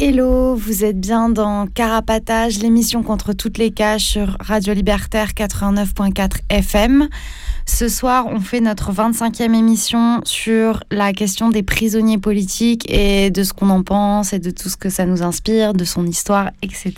[0.00, 6.36] Hello, vous êtes bien dans Carapatage, l'émission contre toutes les cages sur Radio Libertaire 89.4
[6.50, 7.08] FM.
[7.66, 13.42] Ce soir, on fait notre 25e émission sur la question des prisonniers politiques et de
[13.42, 16.52] ce qu'on en pense et de tout ce que ça nous inspire, de son histoire,
[16.62, 16.92] etc.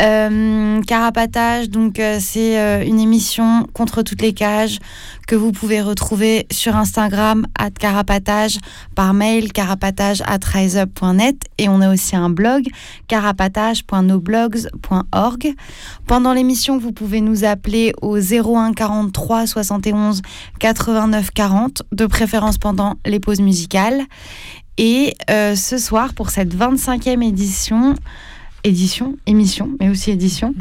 [0.00, 4.78] Euh, Carapatage, donc euh, c'est euh, une émission contre toutes les cages
[5.26, 8.58] que vous pouvez retrouver sur Instagram at carapatage,
[8.94, 12.68] par mail carapatage at riseup.net et on a aussi un blog
[13.08, 15.54] carapatage.noblogs.org.
[16.06, 20.22] Pendant l'émission, vous pouvez nous appeler au 01 43 71
[20.60, 24.02] 89 40, de préférence pendant les pauses musicales.
[24.80, 27.96] Et ce soir, pour cette 25e édition,
[28.64, 30.54] édition, émission, mais aussi édition,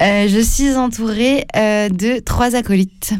[0.00, 3.14] euh, je suis entourée euh, de trois acolytes.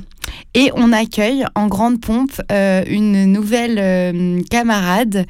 [0.54, 5.26] Et on accueille en grande pompe euh, une nouvelle camarade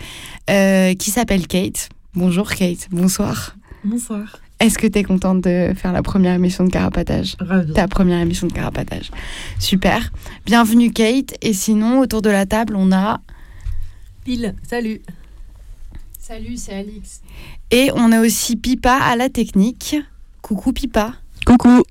[0.46, 1.88] qui s'appelle Kate.
[2.14, 3.56] Bonjour Kate, bonsoir.
[3.84, 4.38] Bonsoir.
[4.60, 7.36] Est-ce que tu es contente de faire la première émission de Carapatage?
[7.74, 9.10] Ta première émission de Carapatage.
[9.58, 10.12] Super.
[10.46, 11.34] Bienvenue Kate.
[11.42, 13.20] Et sinon, autour de la table, on a...
[14.24, 15.02] Pile, salut.
[16.20, 17.22] Salut, c'est Alix.
[17.72, 19.96] Et on a aussi Pipa à la technique.
[20.42, 21.14] Coucou Pipa.
[21.46, 21.82] Coucou.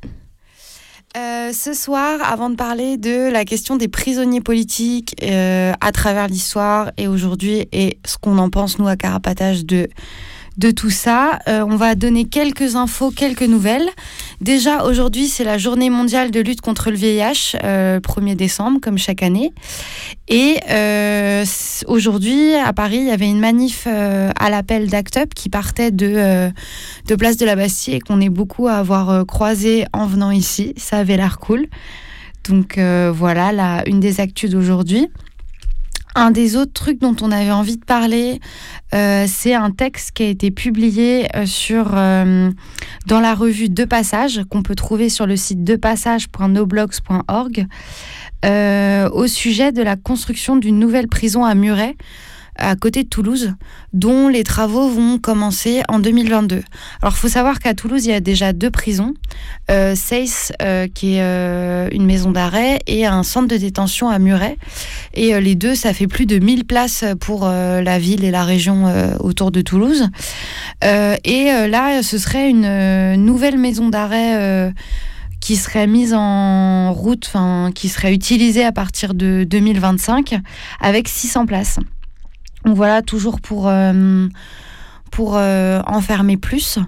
[1.18, 6.28] Euh, ce soir, avant de parler de la question des prisonniers politiques euh, à travers
[6.28, 9.90] l'histoire et aujourd'hui et ce qu'on en pense nous à Carapatage de
[10.62, 11.40] de tout ça.
[11.48, 13.90] Euh, on va donner quelques infos, quelques nouvelles.
[14.42, 19.00] Déjà, aujourd'hui, c'est la journée mondiale de lutte contre le VIH, euh, 1er décembre, comme
[19.00, 19.54] chaque année.
[20.28, 21.44] Et euh,
[21.88, 25.90] aujourd'hui, à Paris, il y avait une manif euh, à l'appel d'Act Up qui partait
[25.90, 26.52] de,
[27.08, 30.74] de Place de la Bastille et qu'on est beaucoup à avoir croisé en venant ici.
[30.78, 31.66] Ça avait l'air cool.
[32.48, 35.08] Donc voilà, une des actus d'aujourd'hui.
[36.16, 38.42] Un des autres trucs dont on avait envie de parler,
[38.94, 42.52] euh, c'est un texte qui a été publié euh, euh,
[43.08, 47.66] dans la revue De Passage, qu'on peut trouver sur le site depassage.noblogs.org,
[49.14, 51.96] au sujet de la construction d'une nouvelle prison à Muret
[52.58, 53.54] à côté de Toulouse,
[53.94, 56.62] dont les travaux vont commencer en 2022.
[57.02, 59.14] Alors, il faut savoir qu'à Toulouse, il y a déjà deux prisons,
[59.70, 59.96] euh,
[60.62, 64.58] euh qui est euh, une maison d'arrêt, et un centre de détention à Muret.
[65.14, 68.44] Et euh, les deux, ça fait plus de 1000 places pour la ville et la
[68.44, 70.08] région autour de Toulouse.
[70.84, 74.74] et là, ce serait une nouvelle maison d'arrêt
[75.40, 80.40] qui serait mise en route, enfin, qui serait utilisée à partir de 2025
[80.80, 81.80] avec 600 places.
[82.66, 84.28] Donc voilà, toujours pour, euh,
[85.20, 86.80] euh, enfermer plus.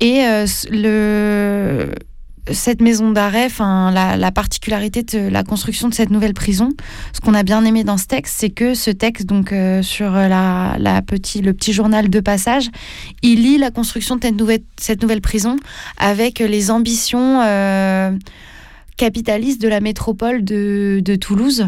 [0.00, 1.86] Et euh,
[2.50, 6.70] cette maison d'arrêt, la, la particularité de la construction de cette nouvelle prison,
[7.12, 10.76] ce qu'on a bien aimé dans ce texte, c'est que ce texte, donc sur la,
[10.78, 12.68] la le petit journal de passage,
[13.22, 14.22] il lit la construction de
[14.76, 15.56] cette nouvelle prison
[15.98, 17.40] avec les ambitions
[19.02, 21.66] capitaliste de la métropole de, Toulouse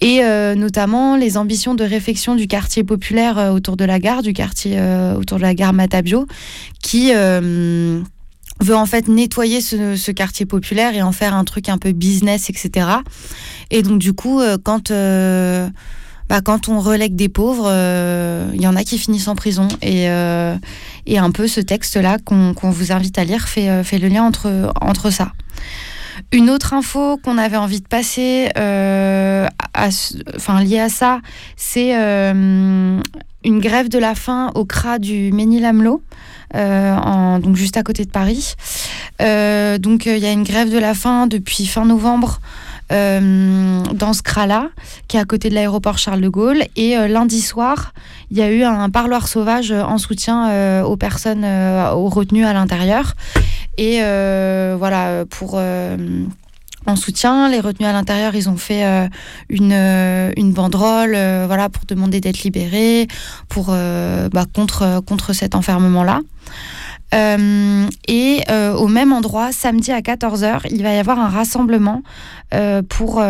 [0.00, 4.22] et euh, notamment les ambitions de réfection du quartier populaire euh, autour de la gare,
[4.22, 6.26] du quartier euh, autour de la gare Matabio,
[6.80, 11.90] qui veut en fait nettoyer ce, quartier populaire et en faire un truc un peu
[11.90, 12.86] business, etc.
[13.72, 14.92] Et donc du coup, quand
[16.28, 17.68] bah, quand on relègue des pauvres,
[18.54, 19.66] il y en a qui finissent en prison.
[19.82, 20.04] Et,
[21.06, 24.72] et un peu ce texte-là qu'on vous invite à lire fait, fait le lien entre,
[24.80, 25.32] entre ça.
[26.32, 29.46] Une autre info qu'on avait envie de passer, euh,
[30.36, 31.20] enfin liée à ça,
[31.56, 33.00] c'est euh,
[33.44, 36.02] une grève de la faim au CRA du Ménil-Amelot,
[36.54, 38.54] euh, juste à côté de Paris.
[39.20, 42.40] donc il y a une grève de la faim depuis fin novembre.
[42.90, 44.68] dans ce CRA-là,
[45.08, 46.62] qui est à côté de l'aéroport Charles de Gaulle.
[46.76, 47.92] Et lundi soir,
[48.30, 51.44] il y a eu un parloir sauvage en soutien aux personnes
[51.92, 53.14] retenues à l'intérieur.
[53.78, 54.00] Et
[54.78, 55.58] voilà, pour
[56.86, 57.48] en soutien.
[57.50, 59.06] Les retenus à l'intérieur, ils ont fait euh,
[59.48, 63.08] une, euh, une banderole euh, voilà, pour demander d'être libérés
[63.48, 66.20] pour, bah, contre, contre cet enfermement-là.
[67.12, 68.44] et
[68.78, 72.02] au même endroit, samedi à 14h, il va y avoir un rassemblement
[72.88, 73.22] pour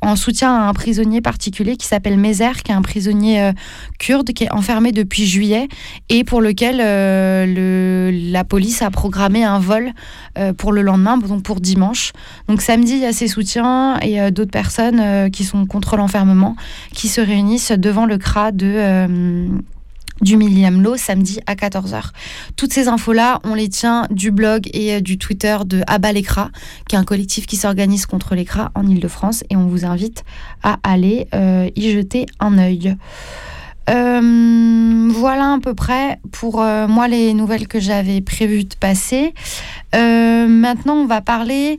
[0.00, 3.52] en soutien à un prisonnier particulier qui s'appelle Mézer, qui est un prisonnier euh,
[3.98, 5.68] kurde qui est enfermé depuis juillet
[6.08, 9.92] et pour lequel euh, la police a programmé un vol
[10.38, 12.12] euh, pour le lendemain, donc pour dimanche.
[12.48, 16.56] Donc samedi, il y a ces soutiens et d'autres personnes qui sont contre l'enfermement
[16.94, 19.48] qui se réunissent devant le CRA de
[20.20, 22.10] du Milliam Law samedi à 14h.
[22.56, 26.50] Toutes ces infos-là, on les tient du blog et euh, du Twitter de Abba l'Écra,
[26.88, 30.24] qui est un collectif qui s'organise contre l'écra en Ile-de-France et on vous invite
[30.62, 32.96] à aller euh, y jeter un œil.
[33.88, 39.34] Euh, voilà à peu près pour euh, moi les nouvelles que j'avais prévu de passer.
[39.94, 41.78] Euh, maintenant, on va parler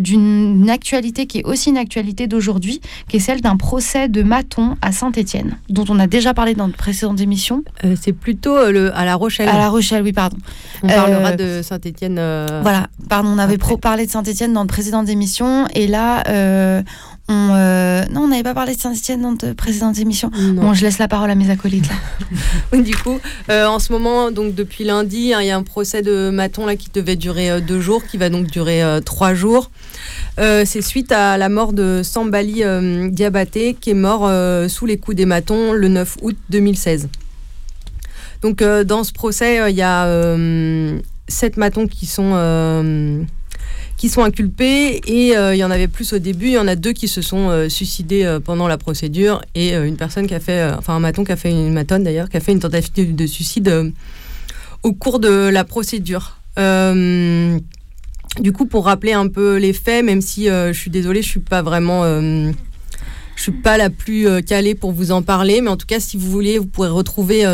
[0.00, 4.76] d'une actualité qui est aussi une actualité d'aujourd'hui, qui est celle d'un procès de Maton
[4.82, 7.62] à Saint-Étienne, dont on a déjà parlé dans de précédentes émissions.
[8.00, 9.48] C'est plutôt le, à La Rochelle.
[9.48, 10.36] À La Rochelle, oui, pardon.
[10.82, 12.16] On parlera de Saint-Étienne.
[12.62, 16.24] Voilà, pardon, on avait parlé de Saint-Étienne dans de précédentes émissions, et là,
[17.28, 20.30] euh, non, on n'avait pas parlé de Saint-Etienne dans de précédentes émissions.
[20.54, 21.88] Bon, je laisse la parole à mes acolytes.
[22.72, 22.78] Là.
[22.82, 23.18] du coup,
[23.50, 26.66] euh, en ce moment, donc depuis lundi, hein, il y a un procès de Maton
[26.66, 29.70] là, qui devait durer euh, deux jours, qui va donc durer trois jours.
[30.38, 32.62] C'est suite à la mort de Sambali
[33.10, 34.30] Diabaté, qui est mort
[34.68, 37.08] sous les coups des Matons le 9 août 2016.
[38.42, 40.36] Donc, dans ce procès, il y a
[41.28, 42.34] sept Matons qui sont
[43.96, 46.46] qui sont inculpés et euh, il y en avait plus au début.
[46.46, 49.74] Il y en a deux qui se sont euh, suicidés euh, pendant la procédure et
[49.74, 52.36] une personne qui a fait, enfin un maton qui a fait une matonne d'ailleurs, qui
[52.36, 53.92] a fait une tentative de suicide
[54.82, 56.38] au cours de la procédure.
[56.56, 61.40] du coup, pour rappeler un peu les faits, même si je suis désolée, je suis
[61.40, 65.86] pas vraiment je suis pas la plus calée pour vous en parler, mais en tout
[65.86, 67.44] cas, si vous voulez, vous pourrez retrouver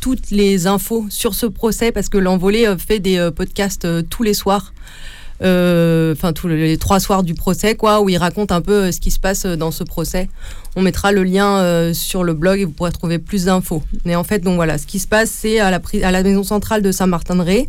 [0.00, 4.72] toutes les infos sur ce procès parce que l'envolée fait des podcasts tous les soirs
[4.72, 8.92] euh, enfin tous les trois soirs du procès, quoi, où il raconte un peu euh,
[8.92, 10.28] ce qui se passe euh, dans ce procès.
[10.76, 13.82] On mettra le lien sur le blog et vous pourrez trouver plus d'infos.
[14.04, 16.44] Mais en fait, donc voilà, ce qui se passe, c'est à la, à la maison
[16.44, 17.68] centrale de Saint-Martin-de-Ré,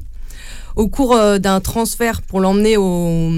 [0.75, 3.31] au cours d'un transfert pour l'emmener au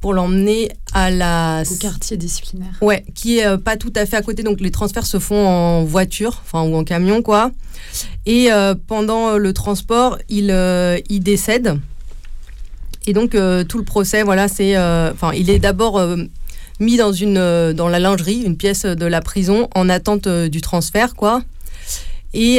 [0.00, 2.74] pour l'emmener à la au quartier disciplinaire.
[2.80, 4.42] Ouais, qui est pas tout à fait à côté.
[4.42, 7.52] Donc les transferts se font en voiture, enfin ou en camion quoi.
[8.26, 8.48] Et
[8.88, 10.52] pendant le transport, il
[11.08, 11.78] il décède.
[13.08, 16.16] Et donc euh, tout le procès, voilà, c'est, euh, enfin, il est d'abord euh,
[16.78, 21.14] mis dans une dans la lingerie, une pièce de la prison, en attente du transfert,
[21.14, 21.42] quoi.
[22.34, 22.58] Et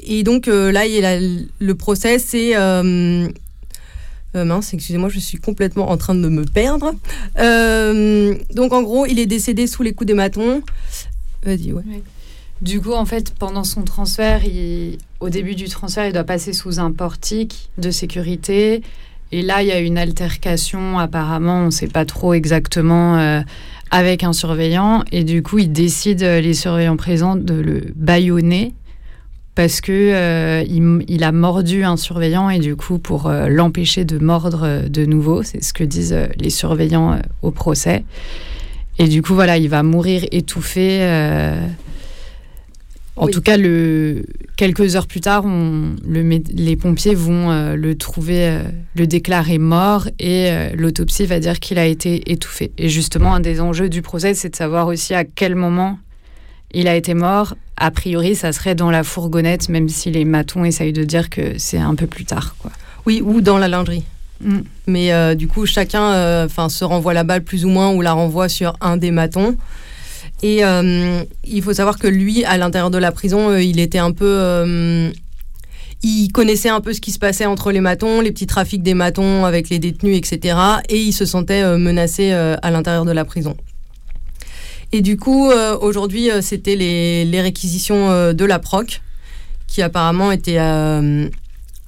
[0.00, 2.54] et donc là, il a, le procès, c'est
[4.34, 6.94] mince, excusez-moi, je suis complètement en train de me perdre.
[7.36, 10.62] donc en gros, il est décédé sous les coups des matons.
[11.44, 11.84] Vas-y, ouais.
[12.60, 14.40] Du coup, en fait, pendant son transfert,
[15.20, 18.82] au début du transfert, il doit passer sous un portique de sécurité.
[19.30, 23.40] Et là, il y a une altercation, apparemment, on ne sait pas trop exactement, euh,
[23.90, 25.04] avec un surveillant.
[25.12, 28.74] Et du coup, il décide, euh, les surveillants présents, de le baïonner
[29.54, 30.62] parce que euh,
[31.08, 35.64] il, a mordu un surveillant et du coup, pour l'empêcher de mordre de nouveau, c'est
[35.64, 38.04] ce que disent les surveillants au procès.
[39.00, 41.00] Et du coup, voilà, il va mourir étouffé
[43.18, 44.24] en tout cas, le,
[44.56, 46.22] quelques heures plus tard, on, le,
[46.52, 48.62] les pompiers vont euh, le trouver, euh,
[48.94, 52.72] le déclarer mort et euh, l'autopsie va dire qu'il a été étouffé.
[52.78, 55.98] Et justement, un des enjeux du procès, c'est de savoir aussi à quel moment
[56.72, 57.54] il a été mort.
[57.76, 61.58] A priori, ça serait dans la fourgonnette, même si les matons essayent de dire que
[61.58, 62.56] c'est un peu plus tard.
[62.58, 62.70] Quoi.
[63.06, 64.04] Oui, ou dans la lingerie.
[64.40, 64.58] Mm.
[64.86, 68.48] Mais du coup, chacun enfin se renvoie la balle plus ou moins ou la renvoie
[68.48, 69.56] sur un des matons.
[70.42, 73.98] Et euh, il faut savoir que lui, à l'intérieur de la prison, euh, il était
[73.98, 75.10] un peu euh,
[76.02, 78.94] il connaissait un peu ce qui se passait entre les matons, les petits trafics des
[78.94, 80.56] matons avec les détenus, etc.
[80.88, 83.56] Et il se sentait menacé à l'intérieur de la prison.
[84.92, 89.02] Et du coup, aujourd'hui, c'était les, les, réquisitions de la PROC,
[89.66, 90.60] qui apparemment étaient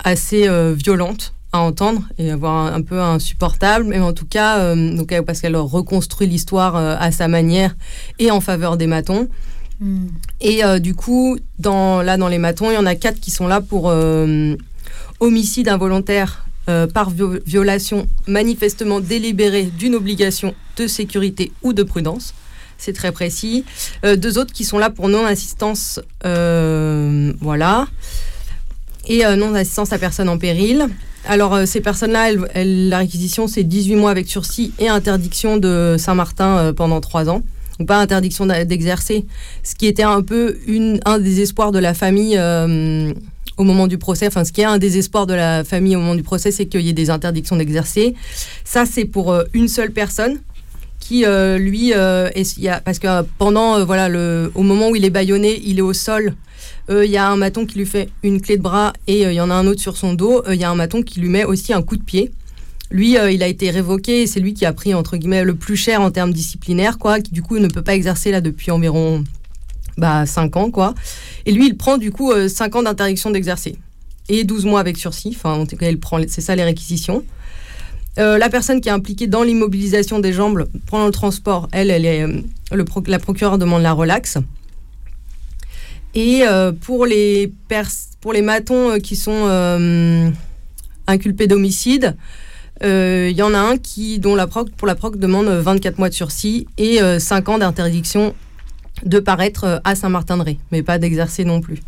[0.02, 5.12] assez violentes à entendre et avoir un, peu insupportable, mais en tout cas, euh, donc,
[5.23, 7.75] parce qu'elle reconstruit l'histoire euh, à sa manière
[8.19, 9.28] et en faveur des matons.
[9.80, 10.07] Hmm.
[10.40, 13.30] Et euh, du coup, dans, là, dans les matons, il y en a quatre qui
[13.30, 13.92] sont là pour
[15.21, 16.47] homicide involontaire
[16.95, 22.33] par violation manifestement délibérée d'une obligation de sécurité ou de prudence.
[22.78, 23.64] C'est très précis.
[24.04, 26.00] deux autres qui sont là pour non-assistance.
[26.23, 27.88] voilà.
[29.09, 30.87] Et non-assistance à personne en péril.
[31.28, 37.00] Alors, ces personnes-là, la réquisition, c'est 18 mois avec sursis et interdiction de Saint-Martin pendant
[37.00, 37.42] 3 ans.
[37.78, 39.26] Donc, pas interdiction d'exercer.
[39.62, 40.59] Ce qui était un peu
[41.04, 42.38] un des espoirs de la famille
[43.61, 44.26] au moment du procès.
[44.26, 46.80] Enfin, ce qui est un désespoir de la famille au moment du procès, c'est qu'il
[46.80, 48.14] y ait des interdictions d'exercer.
[48.64, 50.38] Ça, c'est pour euh, une seule personne
[50.99, 52.30] qui, euh, lui, euh,
[52.85, 54.09] parce que pendant, voilà,
[54.54, 56.35] au moment où il est bâillonné, il est au sol.
[56.88, 59.40] Il y a un maton qui lui fait une clé de bras et il y
[59.40, 60.42] en a un autre sur son dos.
[60.50, 62.32] Il y a un maton qui lui met aussi un coup de pied.
[62.90, 64.26] Lui, il a été révoqué.
[64.26, 67.20] C'est lui qui a pris entre guillemets le plus cher en termes disciplinaires, quoi.
[67.20, 69.22] Qui du coup ne peut pas exercer là depuis environ
[70.00, 70.94] bah, 5 ans, quoi.
[71.46, 73.76] Et lui, il prend du coup 5 euh, ans d'interdiction d'exercer
[74.28, 75.34] et 12 mois avec sursis.
[75.37, 77.22] Enfin, en tout cas, prend, c'est ça les réquisitions.
[78.18, 82.40] Euh, la personne qui est impliquée dans l'immobilisation des jambes pendant le transport, elle, euh,
[82.72, 84.38] le la procureure demande la relaxe.
[86.14, 86.42] Et
[86.80, 87.52] pour, les
[88.20, 90.32] pour les matons qui sont
[91.06, 92.16] inculpés d'homicide,
[92.82, 96.08] il y en a un qui, dont la proc, pour la proc demande 24 mois
[96.08, 98.34] de sursis et 5 ans d'interdiction
[99.04, 101.80] de paraître euh, à Saint-Martin-de-Ré, mais pas d'exercer non plus.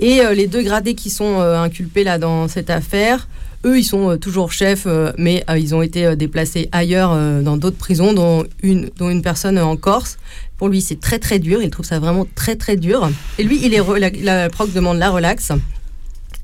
[0.00, 3.28] Et euh, les deux gradés qui sont euh, inculpés là dans cette affaire,
[3.64, 4.86] eux, ils sont toujours chefs,
[5.18, 7.10] mais ils ont été déplacés ailleurs
[7.42, 10.16] dans d'autres prisons, dont une, dont une personne en Corse.
[10.58, 11.62] Pour lui, c'est très très dur.
[11.62, 13.08] Il trouve ça vraiment très très dur.
[13.38, 15.52] Et lui, il est la, proc demande la relaxe.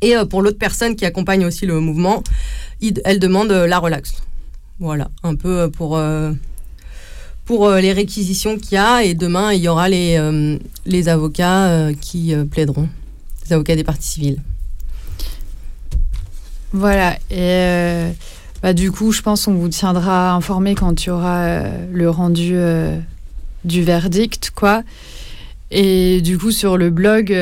[0.00, 2.22] Et pour l'autre personne qui accompagne aussi le mouvement,
[3.04, 4.22] elle demande la relaxe.
[4.78, 5.98] Voilà, un peu pour
[7.44, 9.02] pour euh, les réquisitions qu'il y a.
[9.02, 12.88] Et demain, il y aura les, euh, les avocats euh, qui plaideront,
[13.46, 14.40] les avocats des parties civiles.
[16.72, 17.16] Voilà.
[17.30, 18.12] Et
[18.62, 22.56] bah, du coup, je pense qu'on vous tiendra informé quand il y aura le rendu
[23.64, 24.82] du verdict, quoi.
[25.70, 27.34] Et du coup, sur le blog,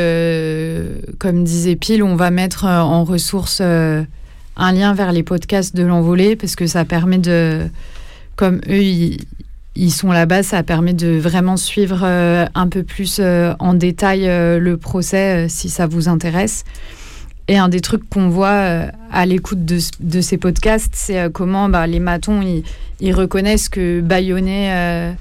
[1.18, 6.36] comme disait Pile, on va mettre en ressource un lien vers les podcasts de l'envolée
[6.36, 7.68] parce que ça permet de,
[8.36, 9.18] comme eux, ils,
[9.74, 14.28] ils sont là-bas, ça permet de vraiment suivre euh, un peu plus euh, en détail
[14.28, 16.64] euh, le procès si ça vous intéresse.
[17.48, 21.88] Et un des trucs qu'on voit à l'écoute de, de, ces podcasts, c'est comment bah,
[21.88, 22.40] les matons,
[23.00, 25.12] ils, reconnaissent que baïonner,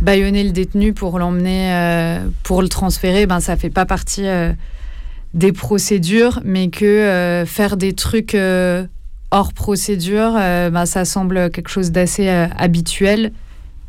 [0.00, 4.26] baïonner le détenu pour l'emmener, pour le transférer, ben, ça fait pas partie
[5.34, 8.36] des procédures, mais que faire des trucs
[9.30, 13.32] hors procédure, ben, ça semble quelque chose d'assez habituel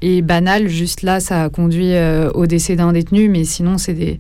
[0.02, 0.68] et banal.
[0.68, 4.20] Juste là, ça a conduit euh, au décès d'un détenu, mais sinon, c'est des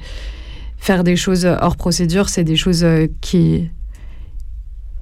[0.77, 3.69] faire des choses hors procédure, c'est des choses euh, qui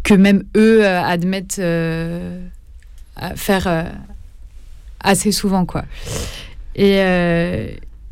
[0.03, 1.61] que même eux euh, admettent
[3.35, 3.91] faire
[4.99, 5.85] assez souvent, quoi.
[6.75, 6.99] Et,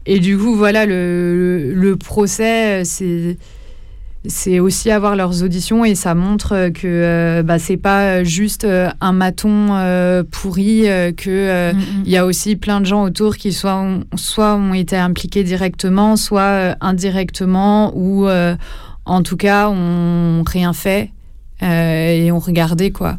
[0.06, 3.38] et du coup, voilà, le, le procès, c'est
[4.26, 8.90] c'est aussi avoir leurs auditions et ça montre que euh, bah, c'est pas juste euh,
[9.02, 10.84] un maton euh, pourri,
[11.18, 12.06] que il mm, mm.
[12.06, 16.16] y a aussi plein de gens autour qui soit ont, soit ont été impliqués directement,
[16.16, 18.28] soit indirectement ou
[19.06, 21.12] en tout cas ont rien fait
[21.62, 23.18] et ont regardé quoi.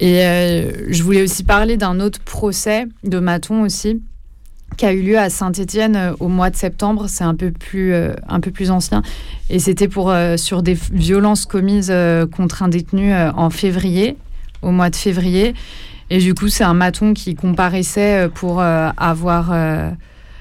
[0.00, 0.20] Et
[0.88, 4.02] je voulais aussi parler d'un autre procès de maton aussi
[4.76, 7.06] qui a eu lieu à Saint-Étienne euh, au mois de septembre.
[7.08, 9.02] C'est un peu plus euh, un peu plus ancien
[9.50, 11.92] et c'était pour euh, sur des violences commises
[12.34, 14.16] contre un détenu en février,
[14.62, 15.54] au mois de février.
[16.10, 19.52] Et du coup, c'est un maton qui comparaissait pour avoir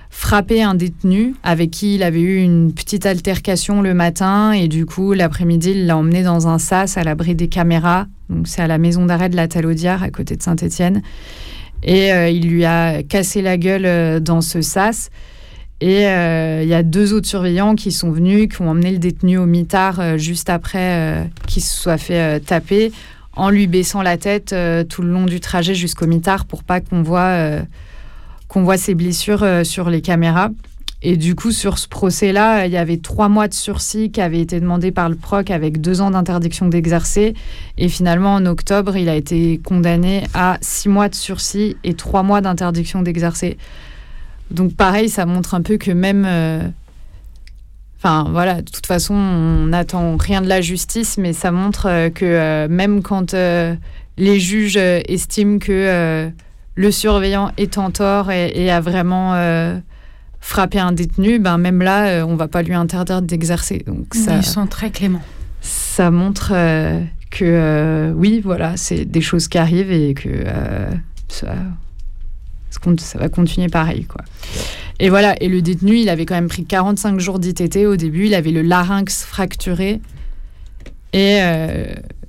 [0.09, 4.85] frappé un détenu avec qui il avait eu une petite altercation le matin et du
[4.85, 8.07] coup l'après-midi il l'a emmené dans un sas à l'abri des caméras.
[8.29, 11.01] Donc c'est à la maison d'arrêt de la Talaudière à côté de Saint-Étienne.
[11.83, 15.09] Et euh, il lui a cassé la gueule euh, dans ce sas.
[15.81, 18.97] Et euh, il y a deux autres surveillants qui sont venus, qui ont emmené le
[18.97, 22.93] détenu au mitard juste après qu'il se soit fait taper,
[23.35, 24.55] en lui baissant la tête
[24.87, 27.59] tout le long du trajet jusqu'au mitard pour pas qu'on voit,
[28.47, 30.49] qu'on voit ses blessures sur les caméras.
[31.07, 34.41] Et du coup, sur ce procès-là, il y avait trois mois de sursis qui avaient
[34.41, 37.35] été demandés par le PROC avec deux ans d'interdiction d'exercer.
[37.77, 42.23] Et finalement, en octobre, il a été condamné à six mois de sursis et trois
[42.23, 43.59] mois d'interdiction d'exercer.
[44.49, 46.25] Donc pareil, ça montre un peu que même...
[46.27, 46.67] Euh,
[47.99, 52.09] enfin voilà, de toute façon, on n'attend rien de la justice, mais ça montre euh,
[52.09, 53.35] que euh, même quand
[54.17, 56.31] les juges estiment que
[56.73, 59.35] le surveillant est en tort et a vraiment
[60.45, 63.83] frapper un détenu, ben même là, euh, on va pas lui interdire d'exercer.
[63.85, 65.23] Donc ça, Ils sont très cléments.
[65.61, 70.45] Ça montre euh, que euh, oui, voilà, c'est des choses qui arrivent et que
[71.29, 71.55] ça,
[72.69, 74.21] ça va continuer pareil, quoi.
[74.99, 78.27] Et voilà, et le détenu, il avait quand même pris 45 jours d'ITT au début,
[78.27, 79.99] il avait le larynx fracturé.
[81.11, 81.39] Et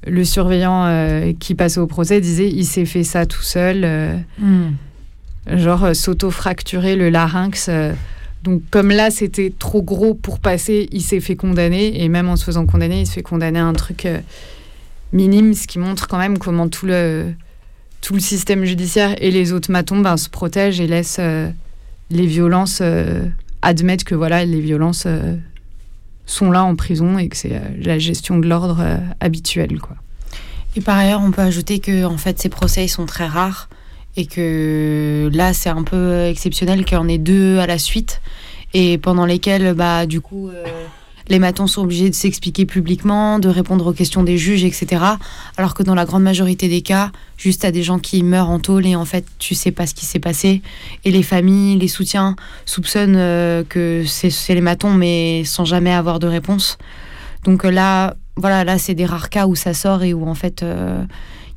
[0.06, 4.24] le surveillant qui passait au procès disait il s'est fait ça tout seul.
[4.38, 4.70] Hmm.
[5.46, 7.70] Genre s'auto-fracturer le larynx.
[8.42, 12.02] donc comme là c'était trop gros pour passer, il s'est fait condamner.
[12.02, 14.08] Et même en se faisant condamner, il se fait condamner à un truc
[15.12, 17.32] minime, ce qui montre quand même comment tout le,
[18.00, 21.20] tout le système judiciaire et les autres matons ben, se protègent et laissent
[22.10, 23.24] les violences, euh,
[23.62, 25.36] admettre que voilà, les violences euh,
[26.26, 28.84] sont là en prison et que c'est euh, la gestion de l'ordre
[29.20, 29.78] habituelle.
[29.80, 29.96] Quoi.
[30.76, 33.68] Et par ailleurs, on peut ajouter que en fait, ces procès sont très rares
[34.16, 38.20] et que là, c'est un peu exceptionnel qu'il y en ait deux à la suite
[38.74, 40.50] et pendant lesquels, bah, du coup,
[41.28, 45.02] les matons sont obligés de s'expliquer publiquement, de répondre aux questions des juges, etc.
[45.56, 48.60] Alors que dans la grande majorité des cas, juste à des gens qui meurent en
[48.60, 50.62] tôle et en fait tu sais pas ce qui s'est passé.
[51.04, 56.18] Et les familles, les soutiens soupçonnent euh, que c'est les matons mais sans jamais avoir
[56.18, 56.78] de réponse.
[57.44, 60.34] Donc euh, là, voilà, là c'est des rares cas où ça sort et où en
[60.34, 61.02] fait euh,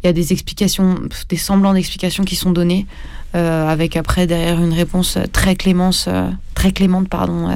[0.03, 0.95] il y a des explications,
[1.27, 2.85] des semblants d'explications qui sont donnés,
[3.33, 6.07] avec après derrière une réponse très clémence,
[6.55, 7.49] très clémente pardon,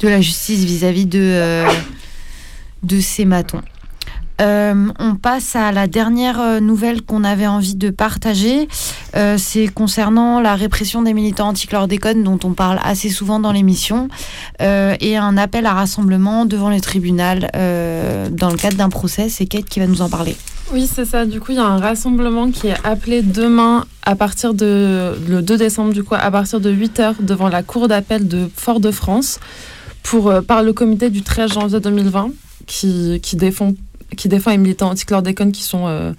[0.00, 1.68] de la justice vis-à-vis euh,
[2.82, 3.62] de ces matons.
[4.40, 8.68] Euh, on passe à la dernière euh, nouvelle qu'on avait envie de partager.
[9.36, 14.08] c'est concernant la répression des militants anti-chlordécone dont on parle assez souvent dans l'émission
[14.60, 17.50] et un appel à rassemblement devant le tribunal
[18.30, 19.28] dans le cadre d'un procès.
[19.28, 20.36] C'est Kate qui va nous en parler.
[20.72, 21.24] Oui, c'est ça.
[21.24, 25.42] Du coup, il y a un rassemblement qui est appelé demain à partir de le
[25.42, 29.40] 2 décembre, du coup, à partir de 8h devant la cour d'appel de Fort-de-France
[30.14, 32.30] euh, par le comité du 13 janvier 2020
[32.66, 33.72] qui, qui, défend,
[34.16, 36.12] qui défend les militants anti-chlordécone qui sont euh,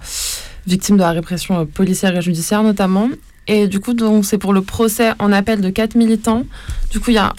[0.66, 3.08] victimes de la répression euh, policière et judiciaire notamment.
[3.46, 6.44] Et du coup, c'est pour le procès en appel de quatre militants.
[6.90, 7.34] Du coup, il y a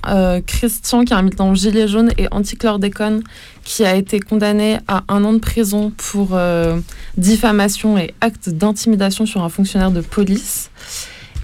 [0.46, 3.24] Christian, qui est un militant gilet jaune et anti-chlordécone,
[3.64, 6.38] qui a été condamné à un an de prison pour
[7.16, 10.70] diffamation et acte d'intimidation sur un fonctionnaire de police.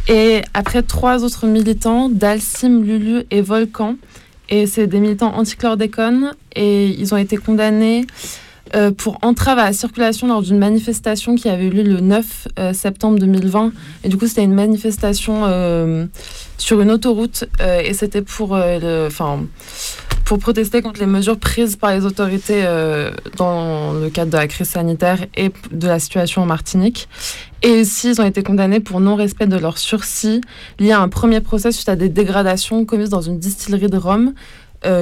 [0.09, 3.95] Et après, trois autres militants, Dalsim, Lulu et Volcan,
[4.49, 8.05] et c'est des militants anti-chlordécone et ils ont été condamnés
[8.75, 12.47] euh, pour entrave à la circulation lors d'une manifestation qui avait eu lieu le 9
[12.59, 13.71] euh, septembre 2020.
[14.03, 16.05] Et du coup, c'était une manifestation euh,
[16.57, 17.45] sur une autoroute
[17.83, 18.57] et c'était pour,
[20.25, 22.63] pour protester contre les mesures prises par les autorités
[23.37, 27.07] dans le cadre de la crise sanitaire et de la situation en Martinique.
[27.61, 30.41] Et aussi, ils ont été condamnés pour non-respect de leur sursis
[30.79, 34.33] lié à un premier procès suite à des dégradations commises dans une distillerie de rhum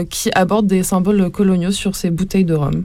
[0.10, 2.84] qui aborde des symboles coloniaux sur ces bouteilles de rhum.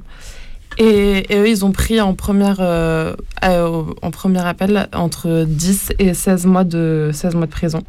[0.82, 3.12] Et, eux, ils ont pris en, première, euh,
[3.44, 7.82] euh, en premier appel entre 10 et 16 mois, de, 16 mois de prison.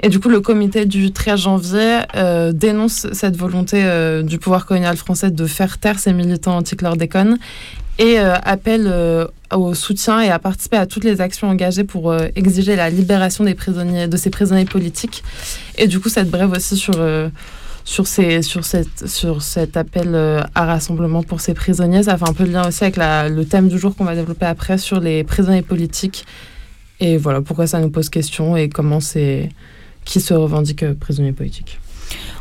[0.00, 3.82] Et du coup, le comité du 13 janvier euh, dénonce cette volonté
[4.24, 7.38] du pouvoir colonial français de faire taire ces militants anti-chlordécone
[7.98, 8.92] et appelle
[9.52, 13.54] au soutien et à participer à toutes les actions engagées pour exiger la libération des
[13.54, 15.24] prisonniers, de ces prisonniers politiques.
[15.78, 16.94] Et du coup, cette brève aussi sur
[17.88, 22.02] sur, ces, sur, cette, sur cet appel euh, à rassemblement pour ces prisonniers.
[22.02, 24.14] Ça fait un peu de lien aussi avec la, le thème du jour qu'on va
[24.14, 26.26] développer après sur les prisonniers politiques.
[27.00, 29.48] Et voilà pourquoi ça nous pose question et comment c'est
[30.04, 31.80] qui se revendique euh, prisonnier politique.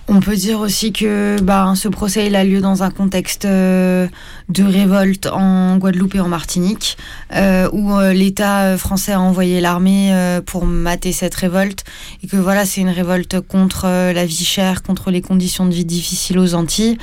[0.09, 4.07] On peut dire aussi que bah, ce procès il a lieu dans un contexte euh,
[4.47, 6.97] de révolte en Guadeloupe et en Martinique,
[7.35, 10.13] euh, où euh, l'État français a envoyé l'armée
[10.45, 11.83] pour mater cette révolte,
[12.23, 15.83] et que voilà, c'est une révolte contre la vie chère, contre les conditions de vie
[15.83, 16.97] difficiles aux Antilles,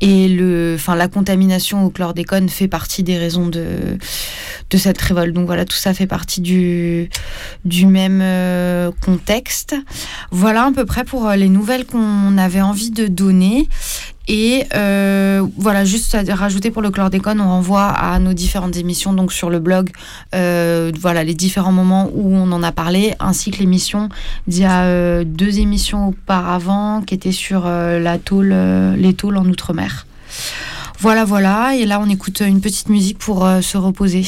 [0.00, 3.66] et le, enfin, la contamination au chlordécone fait partie des raisons de,
[4.70, 5.34] de cette révolte.
[5.34, 7.10] Donc voilà, tout ça fait partie du,
[7.66, 8.24] du même
[9.02, 9.76] contexte.
[10.30, 13.68] Voilà à peu près pour les nouvelles qu'on a avait envie de donner.
[14.28, 19.12] Et euh, voilà, juste à rajouter pour le chlordécone, on renvoie à nos différentes émissions
[19.12, 19.90] donc sur le blog,
[20.34, 24.08] euh, voilà les différents moments où on en a parlé, ainsi que l'émission
[24.48, 28.52] d'il y a euh, deux émissions auparavant qui étaient sur la tôle,
[28.96, 30.06] les tôles en outre-mer.
[30.98, 31.76] Voilà, voilà.
[31.76, 34.24] Et là, on écoute une petite musique pour se reposer.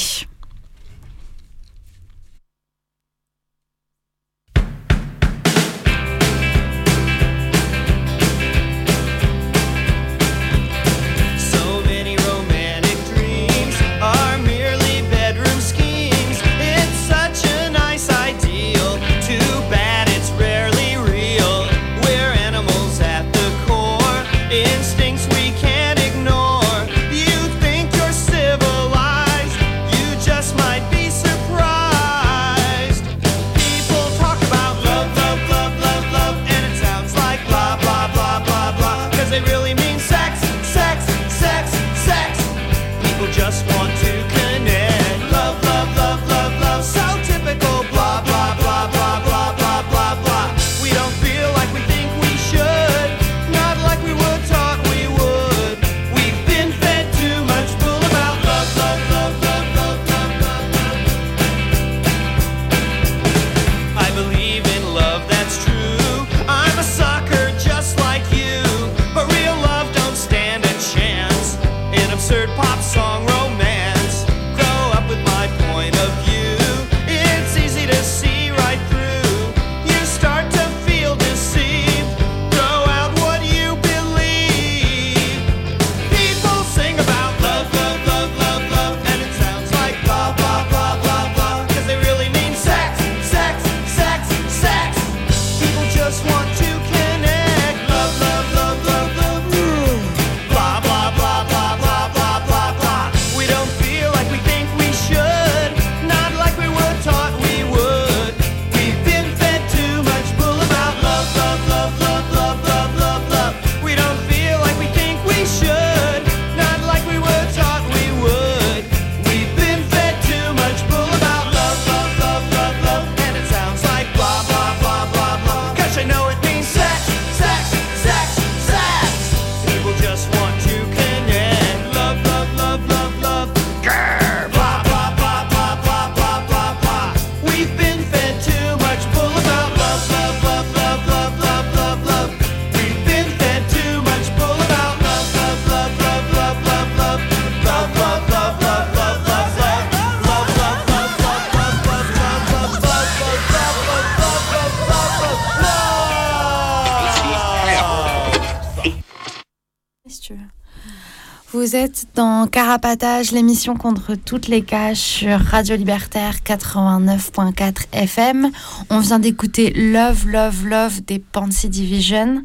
[162.15, 168.51] Dans Carapatage, l'émission contre toutes les caches sur Radio Libertaire 89.4 FM.
[168.91, 172.43] On vient d'écouter Love, Love, Love des Pansy Division.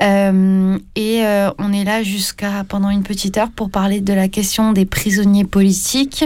[0.00, 4.28] Euh, et euh, on est là jusqu'à pendant une petite heure pour parler de la
[4.28, 6.24] question des prisonniers politiques.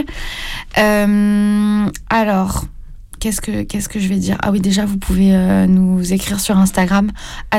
[0.77, 2.65] Euh, alors,
[3.23, 4.37] qu'est-ce que, qu'est-ce que je vais dire?
[4.41, 5.31] Ah oui, déjà, vous pouvez
[5.67, 7.09] nous écrire sur Instagram,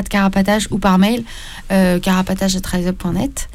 [0.07, 1.23] carapatage ou par mail,
[1.71, 3.49] euh, carapatage.net.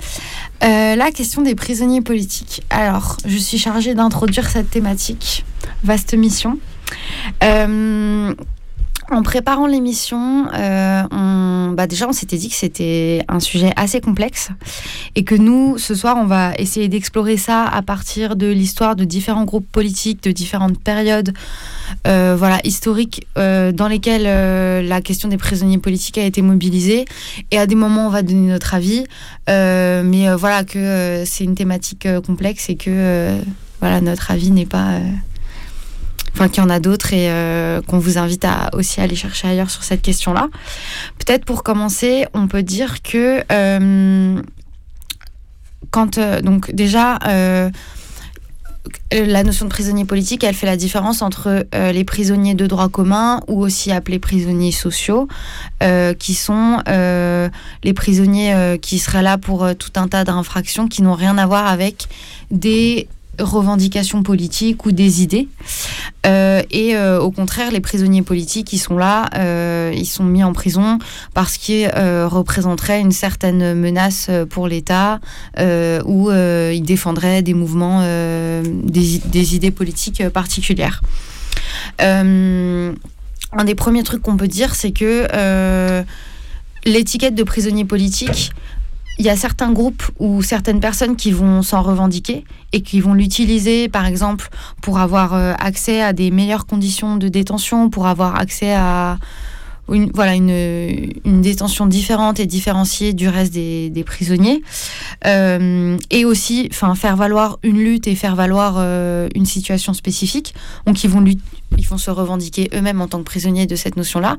[0.61, 2.63] la question des prisonniers politiques.
[2.69, 5.45] Alors, je suis chargée d'introduire cette thématique.
[5.85, 6.59] Vaste mission.
[9.11, 14.51] En préparant l'émission, euh, bah déjà on s'était dit que c'était un sujet assez complexe
[15.17, 19.03] et que nous, ce soir, on va essayer d'explorer ça à partir de l'histoire de
[19.03, 21.33] différents groupes politiques, de différentes périodes
[22.07, 27.05] euh, voilà, historiques euh, dans lesquelles la question des prisonniers politiques a été mobilisée.
[27.51, 29.05] Et à des moments, on va donner notre avis,
[29.49, 33.35] mais voilà que c'est une thématique complexe et que
[33.81, 35.01] voilà, notre avis n'est pas
[36.35, 39.49] enfin qu'il y en a d'autres et euh, qu'on vous invite à aussi aller chercher
[39.49, 40.49] ailleurs sur cette question-là.
[41.19, 44.41] Peut-être pour commencer, on peut dire que euh,
[45.91, 47.19] quand euh, donc déjà
[49.13, 53.41] la notion de prisonnier politique, elle fait la différence entre les prisonniers de droit commun
[53.47, 55.29] ou aussi appelés prisonniers sociaux,
[56.19, 61.39] qui sont les prisonniers qui seraient là pour tout un tas d'infractions qui n'ont rien
[61.39, 62.07] à voir avec
[62.51, 65.49] des revendications politiques ou des idées.
[66.27, 70.45] Euh, et euh, au contraire, les prisonniers politiques, ils sont là, euh, ils sont mis
[70.45, 70.99] en prison
[71.35, 75.21] parce qu'ils représenteraient une certaine menace pour l'État
[75.59, 81.03] ou ils défendraient des mouvements, des, des, idées politiques particulières.
[81.99, 82.95] un
[83.65, 86.05] des premiers trucs qu'on peut dire, c'est que
[86.85, 88.53] l'étiquette de prisonnier politique,
[89.21, 93.13] il y a certains groupes ou certaines personnes qui vont s'en revendiquer et qui vont
[93.13, 94.49] l'utiliser, par exemple,
[94.81, 99.19] pour avoir euh, accès à des meilleures conditions de détention, pour avoir accès à
[99.93, 100.51] une, voilà, une,
[101.25, 104.63] une détention différente et différenciée du reste des, prisonniers.
[105.27, 110.55] Euh, et aussi, enfin, faire valoir une lutte et faire valoir euh, une situation spécifique.
[110.87, 111.25] Donc, ils vont,
[111.77, 114.37] ils se revendiquer eux-mêmes en tant que prisonniers de cette notion-là.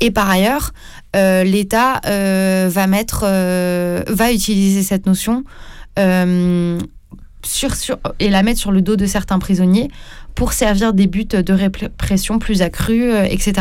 [0.00, 0.72] Et par ailleurs,
[1.16, 5.44] euh, l'État va mettre, va utiliser cette notion.
[7.44, 9.90] Sur, sur, et la mettre sur le dos de certains prisonniers
[10.34, 13.52] pour servir des buts de répression plus accrus, euh, etc.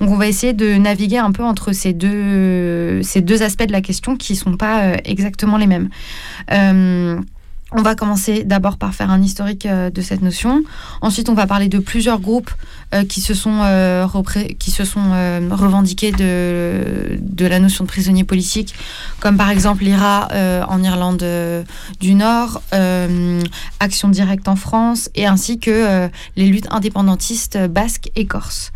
[0.00, 3.72] Donc on va essayer de naviguer un peu entre ces deux, ces deux aspects de
[3.72, 5.88] la question qui ne sont pas euh, exactement les mêmes.
[7.70, 10.62] On va commencer d'abord par faire un historique euh, de cette notion.
[11.02, 12.50] Ensuite, on va parler de plusieurs groupes
[12.94, 14.06] euh, qui se sont, euh,
[15.50, 18.74] revendiqués de, de la notion de prisonnier politique,
[19.20, 20.28] comme par exemple l'IRA
[20.68, 21.24] en Irlande
[22.00, 22.62] du Nord,
[23.80, 28.72] Action Directe en France, et ainsi que les luttes indépendantistes basques et corses.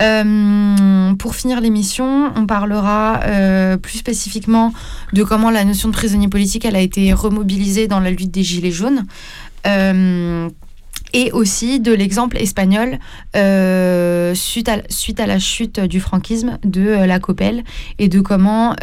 [0.00, 4.72] Euh, pour finir l'émission, on parlera euh, plus spécifiquement
[5.12, 8.42] de comment la notion de prisonnier politique elle a été remobilisée dans la lutte des
[8.42, 9.04] Gilets jaunes.
[9.66, 10.48] Euh,
[11.14, 12.98] et aussi de l'exemple espagnol
[14.34, 17.64] suite, à, suite à la chute du franquisme de la Copelle
[17.98, 18.76] et de comment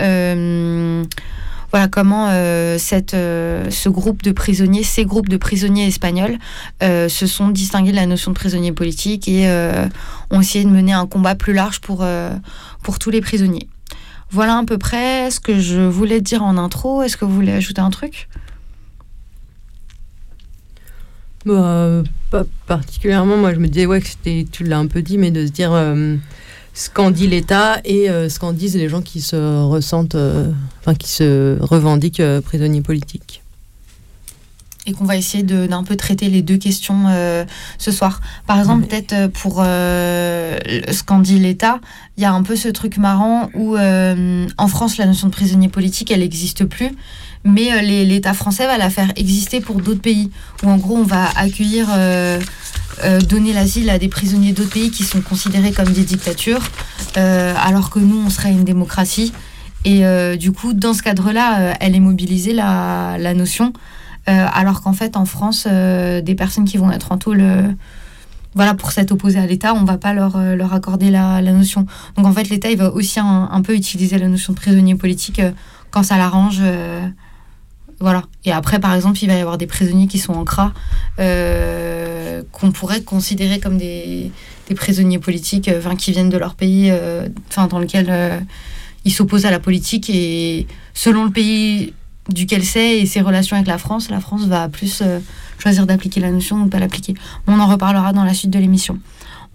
[1.76, 2.78] voilà comment euh,
[3.14, 6.38] euh, ce groupe de prisonniers, ces groupes de prisonniers espagnols
[6.82, 9.46] euh, se sont distingués de la notion de prisonnier politique et
[10.32, 12.08] ont essayé de mener un combat plus large pour,
[12.82, 13.68] pour tous les prisonniers.
[14.32, 17.04] Voilà à peu près ce que je voulais dire en intro.
[17.04, 18.30] Est-ce que vous voulez ajouter un truc?
[21.46, 23.36] Bah, Pas particulièrement.
[23.36, 25.72] Moi, je me disais, ouais, que tu l'as un peu dit, mais de se dire
[26.76, 30.52] ce qu'en dit l'État et euh, ce qu'en disent les gens qui se ressentent, euh,
[30.82, 33.42] enfin qui se revendiquent euh, prisonniers politiques.
[34.86, 37.06] Et qu'on va essayer d'un peu traiter les deux questions
[37.80, 38.22] ce soir.
[38.46, 41.80] Par exemple, peut-être pour ce qu'en dit l'État,
[42.18, 45.70] il y a un peu ce truc marrant où en France, la notion de prisonnier
[45.70, 46.92] politique, elle n'existe plus
[47.46, 50.32] mais l'État français va la faire exister pour d'autres pays,
[50.64, 51.88] où en gros on va accueillir
[53.04, 56.62] euh, donner l'asile à des prisonniers d'autres pays qui sont considérés comme des dictatures,
[57.18, 59.34] euh, alors que nous, on serait une démocratie.
[59.84, 63.74] Et euh, du coup, dans ce cadre-là, elle est mobilisée, la, notion,
[64.28, 67.44] alors qu'en fait, en France, des personnes qui vont être en taule
[68.56, 71.86] voilà, pour s'être opposées à l'État, on ne va pas leur, leur accorder la, notion.
[72.16, 75.42] Donc en fait, l'État, il va aussi un, peu utiliser la notion de prisonnier politique
[75.92, 76.62] quand ça l'arrange.
[78.00, 78.24] Voilà.
[78.44, 80.74] Et après, par exemple, il va y avoir des prisonniers qui sont en CRA
[82.52, 84.32] qu'on pourrait considérer comme des,
[84.76, 87.28] prisonniers politiques, euh, enfin, qui viennent de leur pays, euh,
[87.70, 88.40] dans lequel euh,
[89.04, 91.94] ils s'opposent à la politique et selon le pays
[92.30, 95.04] duquel c'est et ses relations avec la France, la France va plus
[95.60, 97.14] choisir d'appliquer la notion ou pas l'appliquer.
[97.46, 98.98] On en reparlera dans la suite de l'émission.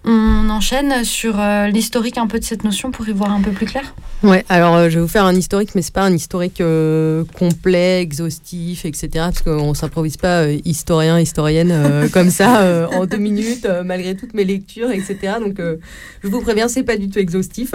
[0.03, 3.51] On enchaîne sur euh, l'historique un peu de cette notion pour y voir un peu
[3.51, 6.15] plus clair Ouais, alors euh, je vais vous faire un historique, mais c'est pas un
[6.15, 9.09] historique euh, complet, exhaustif, etc.
[9.15, 14.91] Parce qu'on s'improvise pas historien, historienne comme ça en deux minutes, malgré toutes mes lectures,
[14.91, 15.35] etc.
[15.39, 17.75] Donc je vous préviens, c'est pas du tout exhaustif.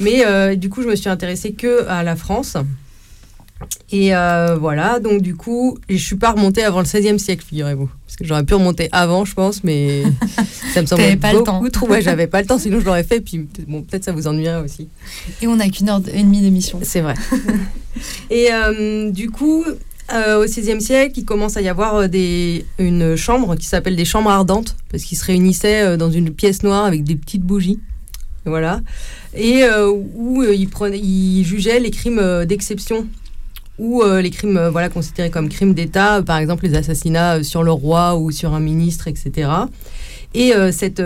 [0.00, 2.56] Mais du coup, je me suis intéressée que à la France.
[3.90, 7.90] Et euh, voilà, donc du coup, je suis pas remontée avant le 16e siècle, figurez-vous.
[8.06, 10.02] Parce que j'aurais pu remonter avant, je pense, mais
[10.72, 11.88] ça me semblait pas beaucoup trop.
[11.88, 13.20] Ouais, j'avais pas le temps, sinon je l'aurais fait.
[13.20, 14.88] Puis bon, peut-être ça vous ennuierait aussi.
[15.42, 16.80] Et on n'a qu'une heure et demie d'émission.
[16.82, 17.14] C'est vrai.
[18.30, 19.64] et euh, du coup,
[20.14, 24.06] euh, au 16e siècle, il commence à y avoir des, une chambre qui s'appelle des
[24.06, 27.78] chambres ardentes, parce qu'ils se réunissaient dans une pièce noire avec des petites bougies.
[28.46, 28.80] Voilà.
[29.36, 33.06] Et où ils, ils jugeaient les crimes d'exception
[33.78, 37.42] ou euh, les crimes euh, voilà, considérés comme crimes d'État, euh, par exemple les assassinats
[37.42, 39.50] sur le roi ou sur un ministre, etc.
[40.34, 41.02] Et cette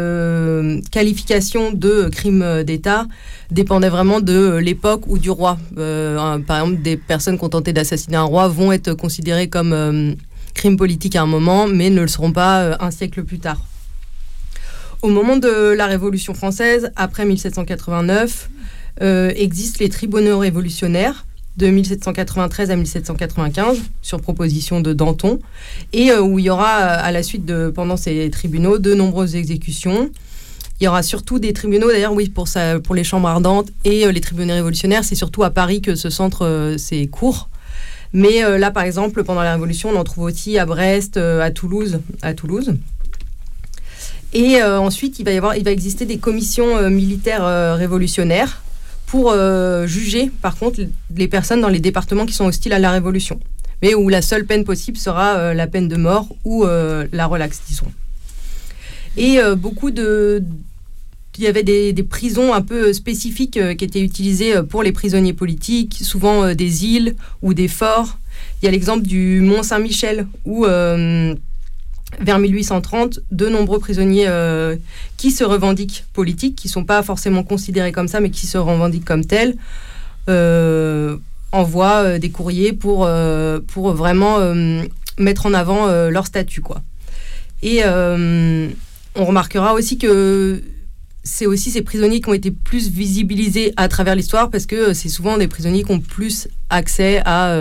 [0.93, 3.09] qualification de crime d'État
[3.51, 5.59] dépendait vraiment de l'époque ou du roi.
[5.75, 10.15] par exemple, des personnes qui ont tenté d'assassiner un roi vont être considérées comme
[10.55, 13.65] crimes politiques à un moment, mais ne le seront pas un siècle plus tard.
[15.03, 18.49] Au moment de la Révolution française, après 1789,
[19.01, 21.27] existent les tribunaux révolutionnaires
[21.57, 25.39] de 1793 à 1795 sur proposition de Danton
[25.93, 28.95] et euh, où il y aura euh, à la suite de pendant ces tribunaux de
[28.95, 30.11] nombreuses exécutions.
[30.81, 32.47] Il y aura surtout des tribunaux d'ailleurs oui pour
[32.85, 36.11] pour les chambres ardentes et euh, les tribunaux révolutionnaires, c'est surtout à Paris que se
[36.11, 37.49] centrent ces cours.
[38.13, 42.01] Mais là par exemple pendant la révolution, on en trouve aussi à Brest, à Toulouse,
[42.23, 42.75] à Toulouse.
[44.33, 48.63] Et ensuite, il va y avoir il va exister des commissions militaires révolutionnaires
[49.07, 50.81] pour euh, juger, par contre,
[51.15, 53.39] les personnes dans les départements qui sont hostiles à la Révolution,
[53.81, 57.27] mais où la seule peine possible sera euh, la peine de mort ou euh, la
[57.27, 57.91] relaxe, disons.
[59.17, 60.45] Et beaucoup de...
[61.39, 65.99] Il y avait des, prisons un peu spécifiques qui étaient utilisées pour les prisonniers politiques,
[66.03, 68.19] souvent des îles ou des forts.
[68.61, 70.67] Il y a l'exemple du Mont Saint-Michel, où
[72.21, 74.77] vers 1830, de nombreux prisonniers euh,
[75.17, 78.59] qui se revendiquent politiques, qui ne sont pas forcément considérés comme ça, mais qui se
[78.59, 79.57] revendiquent comme tels,
[80.29, 81.17] euh,
[81.53, 83.09] envoient euh, des courriers pour,
[83.67, 84.39] pour vraiment
[85.19, 86.61] mettre en avant leur statut.
[86.61, 86.83] Quoi.
[87.63, 90.63] Et on remarquera aussi que
[91.25, 95.09] c'est aussi ces prisonniers qui ont été plus visibilisés à travers l'histoire, parce que c'est
[95.09, 97.57] souvent des prisonniers qui ont plus accès à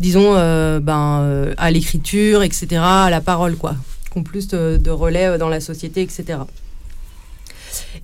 [0.00, 3.76] disons, euh, ben, euh, à l'écriture, etc., à la parole, quoi,
[4.10, 6.40] qui ont plus de, relais euh, dans la société, etc.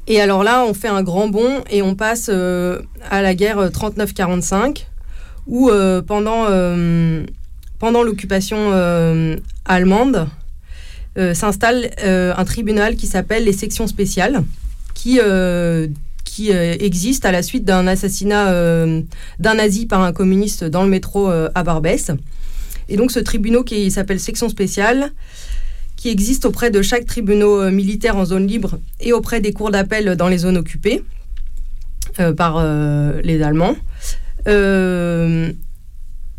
[0.06, 4.84] Et alors là, on fait un grand bond et on passe à la guerre 39-45,
[5.48, 5.70] où
[6.06, 6.46] pendant,
[7.80, 8.70] pendant l'occupation
[9.64, 10.28] allemande,
[11.34, 14.44] s'installe un tribunal qui s'appelle les sections spéciales,
[14.94, 15.18] qui
[16.36, 19.00] qui euh, existe à la suite d'un assassinat euh,
[19.38, 22.10] d'un nazi par un communiste dans le métro euh, à Barbès.
[22.90, 25.12] Et donc ce tribunal qui s'appelle section spéciale,
[25.96, 30.14] qui existe auprès de chaque tribunal militaire en zone libre et auprès des cours d'appel
[30.14, 31.02] dans les zones occupées
[32.36, 32.62] par
[33.24, 33.76] les Allemands.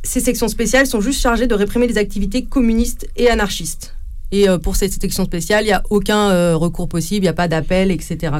[0.03, 3.95] ces sections spéciales sont juste chargées de réprimer les activités communistes et anarchistes.
[4.31, 7.47] Et pour cette section spéciale, il n'y a aucun recours possible, il n'y a pas
[7.47, 8.31] d'appel, etc.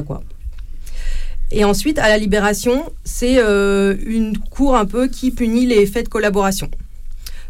[1.50, 6.04] Et ensuite, à la libération, c'est euh, une cour un peu qui punit les faits
[6.04, 6.70] de collaboration.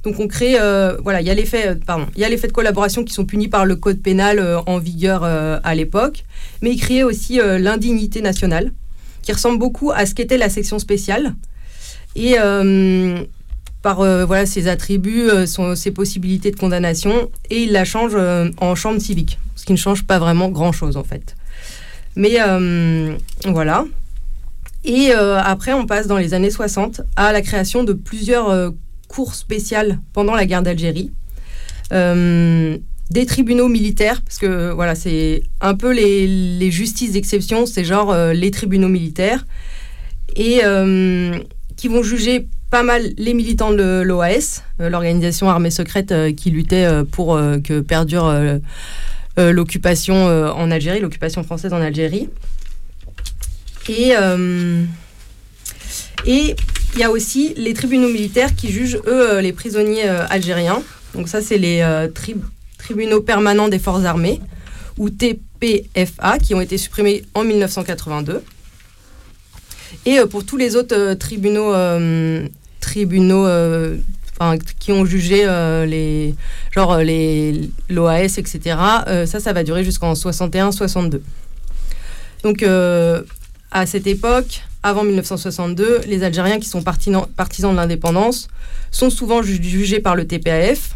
[0.04, 2.36] Donc on crée, euh, voilà, il y a les faits, euh, il y a les
[2.36, 6.24] faits de collaboration qui sont punis par le code pénal en vigueur à l'époque,
[6.62, 8.72] mais il crée aussi l'indignité nationale,
[9.22, 11.34] qui ressemble beaucoup à ce qu'était la section spéciale,
[12.14, 12.36] et
[13.82, 15.30] par voilà ses attributs,
[15.74, 18.16] ses possibilités de condamnation, et il la change
[18.60, 21.34] en chambre civique, ce qui ne change pas vraiment grand chose en fait.
[22.18, 23.84] Mais euh, voilà.
[24.84, 28.70] Et euh, après, on passe dans les années 60 à la création de plusieurs euh,
[29.06, 31.12] cours spéciales pendant la guerre d'Algérie.
[31.92, 38.50] des tribunaux militaires, parce que voilà, c'est un peu les, justices d'exception, c'est genre les
[38.50, 39.46] tribunaux militaires,
[40.36, 40.60] et
[41.76, 47.40] qui vont juger pas mal les militants de l'OAS, l'organisation armée secrète qui luttait pour
[47.64, 48.30] que perdure
[49.38, 52.28] l'occupation euh, en Algérie, l'occupation française en Algérie.
[53.88, 54.84] Et euh,
[56.26, 56.56] et
[56.94, 60.82] il y a aussi les tribunaux militaires qui jugent, eux, les prisonniers algériens.
[61.14, 62.08] Donc ça, c'est les
[62.78, 64.40] tribunaux permanents des forces armées,
[64.96, 68.42] ou TPFA, qui ont été supprimés en 1982.
[70.06, 71.72] Et pour tous les autres tribunaux,
[72.80, 73.46] tribunaux
[74.78, 75.46] qui ont jugé
[75.86, 76.34] les
[76.70, 78.76] genre les l'OAS etc
[79.26, 81.22] ça ça va durer jusqu'en 61 62
[82.42, 82.64] donc
[83.70, 88.48] à cette époque avant 1962 les Algériens qui sont partisans, de l'indépendance
[88.90, 90.94] sont souvent jugés par le TPAF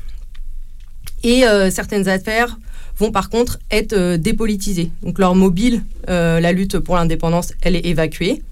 [1.24, 2.56] et certaines affaires
[2.98, 4.90] vont par contre être euh, dépolitisés.
[5.02, 8.42] Donc leur mobile, euh, la lutte pour l'indépendance, elle est évacuée.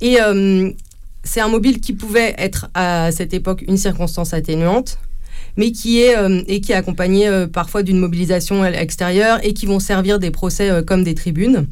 [0.00, 0.70] Et euh,
[1.28, 4.98] c'est un mobile qui pouvait être à cette époque une circonstance atténuante,
[5.56, 6.14] mais qui est,
[6.46, 11.04] et qui est accompagné parfois d'une mobilisation extérieure et qui vont servir des procès comme
[11.04, 11.66] des tribunes.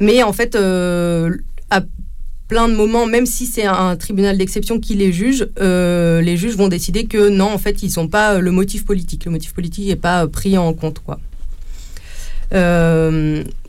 [0.00, 1.82] Mais en fait, à
[2.48, 6.56] plein de moments, même si c'est un, tribunal d'exception qui les juge, euh, les juges
[6.56, 9.24] vont décider que non, en fait, ils sont pas euh, le motif politique.
[9.24, 11.00] Le motif politique n'est pas euh, pris en compte,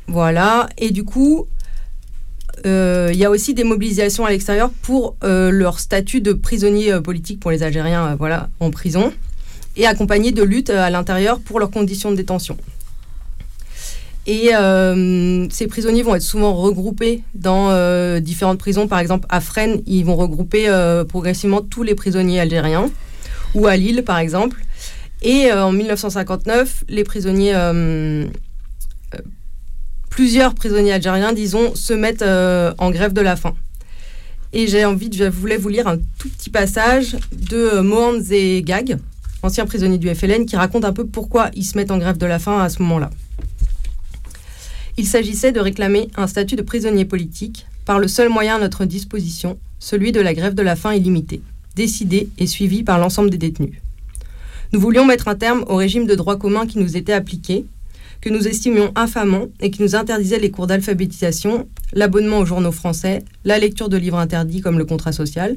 [0.10, 0.70] voilà.
[0.78, 1.48] Et du coup,
[2.66, 7.52] il y a aussi des mobilisations à l'extérieur pour leur statut de prisonnier politique pour
[7.52, 9.14] les Algériens, voilà, en prison,
[9.76, 12.58] et accompagné de luttes à l'intérieur pour leurs conditions de détention.
[14.28, 18.86] Et euh, ces prisonniers vont être souvent regroupés dans euh, différentes prisons.
[18.88, 22.90] Par exemple, à Fresnes, ils vont regrouper euh, progressivement tous les prisonniers algériens,
[23.56, 24.62] ou à Lille, par exemple.
[25.24, 27.54] Et en 1959, les prisonniers,
[30.18, 33.54] plusieurs prisonniers algériens, disons, se mettent en grève de la faim.
[34.52, 38.98] Et j'ai envie, je voulais vous lire un tout petit passage de Mohamed Gag,
[39.44, 42.26] ancien prisonnier du FLN, qui raconte un peu pourquoi ils se mettent en grève de
[42.26, 43.12] la faim à ce moment-là.
[44.98, 48.86] Il s'agissait de réclamer un statut de prisonnier politique par le seul moyen à notre
[48.86, 51.42] disposition, celui de la grève de la faim illimitée,
[51.76, 53.80] décidée et suivie par l'ensemble des détenus.
[54.74, 57.66] Nous voulions mettre un terme au régime de droit commun qui nous était appliqué,
[58.22, 63.24] que nous estimions infamant et qui nous interdisait les cours d'alphabétisation, l'abonnement aux journaux français,
[63.44, 65.56] la lecture de livres interdits comme le contrat social,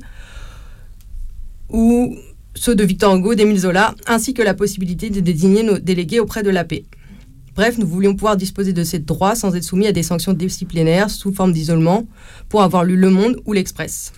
[1.68, 2.16] ou
[2.55, 6.43] ceux de Victor Hugo, d'Émile Zola, ainsi que la possibilité de désigner nos délégués auprès
[6.43, 6.84] de la paix.
[7.55, 11.11] Bref, nous voulions pouvoir disposer de ces droits sans être soumis à des sanctions disciplinaires
[11.11, 12.07] sous forme d'isolement
[12.49, 14.12] pour avoir lu Le Monde ou l'Express.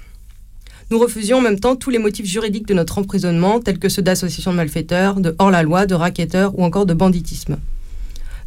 [0.90, 4.02] Nous refusions en même temps tous les motifs juridiques de notre emprisonnement, tels que ceux
[4.02, 7.56] d'association de malfaiteurs, de hors-la-loi, de racketteurs ou encore de banditisme.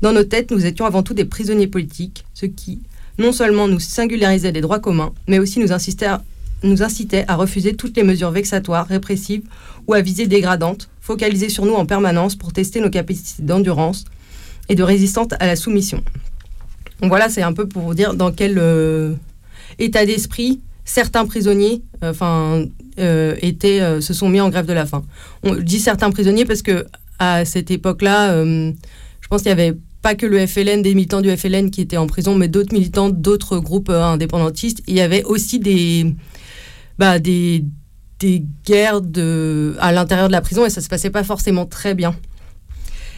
[0.02, 2.82] Dans nos têtes, nous étions avant tout des prisonniers politiques, ce qui,
[3.18, 8.04] non seulement nous singularisait des droits communs, mais aussi nous incitait à, refuser toutes les
[8.04, 9.44] mesures vexatoires, répressives
[9.88, 14.06] ou à visée dégradantes, focalisées sur nous en permanence pour tester nos capacités d'endurance,
[14.70, 16.04] et de résistante à la soumission.
[17.02, 19.14] Donc voilà, c'est un peu pour vous dire dans quel euh,
[19.80, 22.66] état d'esprit certains prisonniers euh, enfin,
[23.00, 25.04] euh, étaient, se sont mis en grève de la faim.
[25.44, 26.86] On dit certains prisonniers parce que
[27.20, 28.44] à cette époque-là,
[29.26, 31.98] je pense qu'il n'y avait pas que le FLN, des militants du FLN qui étaient
[31.98, 34.84] en prison, mais d'autres militants d'autres groupes indépendantistes.
[34.86, 36.14] Il y avait aussi des,
[37.00, 37.66] bah, des,
[38.20, 41.96] des guerres de, à l'intérieur de la prison et ça se passait pas forcément très
[41.96, 42.16] bien.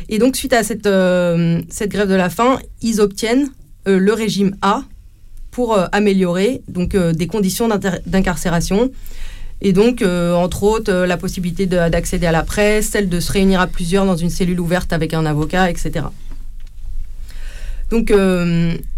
[0.08, 3.50] Et donc, suite à cette, euh, cette grève de la faim, ils obtiennent
[3.90, 4.84] euh, le régime A
[5.52, 7.68] pour euh, améliorer donc, des conditions
[8.06, 8.92] d'incarcération.
[9.62, 13.68] Et donc, entre autres, la possibilité d'accéder à la presse, celle de se réunir à
[13.68, 16.06] plusieurs dans une cellule ouverte avec un avocat, etc.
[17.90, 18.14] Donc,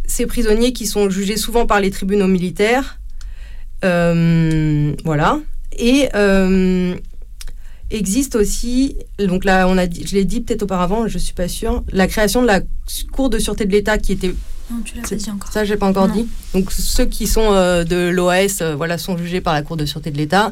[0.05, 2.99] ces prisonniers qui sont jugés souvent par les tribunaux militaires,
[3.81, 5.39] voilà.
[5.77, 6.09] Et
[7.89, 11.47] existe aussi, donc là, on a dit, je l'ai dit peut-être auparavant, je suis pas
[11.47, 12.61] sûre, la création de la
[13.13, 14.33] Cour de sûreté de l'État qui était.
[14.71, 15.51] Non, tu l'as pas dit encore.
[15.51, 16.27] Ça, j'ai pas encore dit.
[16.53, 19.85] Donc ceux qui sont euh, de l'OAS, euh, voilà, sont jugés par la Cour de
[19.85, 20.51] sûreté de l'État.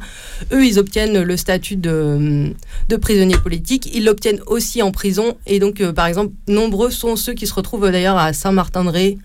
[0.51, 2.51] Eux, ils obtiennent le statut de,
[2.89, 3.89] de prisonnier politique.
[3.93, 5.38] Ils l'obtiennent aussi en prison.
[5.45, 9.18] Et donc, euh, par exemple, nombreux sont ceux qui se retrouvent d'ailleurs à Saint-Martin-de-Ré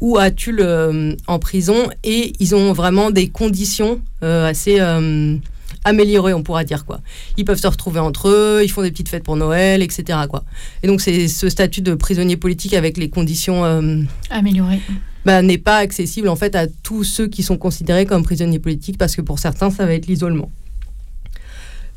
[0.00, 0.64] ou à Tulle
[1.26, 1.88] en prison.
[2.04, 4.78] Et ils ont vraiment des conditions assez
[5.84, 7.00] amélioré, on pourra dire quoi.
[7.36, 10.18] Ils peuvent se retrouver entre eux, ils font des petites fêtes pour Noël, etc.
[10.28, 10.44] quoi.
[10.82, 14.80] Et donc c'est ce statut de prisonnier politique avec les conditions euh, améliorées.
[15.24, 18.98] Bah, n'est pas accessible en fait à tous ceux qui sont considérés comme prisonniers politiques
[18.98, 20.50] parce que pour certains ça va être l'isolement.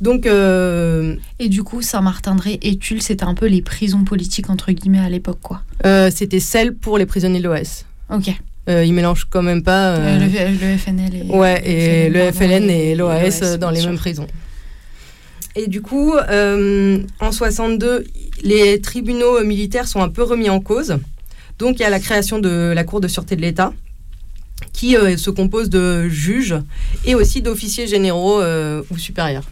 [0.02, 4.72] Donc, euh, Et du coup, Saint-Martin-de-Ré et Tulle, c'était un peu les prisons politiques, entre
[4.72, 5.62] guillemets, à l'époque, quoi?
[5.86, 7.86] Euh, c'était celle pour les prisonniers de l'OS.
[8.12, 8.32] Ok.
[8.70, 9.95] Euh, ils mélangent quand même pas.
[9.95, 14.28] Euh, le, FNL et, ouais, et le FLN et l'OAS dans les mêmes prisons.
[15.55, 18.05] Et du coup, euh, en 62,
[18.43, 20.97] les tribunaux militaires sont un peu remis en cause.
[21.59, 23.74] Donc il y a la création de la Cour de sûreté de l'État,
[24.74, 26.55] qui se compose de juges
[27.05, 28.41] et aussi d'officiers généraux
[28.89, 29.49] ou supérieurs.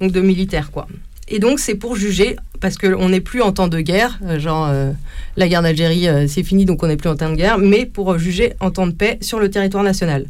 [0.00, 0.86] Donc de militaires, quoi.
[1.28, 4.68] Et donc, c'est pour juger, parce qu'on n'est plus en temps de guerre, euh, genre
[4.68, 4.92] euh,
[5.36, 7.86] la guerre d'Algérie, euh, c'est fini, donc on n'est plus en temps de guerre, mais
[7.86, 10.26] pour juger en temps de paix sur le territoire national.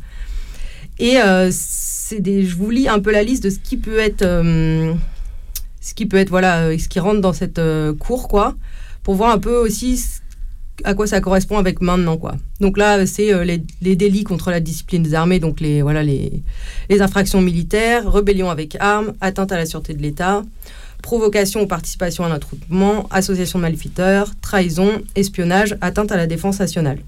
[1.01, 1.17] Et
[1.51, 5.95] c'est des, je vous lis un peu la liste de ce qui peut être, ce
[5.97, 7.61] qui peut être, voilà, ce qui rentre dans cette
[7.99, 8.55] cour, quoi,
[9.03, 10.01] pour voir un peu aussi
[10.83, 12.35] à quoi ça correspond avec maintenant quoi.
[12.61, 16.43] Donc là c'est euh, les, délits contre la discipline des armées, donc les voilà les,
[16.89, 20.43] les infractions militaires, rébellion avec armes, atteinte à la sûreté de l'État,
[21.05, 22.41] provocation ou participation à un
[23.11, 26.99] association de malfaiteurs, trahison, espionnage, atteinte à la défense nationale.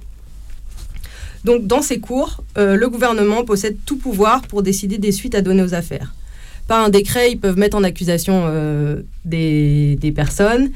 [1.45, 5.41] Donc dans ces cours, euh, le gouvernement possède tout pouvoir pour décider des suites à
[5.41, 6.13] donner aux affaires.
[6.69, 10.71] Par un décret, ils peuvent mettre en accusation euh, des, personnes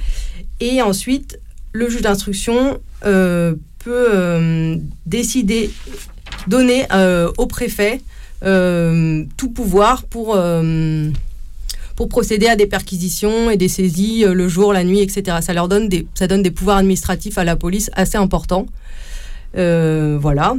[0.60, 1.38] et ensuite
[1.72, 3.54] le juge d'instruction euh,
[3.84, 5.70] peut décider,
[6.46, 6.86] donner
[7.36, 8.00] au préfet
[8.42, 10.36] tout pouvoir pour,
[12.01, 15.36] pour procéder à des perquisitions et des saisies le jour, la nuit, etc.
[15.42, 18.64] Ça leur donne des, ça donne des pouvoirs administratifs à la police assez importants.
[19.55, 20.57] voilà.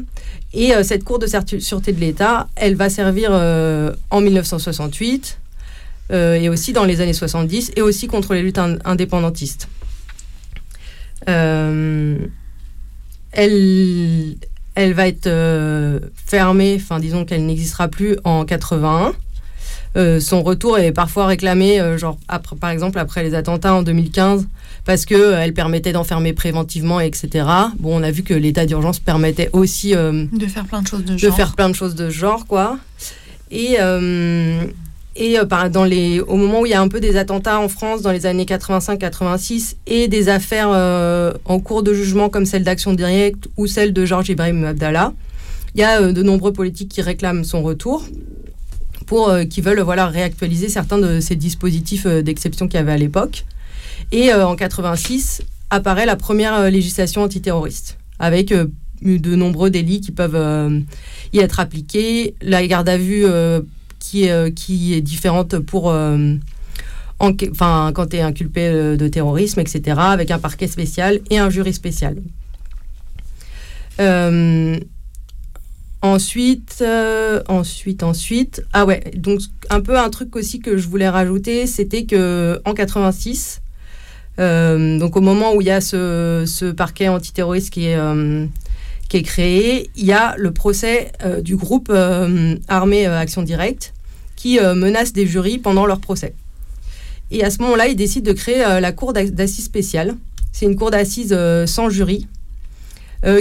[0.53, 1.25] Et cette Cour de
[1.57, 5.39] sûreté de l'État, elle va servir en 1968
[6.11, 9.67] et aussi dans les années 70 et aussi contre les luttes indépendantistes.
[11.27, 12.17] Euh,
[13.31, 14.35] elle,
[14.75, 19.13] elle va être euh, fermée, enfin disons qu'elle n'existera plus en 81.
[19.97, 24.47] Euh, son retour est parfois réclamé, genre après, par exemple après les attentats en 2015,
[24.85, 27.45] parce que elle permettait d'enfermer préventivement, etc.
[27.79, 31.17] Bon, on a vu que l'état d'urgence permettait aussi de faire plein de choses de
[31.17, 31.29] genre.
[31.29, 32.77] De faire plein de choses de genre, quoi.
[33.51, 33.77] Et
[35.15, 37.67] et euh, dans les, au moment où il y a un peu des attentats en
[37.67, 42.63] France dans les années 85-86 et des affaires euh, en cours de jugement comme celle
[42.63, 45.13] d'Action Directe ou celle de Georges Ibrahim Abdallah,
[45.75, 48.05] il y a euh, de nombreux politiques qui réclament son retour
[49.11, 53.43] pour qui veulent voilà réactualiser certains de ces dispositifs d'exception qu'il y avait à l'époque.
[54.13, 60.81] Et en 86 apparaît la première législation antiterroriste avec de nombreux délits qui peuvent
[61.33, 63.25] y être appliqués, la garde à vue
[64.01, 66.35] qui est, euh, qui est différente pour euh,
[67.19, 71.49] enfin, quand tu es inculpé euh, de terrorisme, etc., avec un parquet spécial et un
[71.49, 72.17] jury spécial.
[76.01, 76.83] Ensuite,
[77.47, 82.05] ensuite, ensuite, ah ouais, donc un peu un truc aussi que je voulais rajouter, c'était
[82.05, 83.61] que en 86,
[84.37, 87.97] donc au moment où il y a ce, parquet antiterroriste qui est
[89.11, 93.41] qui est créé, il y a le procès euh, du groupe euh, armé euh, Action
[93.41, 93.93] Directe
[94.37, 96.33] qui menace des jurys pendant leur procès.
[97.29, 100.15] Et à ce moment-là, ils décident de créer la cour d'assises spéciale.
[100.51, 101.37] C'est une cour d'assises
[101.67, 102.25] sans jury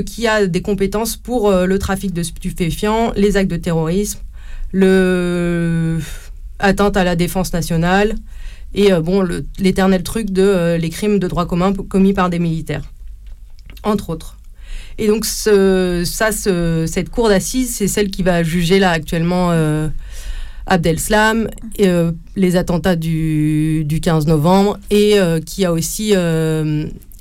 [0.04, 4.20] qui a des compétences pour le trafic de stupéfiants, les actes de terrorisme,
[4.72, 5.98] le
[6.58, 6.72] à
[7.04, 8.14] la défense nationale
[8.74, 9.26] et bon
[9.58, 12.84] l'éternel truc de les crimes de droit commun commis par des militaires,
[13.82, 14.36] entre autres.
[15.00, 19.88] Et donc, ça, ce, cette cour d'assises, c'est celle qui va juger là actuellement euh,
[20.66, 26.14] Abdel Slam, et, euh, les attentats du, du, 15 novembre, et euh, qui a aussi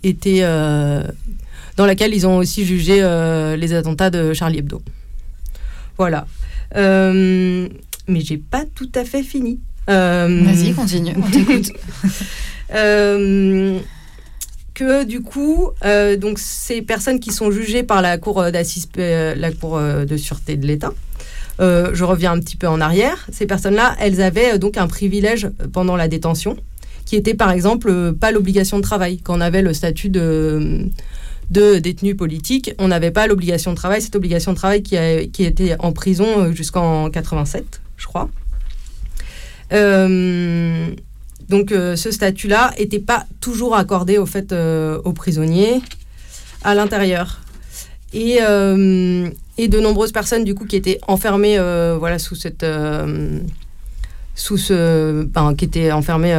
[0.03, 0.43] été.
[1.80, 2.96] Dans laquelle ils ont aussi jugé
[3.58, 4.82] les attentats de Charlie Hebdo.
[5.98, 6.28] Voilà.
[6.76, 9.60] mais j'ai pas tout à fait fini.
[9.88, 11.72] Vas-y, continue, on t'écoute.
[14.80, 19.36] que du coup, euh, donc ces personnes qui sont jugées par la cour d'assises, euh,
[19.36, 20.94] la cour euh, de sûreté de l'État,
[21.60, 23.28] je reviens un petit peu en arrière.
[23.34, 26.56] Ces personnes-là, elles avaient donc un privilège pendant la détention,
[27.06, 29.18] qui était par exemple pas l'obligation de travail.
[29.18, 30.86] Quand on avait le statut de
[31.50, 35.76] de détenu politique, on n'avait pas l'obligation de travail, cette obligation de travail qui, était
[35.80, 38.30] en prison jusqu'en 87, je crois.
[39.72, 40.89] Euh,
[41.50, 45.82] donc euh, ce statut-là n'était pas toujours accordé au fait euh, aux prisonniers
[46.64, 47.41] à l'intérieur.
[48.14, 51.60] Et, euh, et, de nombreuses personnes du coup qui étaient enfermées
[52.00, 52.66] voilà sous cette
[54.40, 55.26] sous ce
[55.58, 56.36] qui étaient enfermées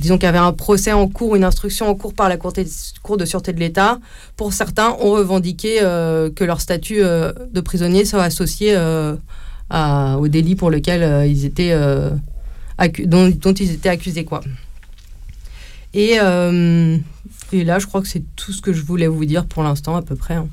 [0.00, 2.52] disons qu'il y avait un procès en cours une instruction en cours par la cour
[2.52, 4.00] de, sûreté de l'État
[4.36, 8.76] pour certains ont revendiqué que leur statut de prisonnier soit associé
[9.72, 11.72] au délit pour lequel ils étaient
[12.88, 14.24] dont, ils étaient accusés.
[14.24, 14.40] Quoi.
[15.94, 16.96] Et, euh,
[17.52, 19.96] et là, je crois que c'est tout ce que je voulais vous dire pour l'instant,
[19.96, 20.34] à peu près.
[20.34, 20.48] Hein.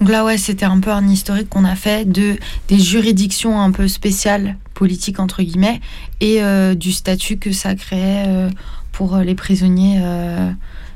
[0.00, 2.36] Donc là, ouais, c'était un peu un historique qu'on a fait de
[2.68, 5.80] des juridictions un peu spéciales, politiques entre guillemets,
[6.20, 8.50] et euh, du statut que ça créait euh,
[8.92, 10.00] pour les prisonniers,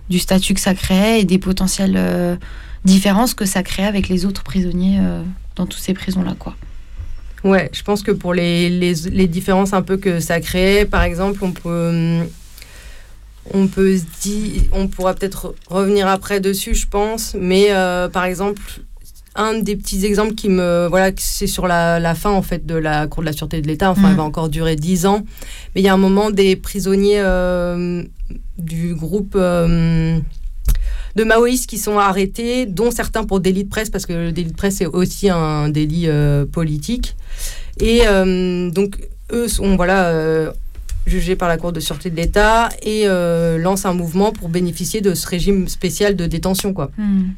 [0.09, 2.39] du statut que ça créait et des potentielles
[2.87, 4.99] différences que ça créait avec les autres prisonniers
[5.55, 6.57] dans toutes ces prisons-là, quoi.
[7.43, 11.03] Ouais, je pense que pour les, les, les, différences un peu que ça crée, par
[11.03, 12.21] exemple, on peut,
[13.53, 18.25] on peut se dire, on pourra peut-être revenir après dessus, je pense, mais euh, par
[18.25, 18.61] exemple,
[19.35, 20.87] un des petits exemples qui me.
[20.89, 23.91] Voilà, c'est sur la, fin, en fait, de la Cour de la Sûreté de l'État.
[23.91, 25.25] Enfin, elle va encore durer dix ans.
[25.75, 27.23] Mais il y a un moment, des prisonniers
[28.59, 30.21] du groupe de
[31.25, 34.57] maoïstes qui sont arrêtés, dont certains pour délit de presse, parce que le délit de
[34.57, 36.09] presse est aussi un délit
[36.51, 37.15] politique.
[37.79, 38.03] Et
[38.73, 38.99] donc,
[39.33, 40.53] eux sont voilà,
[41.07, 45.01] jugés par la Cour de sûreté de l'État et euh, lancent un mouvement pour bénéficier
[45.01, 46.73] de ce régime spécial de détention.
[46.73, 46.91] Quoi.
[46.97, 47.31] Hmm.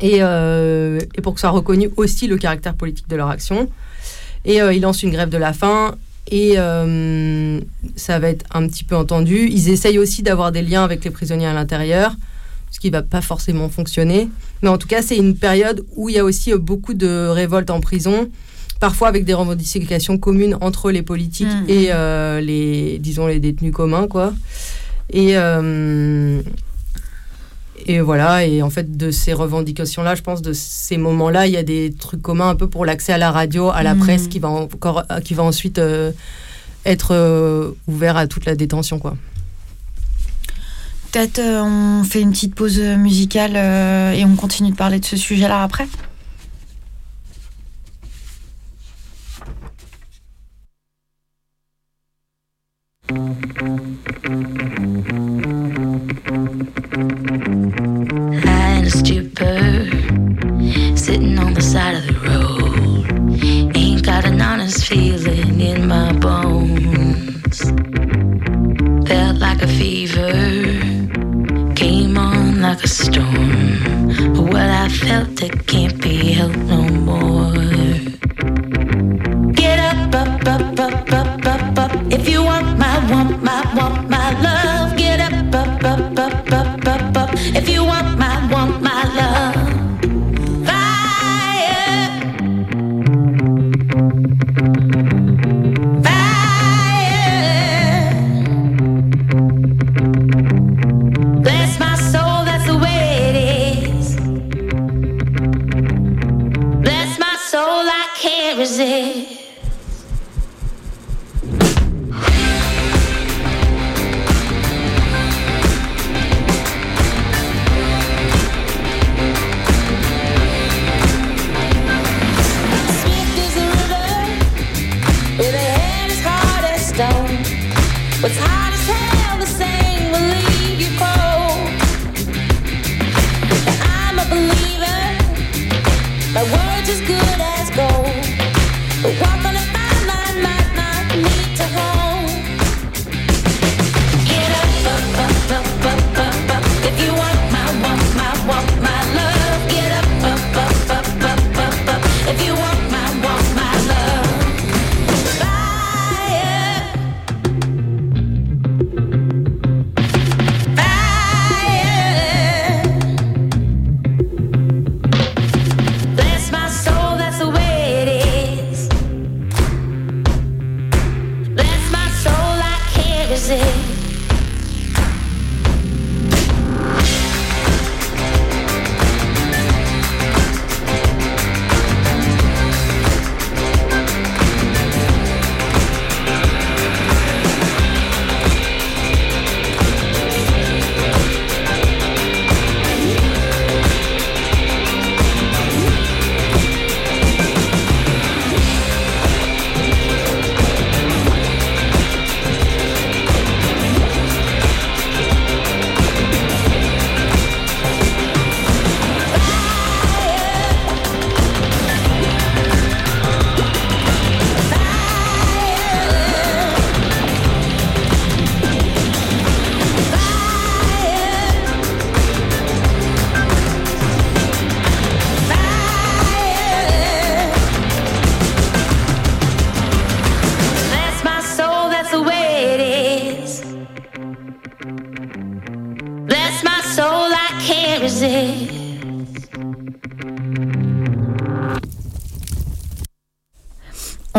[0.00, 3.68] Et, euh, et, pour que soit reconnu aussi le caractère politique de leur action.
[4.44, 5.96] Et euh, ils lancent une grève de la faim
[6.30, 6.56] et
[7.96, 9.48] ça va être un petit peu entendu.
[9.50, 12.14] Ils essayent aussi d'avoir des liens avec les prisonniers à l'intérieur,
[12.70, 14.28] ce qui ne va pas forcément fonctionner.
[14.60, 17.70] Mais en tout cas, c'est une période où il y a aussi beaucoup de révoltes
[17.70, 18.28] en prison
[18.80, 21.68] parfois avec des revendications communes entre les politiques mm.
[21.68, 24.32] et euh, les, disons, les détenus communs, quoi.
[25.10, 26.40] Et, euh,
[27.86, 31.56] et voilà, et en fait, de ces revendications-là, je pense, de ces moments-là, il y
[31.56, 33.98] a des trucs communs un peu pour l'accès à la radio, à la mm.
[33.98, 36.12] presse, qui va, encore, qui va ensuite euh,
[36.84, 39.16] être ouvert à toute la détention, quoi.
[41.10, 43.56] Peut-être on fait une petite pause musicale
[44.14, 45.88] et on continue de parler de ce sujet-là après?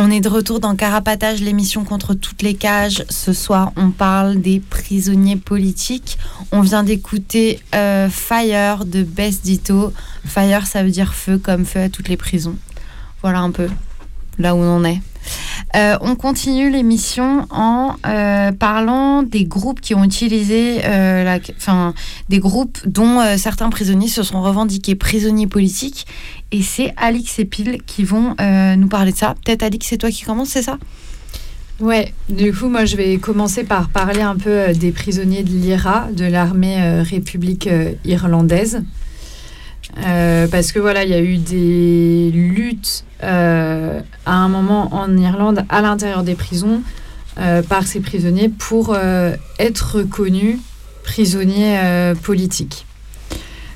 [0.09, 3.05] De retour dans Carapatage, l'émission contre toutes les cages.
[3.09, 6.17] Ce soir, on parle des prisonniers politiques.
[6.51, 9.93] On vient d'écouter euh, Fire de Best Dito.
[10.25, 12.55] Fire, ça veut dire feu, comme feu à toutes les prisons.
[13.21, 13.69] Voilà un peu
[14.39, 14.99] là où on en est.
[15.75, 21.39] Euh, on continue l'émission en euh, parlant des groupes qui ont utilisé, euh,
[22.29, 26.07] des groupes dont certains prisonniers se sont revendiqués prisonniers politiques.
[26.51, 28.35] Et c'est Alix et Pile qui vont
[28.77, 29.35] nous parler de ça.
[29.45, 30.77] Peut-être Alix, c'est toi qui commence, c'est ça?
[31.79, 36.07] Ouais, du coup, moi, je vais commencer par parler un peu des prisonniers de l'IRA,
[36.11, 37.69] de l'armée république
[38.03, 38.81] irlandaise.
[39.97, 45.17] Euh, parce que voilà, il y a eu des luttes euh, à un moment en
[45.17, 46.81] Irlande, à l'intérieur des prisons,
[47.39, 48.95] euh, par ces prisonniers pour
[49.59, 50.57] être reconnus
[51.03, 52.85] prisonniers politiques.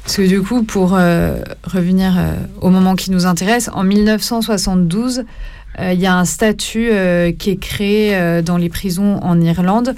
[0.04, 2.14] Parce que du coup, pour revenir
[2.62, 5.24] au moment qui nous intéresse, en 1972,
[5.80, 6.92] euh, il y a un statut
[7.40, 9.96] qui est créé dans les prisons en Irlande,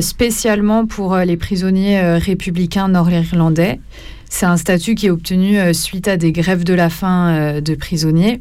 [0.00, 3.80] spécialement pour les prisonniers républicains nord-irlandais.
[4.30, 7.60] C'est un statut qui est obtenu euh, suite à des grèves de la faim euh,
[7.60, 8.40] de prisonniers.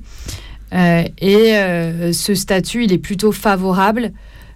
[0.72, 4.14] Euh, et ce statut, il est plutôt favorable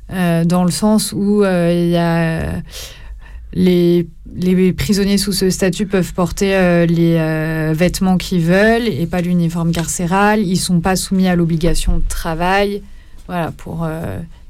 [0.10, 1.42] dans le sens où
[3.54, 4.08] les,
[4.78, 10.42] prisonniers sous ce statut peuvent porter les vêtements qu'ils veulent et pas l'uniforme carcéral.
[10.42, 12.84] Ils sont pas soumis à l'obligation de travail.
[13.26, 13.88] Voilà, pour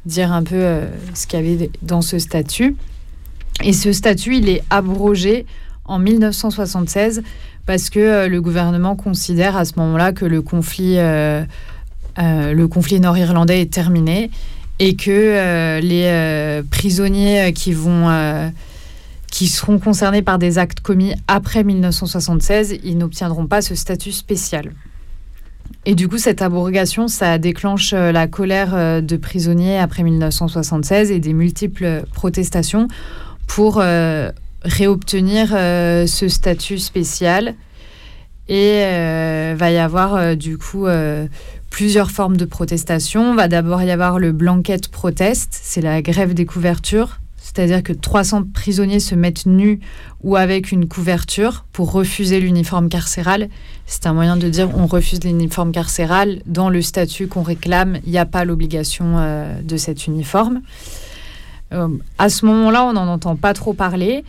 [0.06, 0.82] dire un peu
[1.14, 2.76] ce qu'il y avait dans ce statut.
[3.64, 5.46] Et ce statut, il est abrogé
[5.86, 7.24] en 1976
[7.66, 11.44] parce que euh, le gouvernement considère à ce moment-là que le conflit, euh,
[12.20, 14.30] euh, le conflit nord-irlandais est terminé
[14.80, 18.52] et que les prisonniers qui vont
[19.30, 24.72] qui seront concernés par des actes commis après 1976, ils n'obtiendront pas ce statut spécial.
[25.86, 31.34] Et du coup, cette abrogation, ça déclenche la colère de prisonniers après 1976 et des
[31.34, 32.88] multiples protestations
[33.46, 33.82] pour
[34.64, 37.56] réobtenir euh, ce statut spécial.
[38.50, 40.86] Et euh, va y avoir euh, du coup
[41.70, 43.36] plusieurs formes de protestation.
[43.36, 47.20] Va d'abord y avoir le blanket protest, c'est la grève des couvertures.
[47.38, 49.80] C'est-à-dire que 300 prisonniers se mettent nus
[50.24, 53.50] ou avec une couverture pour refuser l'uniforme carcéral.
[53.86, 56.42] C'est un moyen de dire on refuse l'uniforme carcéral.
[56.46, 60.62] Dans le statut qu'on réclame, il n'y a pas l'obligation de cet uniforme.
[62.18, 64.24] À ce moment-là, on n'en entend pas trop parler.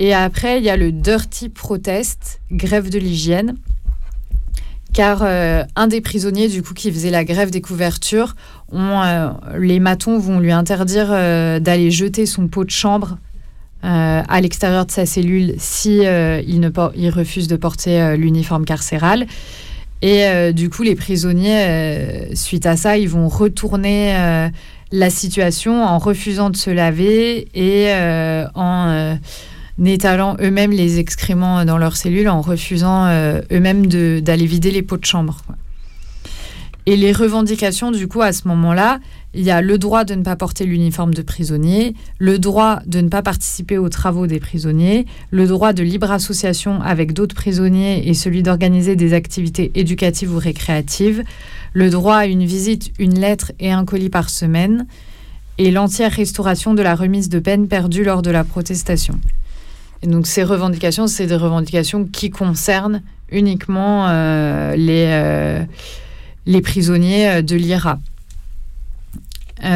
[0.00, 3.56] Et après, il y a le dirty protest, grève de l'hygiène.
[4.94, 8.34] Car euh, un des prisonniers, du coup, qui faisait la grève des couvertures,
[8.72, 13.18] euh, les matons vont lui interdire euh, d'aller jeter son pot de chambre
[13.82, 19.26] à l'extérieur de sa cellule si il, refuse de porter l'uniforme carcéral.
[20.02, 24.50] Et du coup, les prisonniers, suite à ça, ils vont retourner
[24.92, 27.90] la situation en refusant de se laver et
[28.54, 29.16] en
[29.78, 34.82] euh, étalant eux-mêmes les excréments dans leur cellule, en refusant euh, eux-mêmes d'aller vider les
[34.82, 35.42] pots de chambre.
[36.86, 38.98] Et les revendications, du coup, à ce moment-là,
[39.34, 43.00] il y a le droit de ne pas porter l'uniforme de prisonnier, le droit de
[43.00, 48.08] ne pas participer aux travaux des prisonniers, le droit de libre association avec d'autres prisonniers
[48.08, 51.22] et celui d'organiser des activités éducatives ou récréatives,
[51.74, 54.86] le droit à une visite, une lettre et un colis par semaine,
[55.58, 59.20] et l'entière restauration de la remise de peine perdue lors de la protestation.
[60.02, 65.64] Donc ces revendications, c'est des revendications qui concernent uniquement euh, les, euh,
[66.46, 67.98] les prisonniers euh, de l'IRA.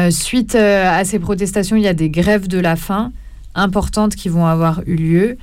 [0.09, 3.11] Suite à ces protestations, il y a des grèves de la faim
[3.53, 5.37] importantes qui vont avoir eu lieu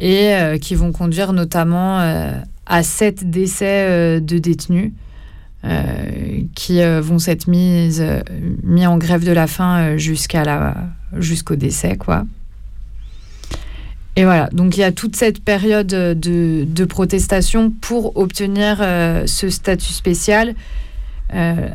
[0.00, 2.00] et qui vont conduire notamment
[2.66, 4.90] à sept décès de détenus
[6.56, 8.00] qui vont s'être mis,
[8.84, 12.24] en grève de la faim jusqu'au décès, quoi.
[14.16, 19.26] Et voilà, donc il y a toute cette période de, de protestation pour obtenir euh,
[19.26, 20.54] ce statut spécial.
[21.34, 21.68] Euh,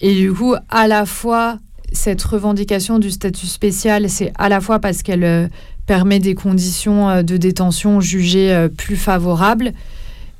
[0.00, 1.58] et du coup, à la fois,
[1.92, 5.48] cette revendication du statut spécial, c'est à la fois parce qu'elle euh,
[5.86, 9.72] permet des conditions euh, de détention jugées euh, plus favorables,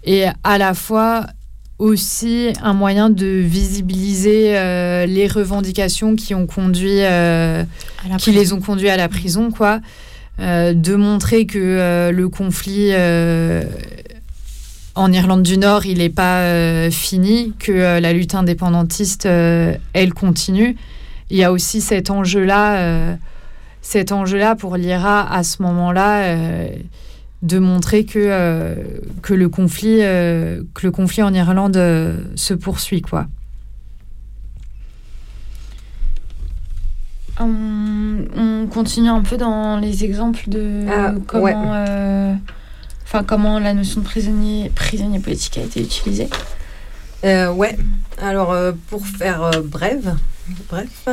[0.04, 1.26] et à la fois
[1.78, 7.64] aussi un moyen de visibiliser euh, les revendications qui ont conduit, euh,
[8.18, 9.80] qui les ont conduits à la prison, quoi.
[10.38, 13.62] Euh, de montrer que euh, le conflit euh,
[14.94, 20.76] en Irlande du Nord, il n'est pas fini, que la lutte indépendantiste, elle continue.
[21.28, 23.18] Il y a aussi cet enjeu-là,
[23.82, 26.34] cet enjeu-là pour l'IRA à ce moment-là,
[27.42, 28.74] de montrer que,
[29.20, 31.78] que, le conflit, que le conflit en Irlande
[32.34, 33.26] se poursuit, quoi.
[37.38, 41.54] On, on continue un peu dans les exemples de Ah, comment, ouais.
[41.56, 42.34] euh,
[43.04, 46.28] enfin, comment la notion de prisonnier, prisonnier politique a été utilisée.
[47.24, 47.76] Euh, ouais.
[48.22, 50.04] Alors, euh, pour faire bref,
[50.70, 51.08] bref,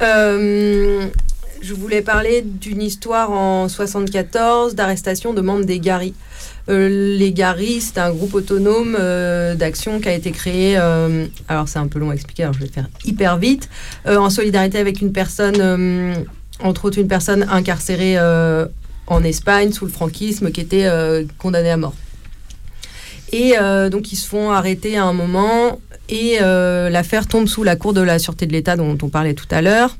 [0.00, 6.14] je voulais parler d'une histoire en 74 d'arrestation de membres des Garis.
[6.68, 11.68] Euh, les Garis, c'est un groupe autonome euh, d'action qui a été créé, euh, alors
[11.68, 13.68] c'est un peu long à expliquer, alors je vais faire hyper vite,
[14.06, 16.26] en solidarité avec une personne,
[16.60, 18.18] entre autres une personne incarcérée
[19.06, 21.94] en Espagne sous le franquisme qui était euh, condamnée à mort.
[23.32, 23.54] Et
[23.90, 28.00] donc ils se font arrêter à un moment et l'affaire tombe sous la cour de
[28.00, 29.96] la sûreté de l'État dont on parlait tout à l'heure.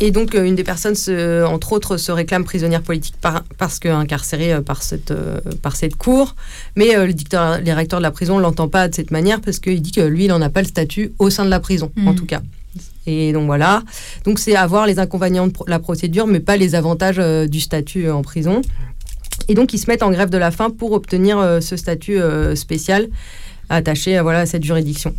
[0.00, 3.78] Et donc euh, une des personnes, se- entre autres, se réclame prisonnière politique par- parce
[3.80, 6.36] qu'incarcérée euh, par cette, euh, par cette cour.
[6.76, 9.40] Mais euh, le dictateur, les recteurs de la prison ne l'entend pas de cette manière
[9.40, 11.58] parce qu'il dit que lui, il n'en a pas le statut au sein de la
[11.60, 12.14] prison, en Mhm.
[12.14, 12.40] tout cas.
[13.06, 13.82] Et donc voilà.
[14.24, 18.08] Donc c'est avoir les inconvénients de la procédure, mais pas les avantages euh, du statut
[18.10, 18.60] en prison.
[19.48, 22.18] Et donc ils se mettent en grève de la faim pour obtenir euh, ce statut
[22.54, 23.08] spécial
[23.70, 25.14] attaché à, voilà, à cette juridiction.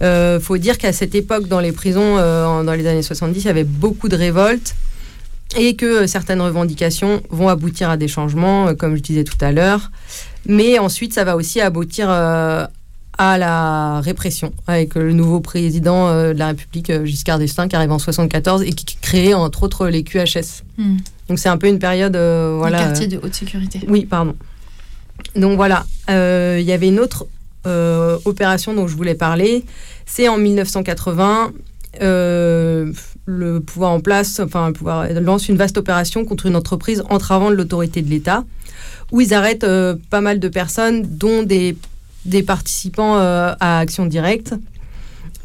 [0.00, 3.46] Il faut dire qu'à cette époque, dans les prisons, euh, dans les années 70, il
[3.46, 4.74] y avait beaucoup de révoltes
[5.56, 9.38] et que euh, certaines revendications vont aboutir à des changements, euh, comme je disais tout
[9.40, 9.90] à l'heure.
[10.46, 12.66] Mais ensuite, ça va aussi aboutir euh,
[13.16, 17.76] à la répression, avec le nouveau président euh, de la République, euh, Giscard d'Estaing, qui
[17.76, 20.62] arrive en 74 et qui crée entre autres les QHS.
[20.76, 20.98] Hmm.
[21.28, 22.78] Donc c'est un peu une période, euh, voilà.
[22.78, 23.80] Les quartiers de haute sécurité.
[23.88, 24.36] Oui, pardon.
[25.34, 27.26] Donc voilà, Euh, il y avait une autre
[27.66, 29.64] euh, opération dont je voulais parler.
[30.06, 31.52] C'est en 1980,
[32.02, 32.92] euh,
[33.26, 37.50] le pouvoir en place, enfin le pouvoir lance une vaste opération contre une entreprise entravant
[37.50, 38.44] l'autorité de l'État,
[39.10, 41.76] où ils arrêtent euh, pas mal de personnes, dont des,
[42.24, 44.54] des participants à Action Directe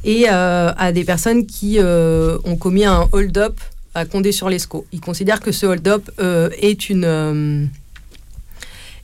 [0.06, 3.60] et à des personnes qui ont commis un hold-up
[3.96, 4.86] à Condé-sur-Lescaut.
[4.92, 7.70] Ils considèrent que ce hold-up est une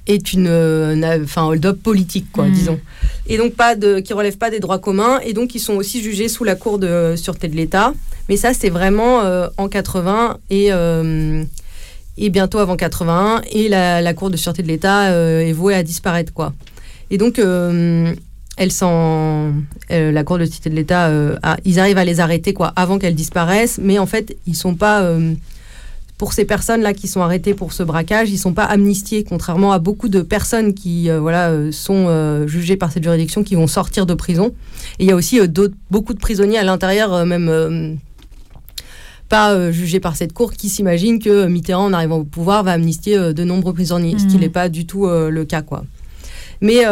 [0.09, 2.53] est une euh, enfin hold-up politique quoi Mhm.
[2.53, 2.79] disons.
[3.27, 6.01] Et donc pas de qui relève pas des droits communs et donc ils sont aussi
[6.01, 7.93] jugés sous la cour de sûreté de l'État.
[8.27, 11.43] Mais ça c'est vraiment euh, en 80 et euh,
[12.17, 15.75] et bientôt avant 81 et la, la cour de sûreté de l'État euh, est vouée
[15.75, 16.53] à disparaître quoi.
[17.11, 18.13] Et donc euh,
[18.57, 19.53] elle s'en
[19.91, 22.97] euh, la cour de sûreté de l'État euh, ils arrivent à les arrêter quoi avant
[22.99, 25.33] qu'elles disparaissent mais en fait ils sont pas euh,
[26.19, 29.79] pour ces personnes-là qui sont arrêtées pour ce braquage, ils sont pas amnistiés, contrairement à
[29.79, 33.67] beaucoup de personnes qui euh, voilà, euh, sont euh, jugées par cette juridiction, qui vont
[33.67, 34.53] sortir de prison.
[34.99, 35.39] Et il y a aussi
[35.89, 37.97] beaucoup de prisonniers à l'intérieur, même
[39.29, 43.33] pas jugés par cette cour, qui s'imaginent que Mitterrand, en arrivant au pouvoir, va amnistier
[43.33, 44.41] de nombreux prisonniers, ce qui Mhm.
[44.41, 45.61] n'est pas du tout le cas.
[45.61, 45.85] quoi.
[46.59, 46.83] Mais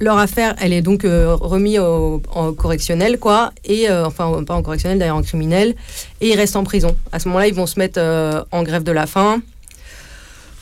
[0.00, 4.62] leur affaire, elle est donc euh, remise en correctionnel, quoi, et euh, enfin pas en
[4.62, 5.74] correctionnel, d'ailleurs en criminel,
[6.20, 6.96] et ils restent en prison.
[7.12, 9.42] À ce moment-là, ils vont se mettre euh, en grève de la faim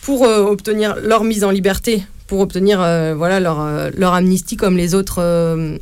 [0.02, 4.56] pour euh, obtenir leur mise en liberté, pour obtenir euh, voilà leur, euh, leur amnistie
[4.56, 5.78] comme les autres euh,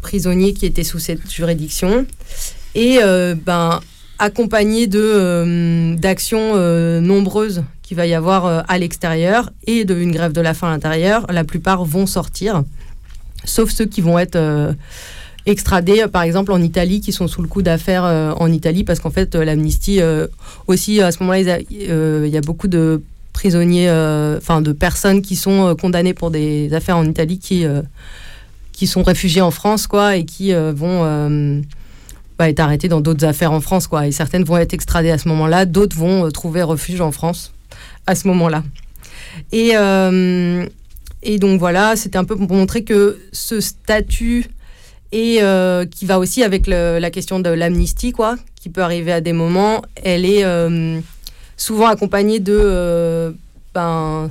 [0.00, 2.06] prisonniers qui étaient sous cette juridiction,
[2.74, 3.80] et euh, ben
[4.20, 10.12] accompagnés de euh, d'actions euh, nombreuses qu'il va y avoir euh, à l'extérieur et d'une
[10.12, 12.62] grève de la faim à l'intérieur, la plupart vont sortir,
[13.44, 14.76] sauf ceux qui vont être
[15.46, 19.10] extradés, par exemple en Italie, qui sont sous le coup d'affaires en Italie, parce qu'en
[19.10, 20.00] fait, l'amnistie,
[20.66, 23.02] aussi, à ce moment-là, il y a beaucoup de
[23.32, 23.90] prisonniers,
[24.36, 27.64] enfin de personnes qui sont condamnées pour des affaires en Italie, qui,
[28.72, 31.62] qui sont réfugiés en France, quoi, et qui vont
[32.40, 34.06] bah, être arrêtés dans d'autres affaires en France, quoi.
[34.06, 37.52] Et certaines vont être extradées à ce moment-là, d'autres vont euh, trouver refuge en France
[38.06, 38.62] à ce moment-là.
[39.52, 40.64] Et, euh,
[41.22, 44.46] et donc voilà, c'était un peu pour montrer que ce statut
[45.12, 49.12] et euh, qui va aussi avec le- la question de l'amnistie, quoi, qui peut arriver
[49.12, 50.42] à des moments, elle est
[51.58, 53.34] souvent accompagnée de,
[53.74, 54.30] ben,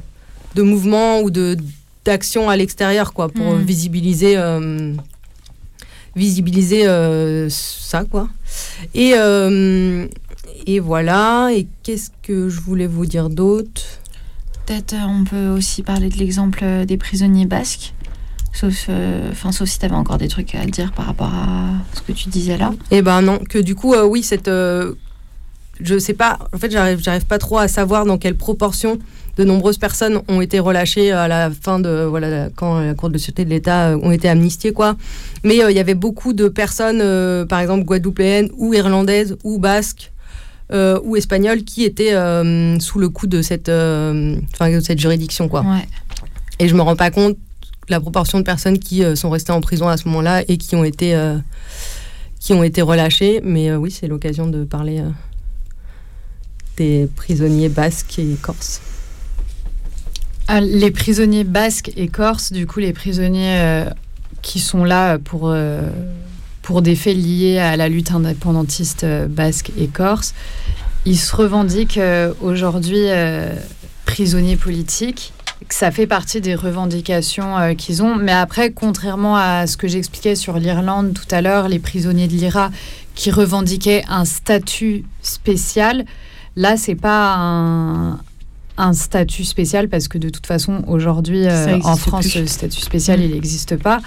[0.55, 1.57] de mouvements ou de
[2.05, 3.61] d'actions à l'extérieur, quoi, pour Mm.
[3.61, 4.33] visibiliser,
[6.15, 8.29] visibiliser euh, ça, quoi.
[8.93, 10.07] Et, euh,
[10.65, 11.49] et voilà.
[11.53, 13.81] Et qu'est-ce que je voulais vous dire d'autre?
[14.65, 17.93] Peut-être euh, on peut aussi parler de l'exemple des prisonniers basques.
[18.51, 21.69] Sauf, euh, enfin, sauf si tu avais encore des trucs à dire par rapport à
[21.93, 22.73] ce que tu disais là.
[22.91, 24.47] Eh ben non, que du coup, euh, oui, cette.
[24.47, 24.95] euh,
[25.79, 28.99] je sais pas, en fait, j'arrive, j'arrive pas trop à savoir dans quelle proportion
[29.39, 32.05] de nombreuses personnes ont été relâchées à la fin de.
[32.09, 34.97] Voilà, quand la Cour de sûreté de l'État euh, ont été amnistiées, quoi.
[35.43, 39.57] Mais euh, il y avait beaucoup de personnes, euh, par exemple, guadeloupéennes ou irlandaises ou
[39.57, 40.11] basques.
[40.71, 45.47] euh, ou espagnoles qui étaient euh, sous le coup de cette, euh, de cette juridiction.
[45.47, 45.61] Quoi.
[45.61, 45.87] Ouais.
[46.59, 47.37] Et je me rends pas compte
[47.87, 50.83] la proportion de personnes qui sont restées en prison à ce moment-là et qui ont
[50.83, 51.17] été,
[52.39, 53.41] qui ont été relâchées.
[53.43, 55.01] Mais oui, c'est l'occasion de parler
[56.77, 58.81] des prisonniers basques et corses.
[60.49, 63.85] Ah, Les prisonniers basques et corses, du coup, les prisonniers
[64.41, 65.53] qui sont là pour,
[66.61, 70.33] pour des faits liés à la lutte indépendantiste basque et corse,
[71.05, 71.99] ils se revendiquent
[72.41, 73.05] aujourd'hui
[74.05, 75.33] prisonniers politiques
[75.67, 78.15] que ça fait partie des revendications euh, qu'ils ont.
[78.15, 82.33] Mais après, contrairement à ce que j'expliquais sur l'Irlande tout à l'heure, les prisonniers de
[82.33, 82.71] l'IRA
[83.15, 86.05] qui revendiquaient un statut spécial,
[86.55, 88.19] là, c'est pas un,
[88.79, 93.19] un, statut spécial parce que de toute façon, aujourd'hui, euh, en France, le statut spécial,
[93.19, 93.23] mm.
[93.23, 93.99] il n'existe pas.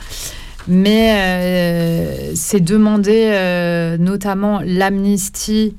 [0.68, 5.74] Mais euh, c'est demander notamment l'amnistie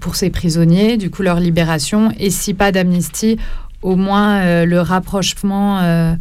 [0.00, 3.38] pour ces prisonniers, du coup leur libération, et si pas d'amnistie,
[3.82, 6.14] au moins euh, le rapprochement euh,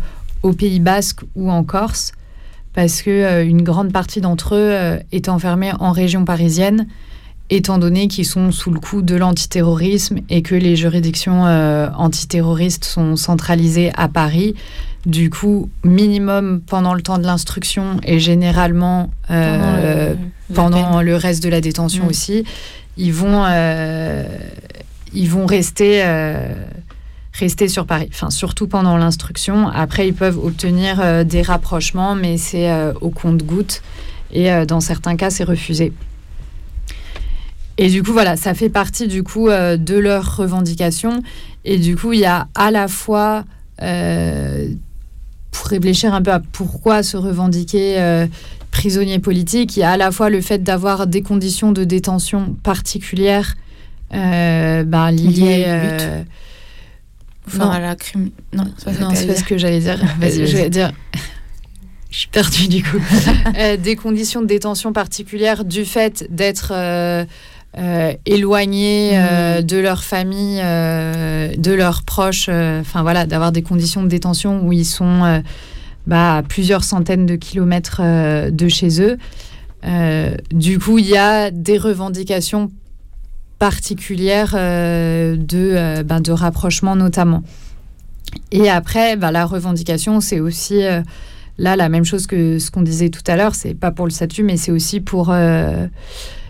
[0.44, 2.12] au Pays Basque ou en Corse,
[2.74, 6.88] parce que euh, une grande partie d'entre eux est enfermée en région parisienne,
[7.50, 13.16] étant donné qu'ils sont sous le coup de l'antiterrorisme et que les juridictions antiterroristes sont
[13.16, 14.56] centralisées à Paris.
[15.06, 19.10] Du coup, minimum pendant le temps de l'instruction et généralement
[20.54, 22.10] pendant, le, reste de la détention mm.
[22.10, 22.44] aussi,
[22.98, 23.46] ils vont,
[25.14, 26.04] ils vont rester
[27.38, 29.68] rester sur Paris, enfin surtout pendant l'instruction.
[29.70, 33.82] Après, ils peuvent obtenir euh, des rapprochements, mais c'est euh, au compte-goutte
[34.32, 35.94] et euh, dans certains cas, c'est refusé.
[37.78, 41.22] Et du coup, voilà, ça fait partie du coup de leurs revendications.
[41.64, 43.46] Et du coup, il y a à la fois,
[43.78, 48.28] pour réfléchir un peu à pourquoi se revendiquer
[48.72, 52.56] prisonnier politique, il y a à la fois le fait d'avoir des conditions de détention
[52.64, 53.56] particulières
[54.12, 55.66] ben, liées
[57.56, 57.70] non.
[57.70, 58.30] à la crime.
[58.54, 60.00] Non, c'est pas, ce que j'allais dire.
[60.20, 60.92] Vas-y, je vais dire.
[62.10, 62.98] Je suis perdue du coup.
[63.58, 66.74] Euh, des conditions de détention particulières du fait d'être
[67.76, 69.62] euh, euh, éloignés mm.
[69.64, 72.50] de leur famille, de leurs proches.
[72.50, 75.42] Enfin voilà, d'avoir des conditions de détention où ils sont
[76.06, 78.02] bah, à plusieurs centaines de kilomètres
[78.50, 79.18] de chez eux.
[80.52, 82.72] du coup, il y a des revendications
[83.60, 87.44] particulière euh, de, euh, ben, de rapprochement notamment.
[88.52, 91.02] Et après, ben, la revendication, c'est aussi euh,
[91.58, 93.56] là la même chose que ce qu'on disait tout à l'heure.
[93.56, 95.34] C'est pas pour le statut, mais c'est aussi pour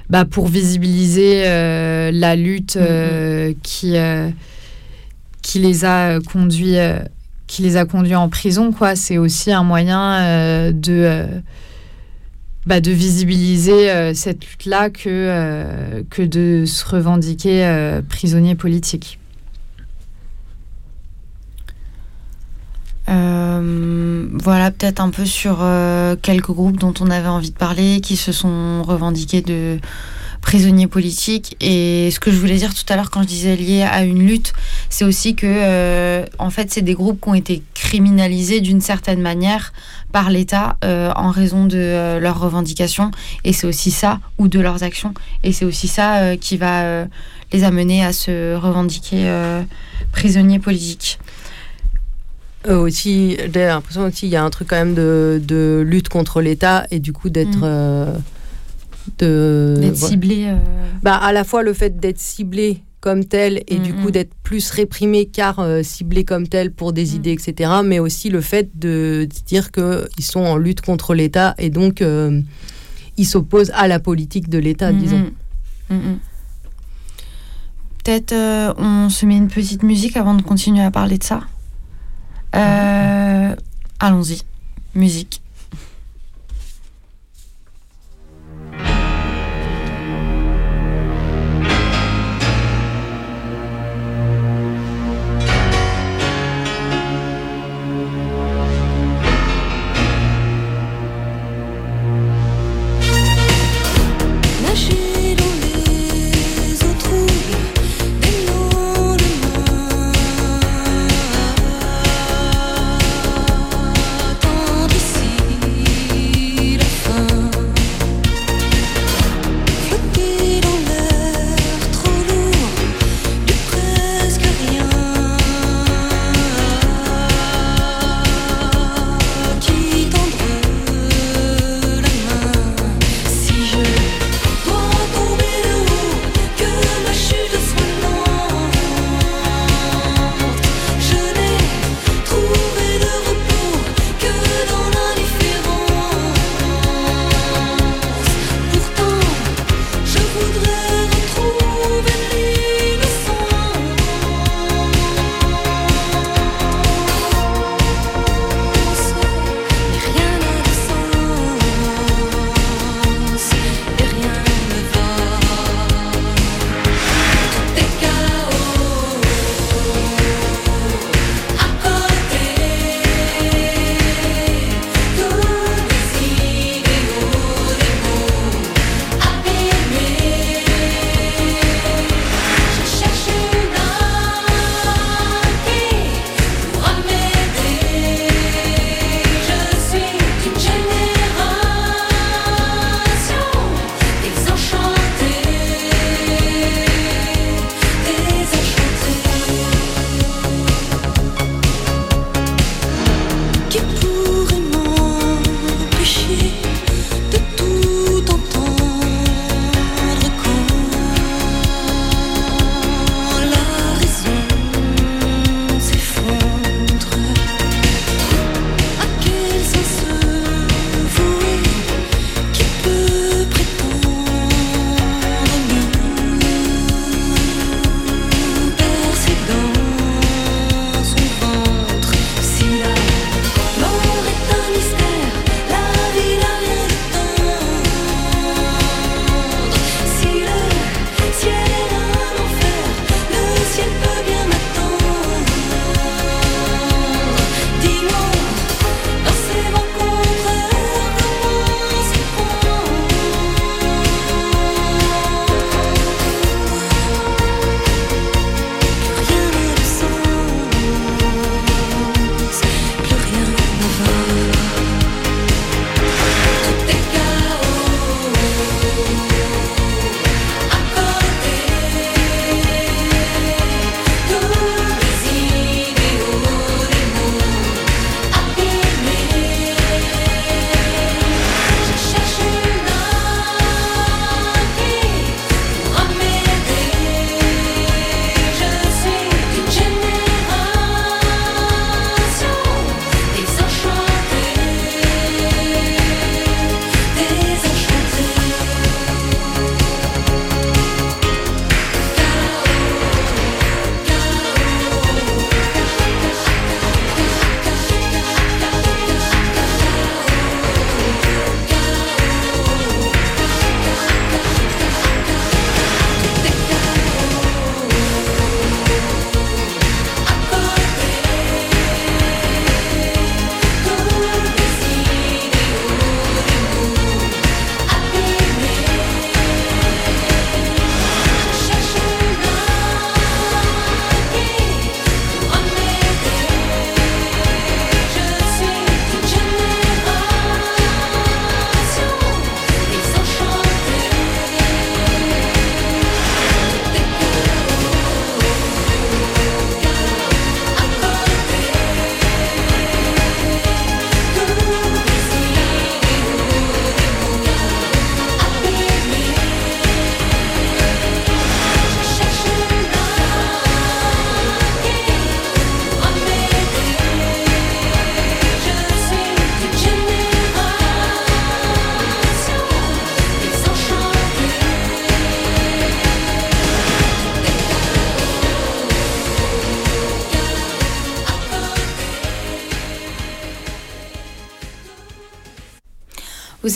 [0.09, 3.55] bah, pour visibiliser la lutte mm-hmm.
[3.63, 3.95] qui
[5.41, 6.77] qui les a conduits
[7.47, 8.95] qui les a conduits en prison quoi.
[8.95, 11.41] C'est aussi un moyen de
[12.67, 19.19] bah, de visibiliser euh, cette lutte-là que, euh, que de se revendiquer euh, prisonnier politique.
[23.07, 25.65] Voilà peut-être un peu sur
[26.21, 29.79] quelques groupes dont on avait envie de parler, qui se sont revendiqués de
[30.41, 31.57] prisonniers politiques.
[31.59, 34.25] Et ce que je voulais dire tout à l'heure quand je disais lié à une
[34.25, 34.53] lutte,
[34.89, 39.71] c'est aussi que en fait c'est des groupes qui ont été criminalisés d'une certaine manière
[40.11, 43.11] par l'État euh, en raison de euh, leurs revendications.
[43.43, 45.13] Et c'est aussi ça, ou de leurs actions.
[45.43, 47.05] Et c'est aussi ça euh, qui va
[47.53, 49.31] les amener à se revendiquer
[50.11, 51.17] prisonniers politiques.
[52.69, 56.41] Aussi, j'ai l'impression aussi il y a un truc quand même de, de lutte contre
[56.41, 58.21] l'État et du coup d'être mm.
[59.19, 60.53] de d'être ciblé.
[61.03, 64.69] Bah à la fois le fait d'être ciblé comme tel et du coup d'être plus
[64.71, 67.15] réprimé car euh, ciblé comme tel pour des mm.
[67.15, 67.71] idées, etc.
[67.85, 72.41] Mais aussi le fait de dire qu'ils sont en lutte contre l'État et donc euh,
[73.17, 75.31] ils s'opposent à la politique de l'État, disons.
[78.03, 81.41] Peut-être euh, on se met une petite musique avant de continuer à parler de ça?
[83.99, 84.41] Allons-y,
[84.95, 85.41] musique.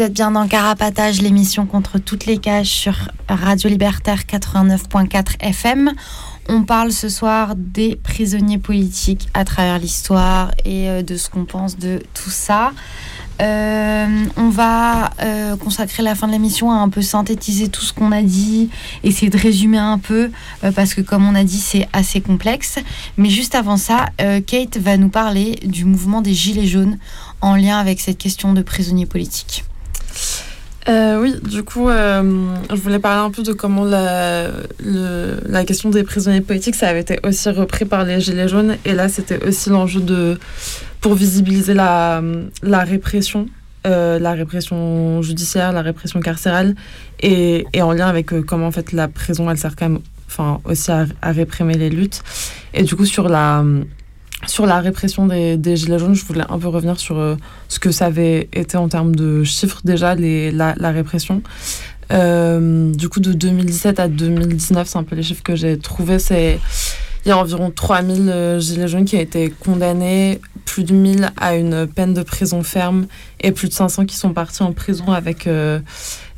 [0.01, 2.95] Vous êtes bien dans Carapatage, l'émission contre toutes les cages sur
[3.29, 5.91] Radio Libertaire 89.4 FM.
[6.49, 11.45] On parle ce soir des prisonniers politiques à travers l'histoire et euh, de ce qu'on
[11.45, 12.71] pense de tout ça.
[13.43, 17.93] Euh, on va euh, consacrer la fin de l'émission à un peu synthétiser tout ce
[17.93, 18.71] qu'on a dit,
[19.03, 20.31] essayer de résumer un peu,
[20.73, 22.79] parce que comme on a dit, c'est assez complexe.
[23.17, 26.97] Mais juste avant ça, Kate va nous parler du mouvement des Gilets jaunes
[27.39, 29.63] en lien avec cette question de prisonniers politiques.
[30.89, 32.23] Euh, oui, du coup, euh,
[32.69, 34.47] je voulais parler un peu de comment la,
[34.79, 38.77] la question des prisonniers politiques, ça avait été aussi repris par les Gilets jaunes.
[38.85, 40.39] Et là, c'était aussi l'enjeu de
[40.99, 42.21] pour visibiliser la,
[42.63, 43.45] la répression,
[43.85, 46.75] euh, la répression judiciaire, la répression carcérale,
[47.19, 50.61] et, et en lien avec comment en fait la prison, elle sert quand même, enfin
[50.65, 52.23] aussi à, à réprimer les luttes.
[52.73, 53.63] Et du coup, sur la
[54.47, 57.35] sur la répression des, Gilets jaunes, je voulais un peu revenir sur euh,
[57.67, 61.41] ce que ça avait été en termes de chiffres déjà, les, la, répression.
[62.11, 66.17] Euh, du coup, de 2017 à 2019, c'est un peu les chiffres que j'ai trouvés.
[67.25, 71.31] Il y a environ 3000 euh, gilets jaunes qui ont été condamnés, plus de 1000
[71.37, 73.05] à une peine de prison ferme
[73.39, 75.79] et plus de 500 qui sont partis en prison avec euh,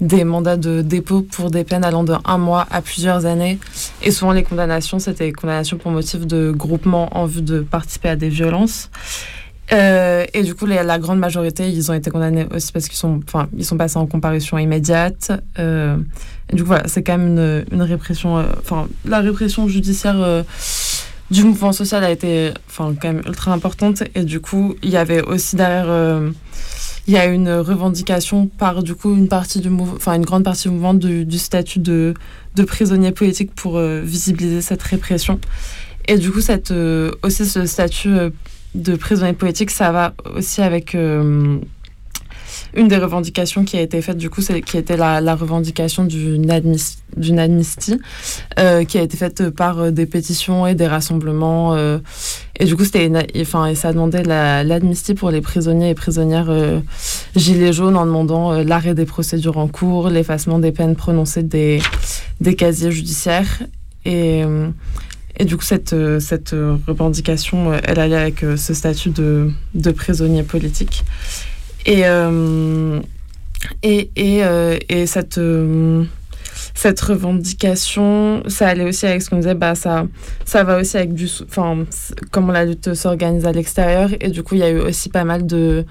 [0.01, 3.59] des mandats de dépôt pour des peines allant de un mois à plusieurs années.
[4.01, 8.15] Et souvent, les condamnations, c'était condamnations pour motif de groupement en vue de participer à
[8.15, 8.89] des violences.
[9.71, 13.21] Euh, et du coup, la grande majorité, ils ont été condamnés aussi parce qu'ils sont,
[13.61, 15.31] sont passés en comparution immédiate.
[16.53, 18.37] Du coup, voilà, c'est quand même une, répression.
[18.37, 20.43] Euh, enfin, la répression judiciaire euh,
[21.31, 24.03] du mouvement social a été, quand même ultra importante.
[24.15, 26.29] Et du coup, il y avait aussi derrière, euh,
[27.07, 30.43] il y a une revendication par du coup une partie du mouvement, enfin une grande
[30.43, 32.13] partie du mouvement du, du statut de,
[32.55, 35.39] de prisonnier politique pour visibiliser cette répression.
[36.07, 36.73] Et du coup, cette,
[37.23, 38.15] aussi ce statut
[38.75, 40.95] de prisonniers politiques, ça va aussi avec
[42.75, 46.49] une des revendications qui a été faite, du coup, c'est, qui était la, revendication d'une,
[46.49, 47.99] amnistie,
[48.59, 51.75] euh, qui a été faite par euh, des pétitions et des rassemblements.
[51.75, 51.99] Euh,
[52.59, 53.11] et du coup, c'était
[53.41, 56.79] enfin, et ça demandait la, l'amnistie pour les prisonniers et prisonnières euh,
[57.35, 61.81] gilets jaunes en demandant l'arrêt des procédures en cours, l'effacement des peines prononcées des,
[62.41, 63.63] des casiers judiciaires.
[64.05, 64.43] Et,
[65.37, 66.53] et du coup, cette, cette
[66.87, 71.05] revendication, elle allait avec ce statut de, de prisonnier politique.
[71.85, 72.99] Et, euh,
[73.81, 76.03] et, et, euh, et cette, euh,
[76.73, 80.05] cette revendication, ça allait aussi avec ce qu'on disait, bah, ça,
[80.45, 81.27] ça va aussi avec du,
[82.31, 84.09] comment la lutte s'organise à l'extérieur.
[84.21, 85.85] Et du coup, il y a eu aussi pas mal de,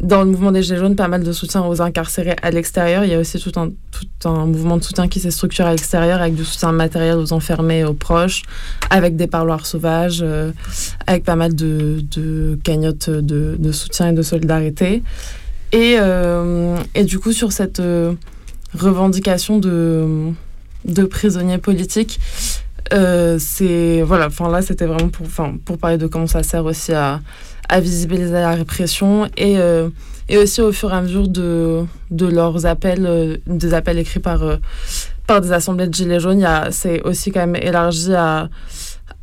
[0.00, 3.04] dans le mouvement des Gilets jaunes, pas mal de soutien aux incarcérés à l'extérieur.
[3.04, 5.72] Il y a aussi tout un, tout un mouvement de soutien qui s'est structuré à
[5.72, 8.42] l'extérieur avec du soutien matériel aux enfermés aux proches,
[8.90, 10.52] avec des parloirs sauvages, euh,
[11.06, 15.02] avec pas mal de, de cagnottes de, de, soutien et de solidarité.
[15.72, 18.12] Et, euh, et du coup, sur cette euh,
[18.78, 20.30] revendication de,
[20.84, 22.20] de prisonniers politiques,
[22.90, 25.26] c'est voilà, enfin là, c'était vraiment pour,
[25.64, 27.20] pour parler de comment ça sert aussi à
[27.68, 29.88] à visibiliser la répression et, euh,
[30.28, 34.20] et aussi au fur et à mesure de, de leurs appels, euh, des appels écrits
[34.20, 34.56] par, euh,
[35.26, 38.48] par des assemblées de Gilets jaunes, c'est aussi quand même élargi à,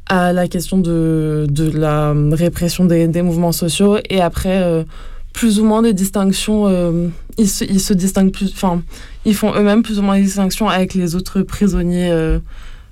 [0.08, 3.98] à la question de, de la répression des, des mouvements sociaux.
[4.10, 4.86] Et après
[5.32, 8.84] plus ou moins des distinctions, ils, se, ils se distinguent plus, enfin,
[9.26, 12.12] ils font eux-mêmes plus ou moins des distinctions avec les autres prisonniers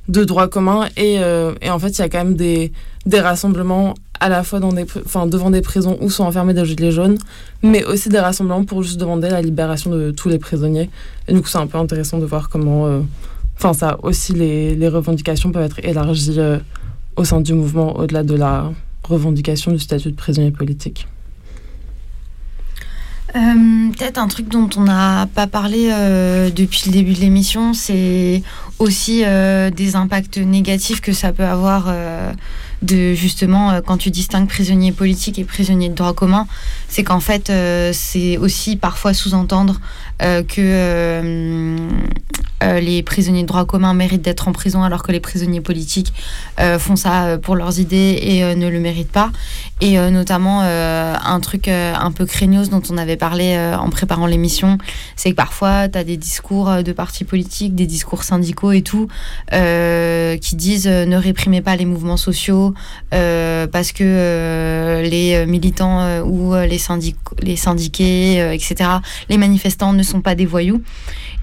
[0.07, 0.87] de droit commun.
[0.95, 1.15] Et,
[1.61, 2.71] et en fait il y a quand même des,
[3.05, 7.17] des rassemblements à la fois devant des prisons où sont enfermés des gilets jaunes,
[7.63, 10.91] mais aussi des rassemblements pour juste demander la libération de tous les prisonniers.
[11.27, 13.01] Et du coup, c'est un peu intéressant de voir comment, euh,
[13.57, 16.59] enfin, ça aussi, les, revendications peuvent être élargies euh,
[17.15, 18.71] au sein du mouvement, au-delà de la
[19.03, 21.07] revendication du statut de prisonnier politique.
[23.35, 23.39] Euh,
[23.97, 25.89] Peut-être un truc dont on n'a pas parlé
[26.55, 28.43] depuis le début de l'émission, c'est
[28.77, 31.91] aussi des impacts négatifs que ça peut avoir
[32.81, 36.47] de justement quand tu distingues prisonniers politiques et prisonniers de droit commun,
[36.87, 37.51] c'est qu'en fait
[37.93, 39.79] c'est aussi parfois sous-entendre
[40.19, 41.77] que
[42.79, 46.13] les prisonniers de droit commun méritent d'être en prison alors que les prisonniers politiques
[46.79, 49.31] font ça pour leurs idées et ne le méritent pas.
[49.81, 54.77] Et notamment un truc un peu craignos dont on avait parlé en préparant l'émission,
[55.15, 59.07] c'est que parfois tu as des discours de partis politiques, des discours syndicaux et tout,
[59.53, 62.73] euh, qui disent euh, ne réprimez pas les mouvements sociaux
[63.13, 68.89] euh, parce que les militants ou les, syndic les syndiqués, etc.,
[69.29, 70.81] les manifestants ne sont pas des voyous.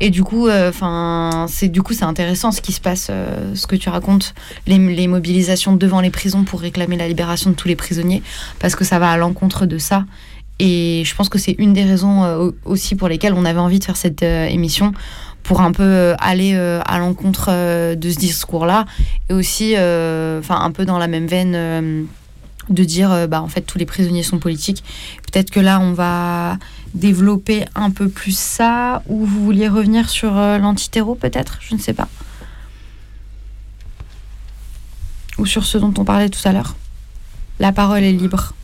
[0.01, 3.11] Et du coup, enfin, c'est du coup c'est intéressant ce qui se passe,
[3.55, 4.35] ce que tu racontes,
[4.67, 8.23] les, les, mobilisations devant les prisons pour réclamer la libération de tous les prisonniers,
[8.59, 10.05] parce que ça va à l'encontre de ça.
[10.59, 13.85] Et je pense que c'est une des raisons aussi pour lesquelles on avait envie de
[13.85, 14.93] faire cette émission
[15.45, 18.85] pour un peu aller à l'encontre de ce discours-là.
[19.31, 22.07] Et aussi enfin un peu dans la même veine
[22.69, 24.83] de dire bah en fait tous les prisonniers sont politiques.
[25.31, 26.59] Peut-être que là on va
[26.95, 31.59] développer un peu plus ça ou vous vouliez revenir sur l'antitéro peut-être?
[31.61, 32.09] Je ne sais pas
[35.39, 36.77] ou sur ce dont on parlait tout à l'heure
[37.61, 38.55] La parole est libre.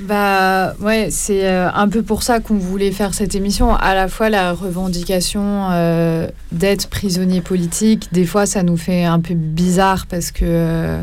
[0.00, 3.72] Bah ouais, c'est euh, un peu pour ça qu'on voulait faire cette émission.
[3.72, 9.20] À la fois la revendication euh, d'être prisonnier politique, des fois ça nous fait un
[9.20, 11.02] peu bizarre parce que euh,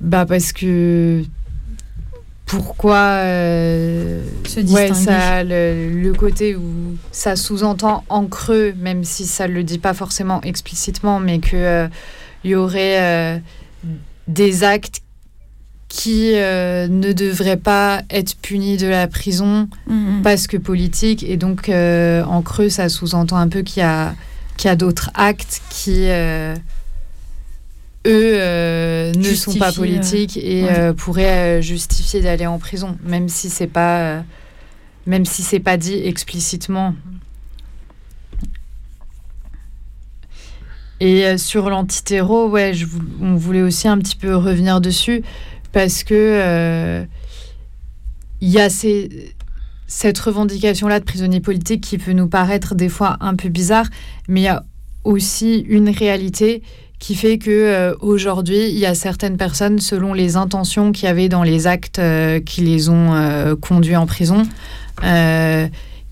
[0.00, 1.24] bah parce que
[2.48, 9.46] pourquoi se ouais, ça le, le, côté où ça sous-entend en creux, même si ça
[9.46, 11.90] ne le dit pas forcément explicitement, mais qu'il
[12.44, 13.40] il y aurait
[14.26, 15.02] des actes
[15.88, 20.20] qui euh, ne devraient pas être punis de la prison mhm.
[20.22, 21.24] parce que politique.
[21.24, 24.14] Et donc, euh, en creux, ça sous-entend un peu qu'il y a,
[24.56, 26.08] qu'il y a d'autres actes qui,
[28.08, 30.66] euh, eux, ne sont pas politiques et
[30.96, 34.22] pourraient justifier d'aller en prison, même si c'est pas,
[35.06, 36.94] même si c'est pas dit explicitement.
[41.00, 42.86] Et euh, sur l'antiterro, ouais, je,
[43.20, 45.22] on voulait aussi un petit peu revenir dessus
[45.72, 47.04] parce que euh,
[48.40, 49.34] il y a ces,
[49.86, 53.86] cette revendication-là de prisonniers politiques qui peut nous paraître des fois un peu bizarre,
[54.26, 54.64] mais il y a
[55.04, 56.62] aussi une réalité
[56.98, 61.08] qui fait que euh, aujourd'hui il y a certaines personnes selon les intentions qu'il y
[61.08, 62.00] avait dans les actes
[62.44, 64.42] qui les ont conduits en prison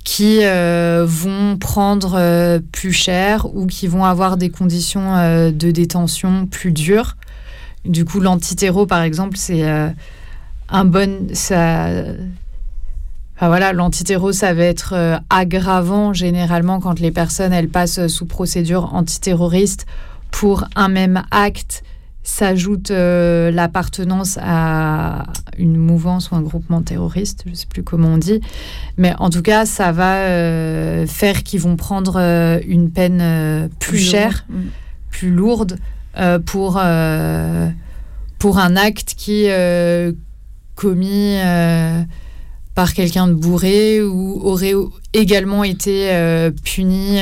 [0.06, 5.72] qui euh, vont prendre euh, plus cher ou qui vont avoir des conditions euh, de
[5.72, 7.16] détention plus dures.
[7.84, 9.64] Du coup, l'antitéro, par exemple, c'est
[10.68, 11.28] un bon.
[11.34, 11.88] Ça,
[13.36, 18.92] enfin, voilà, l'antitéro, ça va être aggravant généralement quand les personnes elles passent sous procédure
[18.94, 19.86] antiterroriste
[20.30, 21.82] pour un même acte
[22.26, 25.26] s'ajoute euh, l'appartenance à
[25.58, 28.40] une mouvance ou un groupement terroriste, je ne sais plus comment on dit,
[28.96, 33.98] mais en tout cas, ça va euh, faire qu'ils vont prendre euh, une peine plus,
[33.98, 34.60] chère, mm.
[35.10, 35.78] plus lourde
[36.46, 36.82] pour,
[38.38, 39.48] pour un acte qui
[40.74, 41.36] commis
[42.76, 44.74] par quelqu'un de bourré ou aurait
[45.12, 46.10] également été
[46.62, 47.18] puni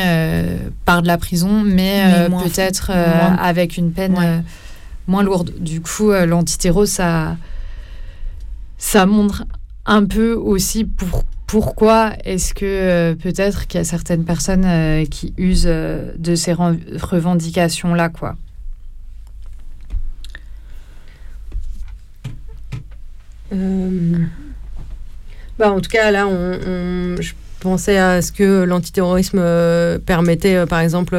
[0.84, 4.42] par de la prison, mais, peut-être avec une peine
[5.06, 5.52] moins lourde.
[5.58, 7.36] Du coup, euh, l'antitéro, ça,
[8.78, 9.44] ça montre
[9.86, 15.04] un peu aussi pour, pourquoi est-ce que euh, peut-être qu'il y a certaines personnes euh,
[15.04, 18.36] qui usent de ces revendications-là, quoi.
[25.58, 29.42] Bah, en tout cas, là, on, je pensais à ce que l'antiterrorisme
[30.04, 31.16] permettait, par exemple,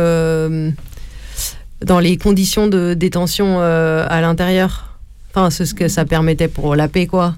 [1.86, 4.98] dans les conditions de détention euh, à l'intérieur.
[5.34, 7.36] Enfin, ce que ça permettait pour la paix, quoi.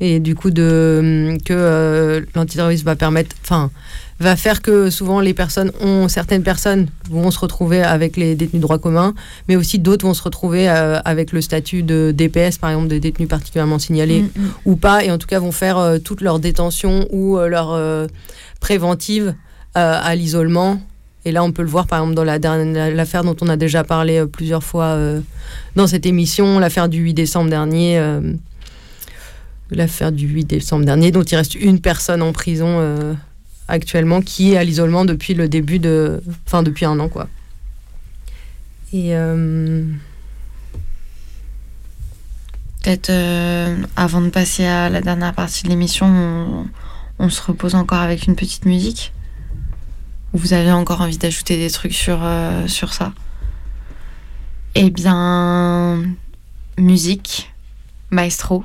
[0.00, 3.70] Et du coup, de, que euh, l'antiterrorisme va permettre, enfin,
[4.18, 8.62] va faire que souvent les personnes ont, certaines personnes vont se retrouver avec les détenus
[8.62, 9.14] droit commun,
[9.48, 12.98] mais aussi d'autres vont se retrouver euh, avec le statut de DPS, par exemple, de
[12.98, 14.50] détenus particulièrement signalés mm, mm.
[14.64, 17.78] ou pas, et en tout cas vont faire toute leur détention ou leur
[18.60, 19.34] préventive
[19.74, 20.80] à l'isolement
[21.26, 24.18] et là, on peut le voir, par exemple, dans l'affaire dont on a déjà parlé
[24.18, 25.20] euh, plusieurs fois euh,
[25.74, 27.98] dans cette émission, l'affaire du 8 décembre dernier.
[27.98, 28.32] Euh,
[29.72, 33.16] l'affaire du 8 décembre dernier, dont il reste une personne en prison
[33.68, 36.22] actuellement qui est à l'isolement depuis le début de.
[36.46, 37.28] Enfin, depuis un an, quoi.
[38.92, 39.14] Et.
[42.82, 43.10] Peut-être
[43.96, 46.66] avant de passer à la dernière partie de l'émission, on,
[47.18, 49.12] on se repose encore avec une petite musique
[50.36, 53.12] vous avez encore envie d'ajouter des trucs sur, euh, sur ça?
[54.74, 56.02] Eh bien,
[56.78, 57.52] musique,
[58.10, 58.64] maestro.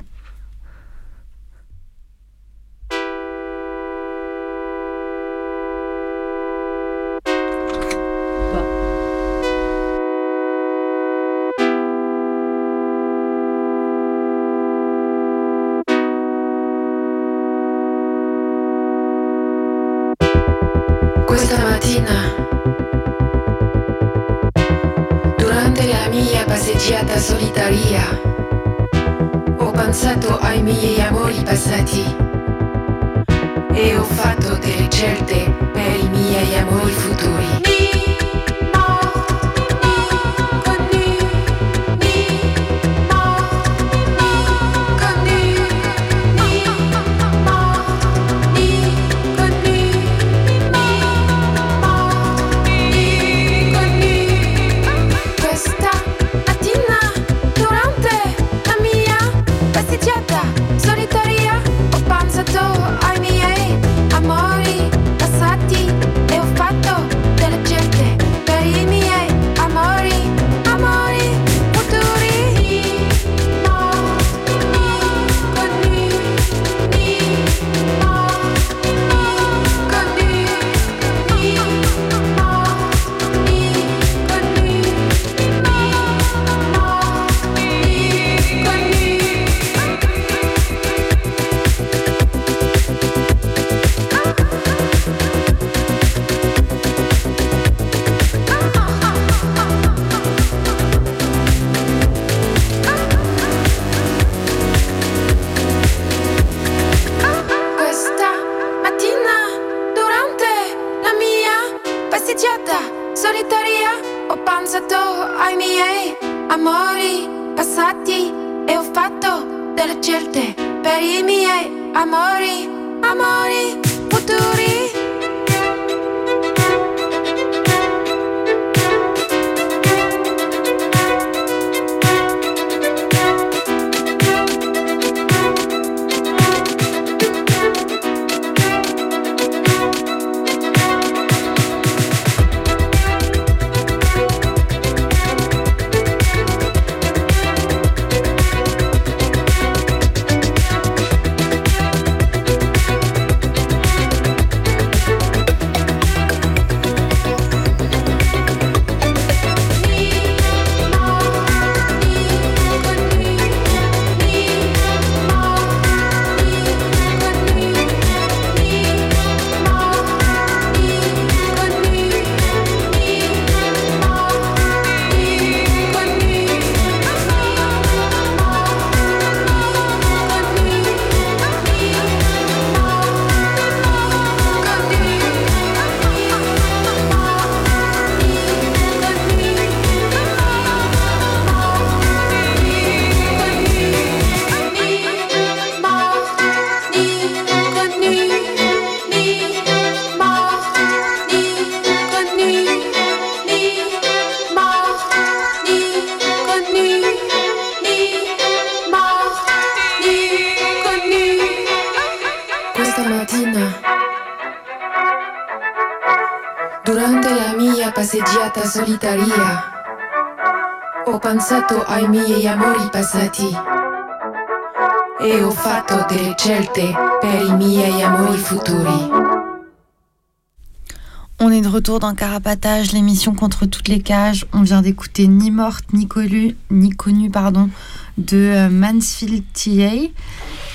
[231.41, 234.45] On est de retour dans Carapatage, l'émission contre toutes les cages.
[234.53, 237.69] On vient d'écouter Ni morte, ni connue, ni connue pardon,
[238.17, 239.93] de euh, Mansfield TA.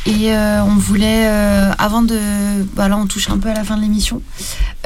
[0.06, 2.18] Et euh, on voulait, euh, avant de.
[2.74, 4.20] Bah là, on touche un peu à la fin de l'émission.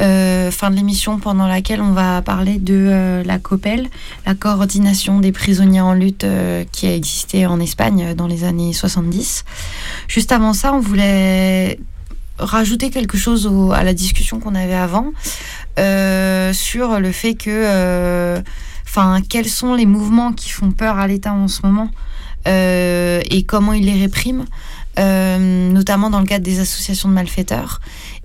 [0.01, 3.89] Euh, fin de l'émission pendant laquelle on va parler de euh, la COPEL,
[4.25, 8.73] la coordination des prisonniers en lutte euh, qui a existé en Espagne dans les années
[8.73, 9.45] 70.
[10.09, 11.79] Juste avant ça, on voulait
[12.39, 15.13] rajouter quelque chose à la discussion qu'on avait avant
[15.77, 18.43] sur le fait que,
[18.87, 21.91] enfin, quels sont les mouvements qui font peur à l'État en ce moment
[22.47, 24.47] et comment il les réprime,
[24.97, 27.81] notamment dans le cadre des associations de malfaiteurs,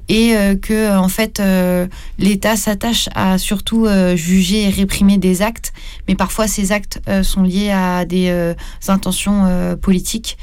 [0.07, 1.87] et euh, que en fait euh,
[2.19, 5.73] l'État s'attache à surtout euh, juger et réprimer des actes,
[6.07, 8.53] mais parfois ces actes euh, sont liés à des euh,
[8.87, 10.37] intentions euh, politiques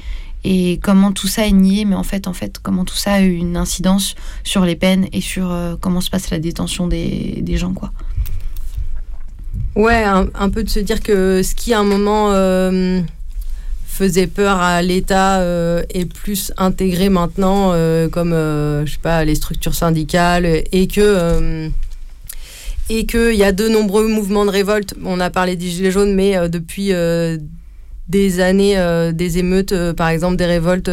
[0.45, 3.21] et comment tout ça est nié, mais en fait, en fait, comment tout ça a
[3.21, 7.39] eu une incidence sur les peines et sur euh, comment se passe la détention des,
[7.43, 7.93] des gens, quoi.
[9.77, 13.01] Ouais, un, un peu de se dire que ce qui à un moment euh,
[13.93, 19.23] faisait peur à l'État euh, est plus intégré maintenant, euh, comme euh, je sais pas
[19.25, 21.69] les structures syndicales et que euh,
[22.89, 24.95] et qu'il y a de nombreux mouvements de révolte.
[25.05, 26.93] On a parlé des gilets jaunes, mais depuis
[28.09, 28.77] des années,
[29.15, 30.91] des émeutes, par exemple des révoltes.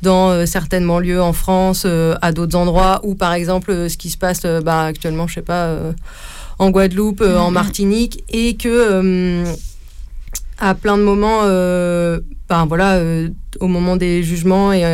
[0.00, 3.96] dans euh, certaines banlieues en France, euh, à d'autres endroits, ou par exemple euh, ce
[3.96, 5.76] qui se passe bah, actuellement, je sais pas,
[6.60, 7.54] en Guadeloupe, en Mhm.
[7.54, 9.42] Martinique, et que
[10.58, 13.28] à plein de moments, euh, ben voilà, euh,
[13.60, 14.84] au moment des jugements et,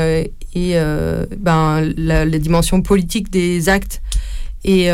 [0.56, 4.02] euh, ben la, dimension politique des actes
[4.64, 4.90] est,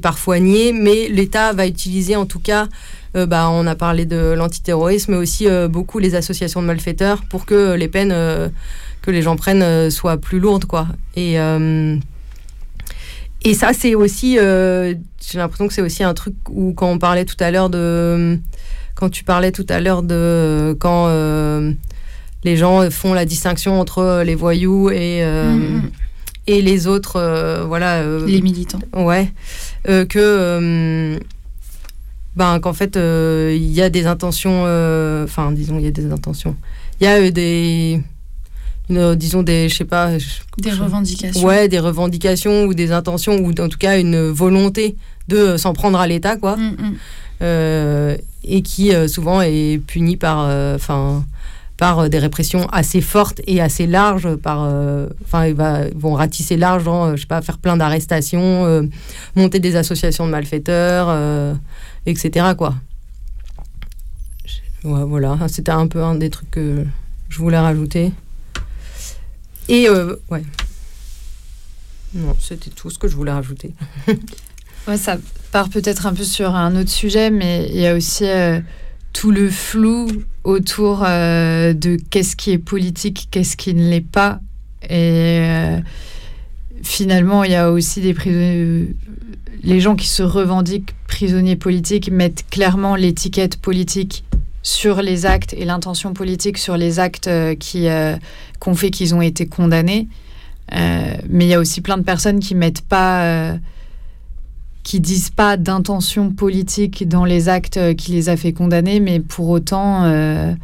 [0.00, 2.68] parfois niée, mais l'État va utiliser en tout cas,
[3.14, 7.74] bah, on a parlé de l'antiterrorisme, mais aussi beaucoup les associations de malfaiteurs pour que
[7.74, 8.14] les peines
[9.02, 10.88] que les gens prennent soient plus lourdes, quoi.
[11.14, 11.36] Et
[13.42, 17.24] et ça, c'est aussi, j'ai l'impression que c'est aussi un truc où quand on parlait
[17.24, 18.38] tout à l'heure de,
[18.96, 21.72] quand tu parlais tout à l'heure de quand euh,
[22.42, 25.90] les gens font la distinction entre les voyous et euh, Mhm.
[26.48, 27.96] et les autres, euh, voilà.
[28.00, 28.80] euh, Les militants.
[28.94, 29.32] Ouais.
[29.88, 30.18] Euh, que.
[30.20, 31.18] euh,
[32.36, 34.64] ben, qu'en fait, euh, il y a des intentions.
[34.66, 36.54] euh, Enfin, disons, il y a des intentions.
[37.00, 38.00] Il y a euh, des.
[38.90, 39.68] une- disons, des.
[39.68, 40.18] Je sais pas.
[40.18, 40.26] je-
[40.58, 41.44] Des revendications.
[41.46, 44.96] Ouais, des revendications ou des intentions, ou en tout cas une volonté
[45.28, 46.56] de s'en prendre à l'État, quoi.
[46.56, 46.94] Mm, mm.
[47.42, 50.40] Euh, et qui euh, souvent est puni par.
[50.48, 51.24] euh, Enfin.
[51.76, 54.60] par des répressions assez fortes et assez larges, par,
[55.24, 55.54] enfin, ils
[55.94, 58.88] vont ratisser large, genre, je sais pas, faire plein d'arrestations,
[59.34, 61.14] monter des associations de malfaiteurs,
[62.06, 62.54] etc.
[62.56, 62.74] Quoi.
[64.84, 66.82] Voilà, c'était un peu un des trucs que
[67.28, 68.10] je voulais rajouter.
[69.68, 69.90] Et
[70.30, 70.42] ouais.
[72.14, 73.74] Non, c'était tout ce que je voulais rajouter.
[74.88, 75.16] Ouais, ça
[75.50, 78.60] part peut-être un peu sur un autre sujet, mais il y a aussi euh,
[79.12, 80.06] tout le flou
[80.44, 84.38] autour de qu'est-ce qui est politique, qu'est-ce qui ne l'est pas.
[84.88, 85.44] Et
[86.84, 88.94] finalement, il y a aussi des prisonniers.
[89.64, 94.22] Les gens qui se revendiquent prisonniers politiques mettent clairement l'étiquette politique
[94.62, 97.88] sur les actes et l'intention politique sur les actes qui,
[98.64, 100.06] ont fait qu'ils ont été condamnés.
[100.70, 103.58] mais il y a aussi plein de personnes qui mettent pas
[104.86, 109.48] qui disent pas d'intention politique dans les actes qui les a fait condamner, mais pour
[109.48, 110.54] autant, euh,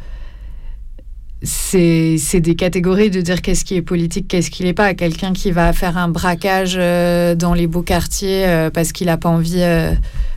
[1.41, 4.93] c'est des catégories de dire qu'est-ce qui est politique, qu'est-ce qui n'est pas.
[4.93, 9.17] Quelqu'un qui va faire un braquage euh, dans les beaux quartiers euh, parce qu'il n'a
[9.17, 9.61] pas envie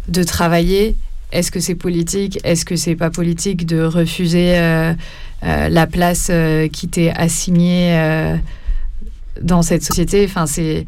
[0.09, 0.97] de travailler,
[1.31, 4.59] est-ce que c'est politique Est-ce que c'est pas politique de refuser
[5.43, 6.33] la place
[6.73, 8.37] qui t'est assignée
[9.41, 10.25] dans cette société?
[10.25, 10.87] Enfin, c'est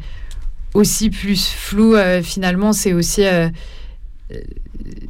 [0.73, 3.49] aussi plus flou euh, finalement c'est aussi euh,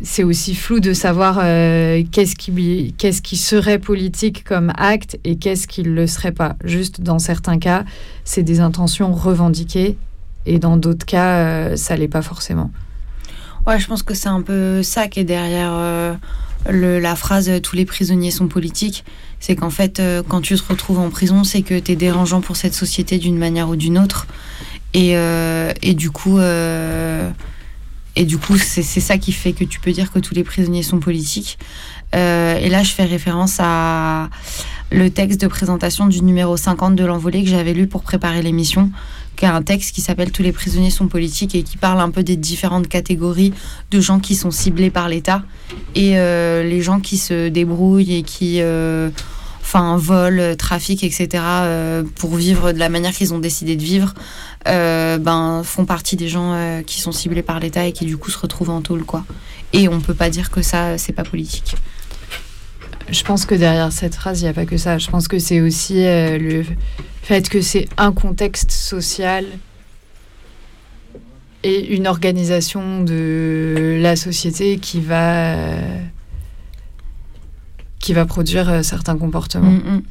[0.02, 5.38] c'est aussi flou de savoir euh, qu'est-ce qui qu'est-ce qui serait politique comme acte et
[5.38, 6.56] qu'est-ce qui ne le serait pas.
[6.64, 7.84] Juste dans certains cas
[8.24, 9.98] c'est des intentions revendiquées
[10.46, 12.72] et dans d'autres cas ça l'est pas forcément.
[13.68, 16.18] Ouais je pense que c'est un peu ça qui est derrière
[16.70, 19.04] le, la phrase tous les prisonniers sont politiques.
[19.42, 22.56] C'est qu'en fait quand tu te retrouves en prison c'est que tu es dérangeant pour
[22.56, 24.28] cette société d'une manière ou d'une autre
[24.94, 27.30] et, euh, et du coup, euh,
[28.16, 30.84] et du coup, c'est ça qui fait que tu peux dire que tous les prisonniers
[30.84, 31.58] sont politiques.
[32.16, 34.30] Euh, et là, je fais référence à
[34.92, 38.92] le texte de présentation du numéro 50 de l'envolée que j'avais lu pour préparer l'émission,
[39.36, 42.10] qui est un texte qui s'appelle Tous les prisonniers sont politiques et qui parle un
[42.10, 43.54] peu des différentes catégories
[43.92, 45.44] de gens qui sont ciblés par l'État
[45.94, 48.60] et les gens qui se débrouillent et qui
[49.70, 51.44] enfin vol, trafic, etc.
[52.16, 54.16] pour vivre de la manière qu'ils ont décidé de vivre.
[54.68, 58.18] Euh, ben, font partie des gens euh, qui sont ciblés par l'État et qui du
[58.18, 59.04] coup se retrouvent en tôle.
[59.04, 59.24] Quoi.
[59.72, 61.76] Et on peut pas dire que ça, c'est pas politique.
[63.10, 64.98] Je pense que derrière cette phrase, il n'y a pas que ça.
[64.98, 66.66] Je pense que c'est aussi euh, le
[67.22, 69.46] fait que c'est un contexte social
[71.64, 75.56] et une organisation de la société qui va,
[78.00, 79.72] qui va produire certains comportements.
[79.72, 80.02] Mm, mm.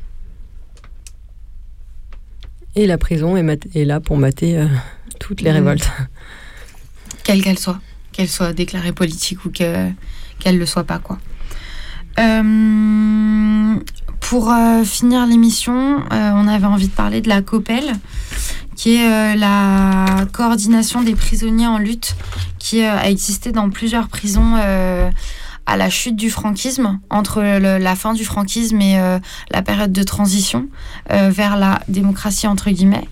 [2.78, 4.66] Et la prison est, là pour mater euh,
[5.18, 5.54] toutes les mmh.
[5.54, 5.90] révoltes.
[7.24, 7.80] Quelle qu'elle soit.
[8.12, 9.96] Qu'elle soit déclarée politique ou qu'elle
[10.46, 11.00] ne le soit pas.
[11.00, 11.18] quoi.
[12.20, 13.74] Euh,
[14.20, 17.92] pour euh, finir l'émission, on avait envie de parler de la COPEL,
[18.76, 22.16] qui est la coordination des prisonniers en lutte,
[22.58, 24.54] qui a existé dans plusieurs prisons
[25.68, 29.18] à la chute du franquisme, entre la fin du franquisme et euh,
[29.50, 30.66] la période de transition
[31.12, 33.06] euh, vers la démocratie, entre guillemets.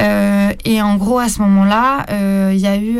[0.00, 2.06] Euh, et en gros, à ce moment-là,
[2.52, 2.98] il y a eu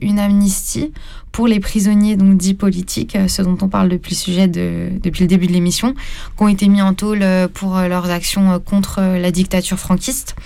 [0.00, 0.92] une amnistie
[1.30, 5.22] pour les prisonniers donc dits politiques, ce dont on parle depuis le sujet de, depuis
[5.22, 5.94] le début de l'émission,
[6.36, 10.36] qui ont été mis en tôle pour leurs actions contre la dictature franquiste.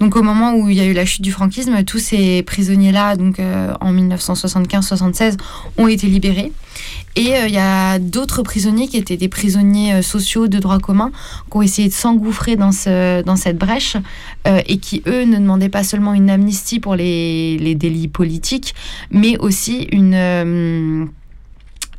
[0.00, 3.16] Donc au moment où il y a eu la chute du franquisme, tous ces prisonniers-là,
[3.16, 5.36] donc en 1975-76,
[5.76, 6.52] ont été libérés.
[7.16, 10.78] Et euh, il y a d'autres prisonniers qui étaient des prisonniers euh, sociaux de droit
[10.78, 11.10] commun,
[11.50, 13.96] qui ont essayé de s'engouffrer dans, ce, dans cette brèche
[14.46, 18.74] euh, et qui, eux, ne demandaient pas seulement une amnistie pour les, les délits politiques,
[19.10, 21.08] mais aussi une,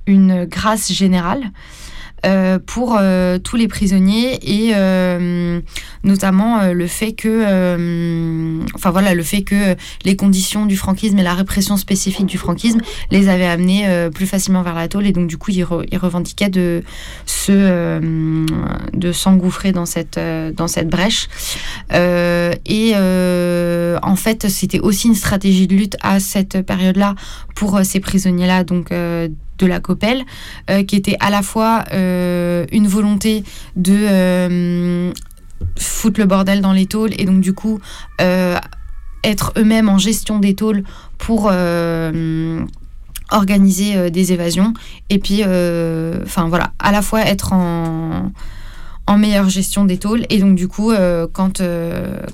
[0.08, 1.52] une grâce générale.
[2.26, 5.62] Euh, pour euh, tous les prisonniers et euh,
[6.04, 11.34] notamment le fait que, enfin voilà, le fait que les conditions du franquisme et la
[11.34, 12.80] répression spécifique du franquisme
[13.12, 16.84] les avaient amenés plus facilement vers la tôle et donc du coup ils, revendiquaient de
[17.26, 18.00] se,
[18.94, 20.20] de s'engouffrer dans cette
[20.56, 21.28] dans cette brèche.
[21.92, 27.16] Et en fait c'était aussi une stratégie de lutte à cette période-là
[27.56, 28.64] pour ces prisonniers-là.
[28.64, 28.92] Donc
[29.60, 30.26] de la COPEL,
[30.70, 33.44] euh, qui était à la fois euh, une volonté
[33.76, 35.12] de euh,
[35.78, 37.80] foutre le bordel dans les tôles et donc du coup
[39.24, 40.84] être eux-mêmes en gestion des tôles
[41.18, 41.52] pour
[43.32, 44.74] organiser des évasions.
[45.10, 48.32] Et puis enfin voilà à la fois être en
[49.08, 50.94] en meilleure gestion des tôles et donc du coup
[51.34, 51.62] quand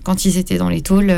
[0.04, 1.12] quand ils étaient dans les tôles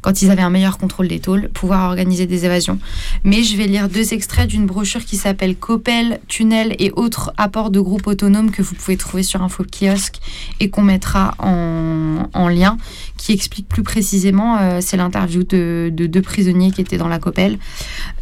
[0.00, 2.78] quand ils avaient un meilleur contrôle des tôles, pouvoir organiser des évasions.
[3.24, 7.70] Mais je vais lire deux extraits d'une brochure qui s'appelle Coppel, Tunnel et autres apports
[7.70, 10.18] de groupes autonomes que vous pouvez trouver sur Info Kiosque
[10.60, 12.78] et qu'on mettra en, lien,
[13.16, 17.58] qui explique plus précisément, euh, c'est l'interview de, deux prisonniers qui étaient dans la Coppel,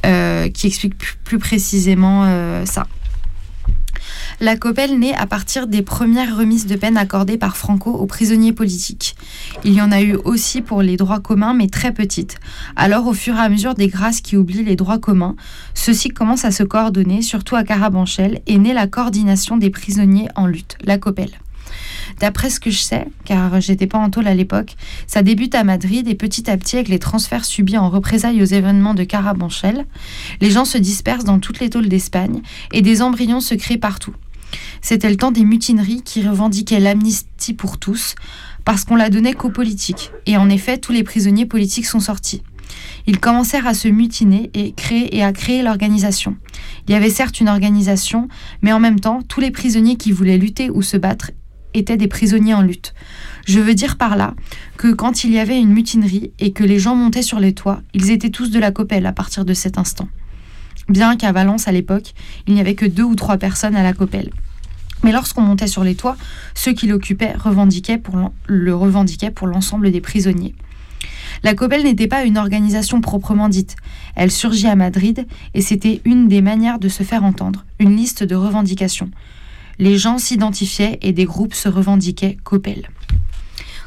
[0.04, 2.86] euh, qui explique plus, précisément euh, ça.
[4.38, 8.52] La Copelle naît à partir des premières remises de peine accordées par Franco aux prisonniers
[8.52, 9.16] politiques.
[9.64, 12.36] Il y en a eu aussi pour les droits communs, mais très petites.
[12.76, 15.36] Alors, au fur et à mesure des grâces qui oublient les droits communs,
[15.72, 20.46] ceux-ci commencent à se coordonner, surtout à Carabanchel, et naît la coordination des prisonniers en
[20.46, 21.40] lutte, la Copelle.
[22.20, 24.76] D'après ce que je sais, car j'étais pas en tôle à l'époque,
[25.06, 28.46] ça débute à Madrid et petit à petit avec les transferts subis en représailles aux
[28.46, 29.86] événements de Carabanchel,
[30.40, 32.42] les gens se dispersent dans toutes les tôles d'Espagne
[32.72, 34.14] et des embryons se créent partout.
[34.88, 38.14] C'était le temps des mutineries qui revendiquaient l'amnistie pour tous,
[38.64, 40.12] parce qu'on la donnait qu'aux politiques.
[40.26, 42.44] Et en effet, tous les prisonniers politiques sont sortis.
[43.08, 46.36] Ils commencèrent à se mutiner et, à créer l'organisation.
[46.86, 48.28] Il y avait certes une organisation,
[48.62, 51.32] mais en même temps, tous les prisonniers qui voulaient lutter ou se battre
[51.74, 52.94] étaient des prisonniers en lutte.
[53.44, 54.36] Je veux dire par là
[54.76, 57.82] que quand il y avait une mutinerie et que les gens montaient sur les toits,
[57.92, 60.08] ils étaient tous de la copelle à partir de cet instant.
[60.88, 62.14] Bien qu'à Valence à l'époque,
[62.46, 64.30] il n'y avait que deux ou trois personnes à la copelle.
[65.02, 66.16] Mais lorsqu'on montait sur les toits,
[66.54, 70.54] ceux qui l'occupaient revendiquaient pour le revendiquaient pour l'ensemble des prisonniers.
[71.42, 73.76] La Copelle n'était pas une organisation proprement dite.
[74.14, 78.24] Elle surgit à Madrid et c'était une des manières de se faire entendre, une liste
[78.24, 79.10] de revendications
[79.78, 82.90] les gens s'identifiaient et des groupes se revendiquaient Coppel.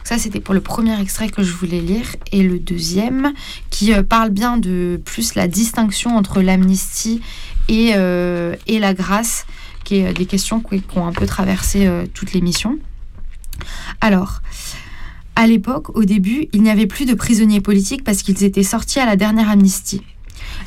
[0.03, 2.15] Ça, c'était pour le premier extrait que je voulais lire.
[2.31, 3.33] Et le deuxième,
[3.69, 7.21] qui euh, parle bien de plus la distinction entre l'amnistie
[7.67, 9.45] et, euh, et, la grâce,
[9.91, 12.77] euh, des questions qui, ont un peu traversé toute l'émission.
[14.01, 14.41] Alors,
[15.35, 18.99] à l'époque, au début, il n'y avait plus de prisonniers politiques parce qu'ils étaient sortis
[18.99, 20.01] à la dernière amnistie.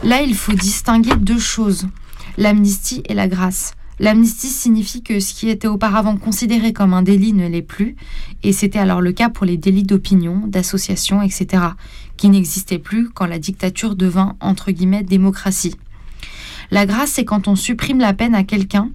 [0.02, 1.88] Là, il faut distinguer deux choses,
[2.38, 3.74] l'amnistie et la grâce.
[4.00, 7.96] L'amnistie signifie que ce qui était auparavant considéré comme un délit ne l'est plus,
[8.42, 11.64] et c'était alors le cas pour les délits d'opinion, d'association, etc.,
[12.16, 15.76] qui n'existaient plus quand la dictature devint, entre guillemets, démocratie.
[16.70, 18.90] La grâce, c'est quand on supprime la peine à quelqu'un,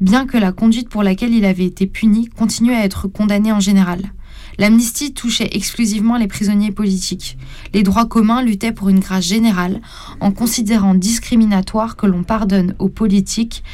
[0.00, 3.60] bien que la conduite pour laquelle il avait été puni continue à être condamnée en
[3.60, 4.12] général.
[4.58, 7.36] L'amnistie touchait exclusivement les prisonniers politiques.
[7.72, 9.80] Les droits communs luttaient pour une grâce générale,
[10.20, 13.64] en considérant discriminatoire que l'on pardonne aux politiques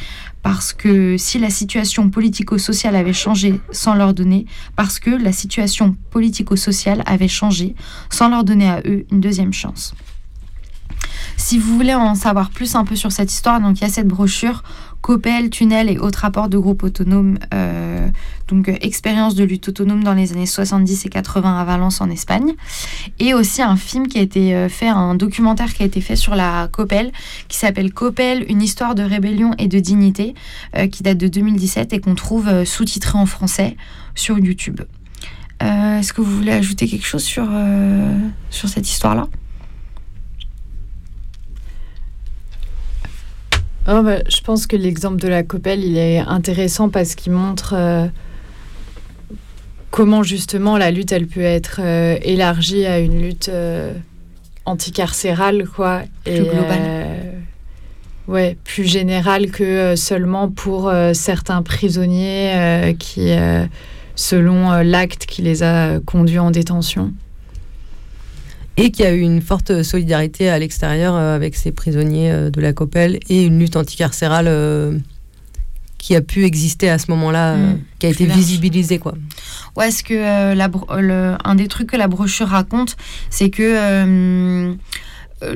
[0.42, 5.96] parce que si la situation politico-sociale avait changé sans leur donner, parce que la situation
[6.10, 7.74] politico-sociale avait changé
[8.08, 9.94] sans leur donner à eux une deuxième chance.
[11.36, 13.90] Si vous voulez en savoir plus un peu sur cette histoire, donc il y a
[13.90, 14.62] cette brochure
[15.00, 18.08] Copel, Tunnel et autres rapports de groupes autonomes, euh,
[18.48, 22.10] donc euh, expérience de lutte autonome dans les années 70 et 80 à Valence en
[22.10, 22.54] Espagne,
[23.18, 26.16] et aussi un film qui a été euh, fait, un documentaire qui a été fait
[26.16, 27.12] sur la Copel,
[27.48, 30.34] qui s'appelle Copel, une histoire de rébellion et de dignité,
[30.92, 33.76] qui date de 2017 et qu'on trouve sous-titré en français
[34.14, 34.80] sur YouTube.
[35.60, 37.48] Est-ce que vous voulez ajouter quelque chose sur,
[38.50, 39.26] sur cette histoire-là?
[43.88, 47.74] Oh, bah, je pense que l'exemple de la Copelle, il est intéressant parce qu'il montre
[47.74, 48.06] euh,
[49.90, 53.92] comment justement la lutte, elle peut être euh, élargie à une lutte euh,
[54.66, 56.02] anticarcérale, quoi.
[56.24, 57.42] Plus globale.
[58.28, 63.32] ouais, plus générale que seulement pour certains prisonniers qui,
[64.14, 67.12] selon l'acte qui les a conduits en détention
[68.80, 72.60] et qui a eu une forte solidarité à l'extérieur euh, avec ces prisonniers euh, de
[72.60, 74.98] la Copelle et une lutte anticarcérale euh,
[75.98, 77.80] qui a pu exister à ce moment-là, mmh.
[77.98, 78.98] qui a été visibilisée.
[78.98, 79.14] Quoi.
[79.76, 80.70] Ouais, ce que la,
[81.44, 82.96] un des trucs que la brochure raconte,
[83.28, 84.74] c'est que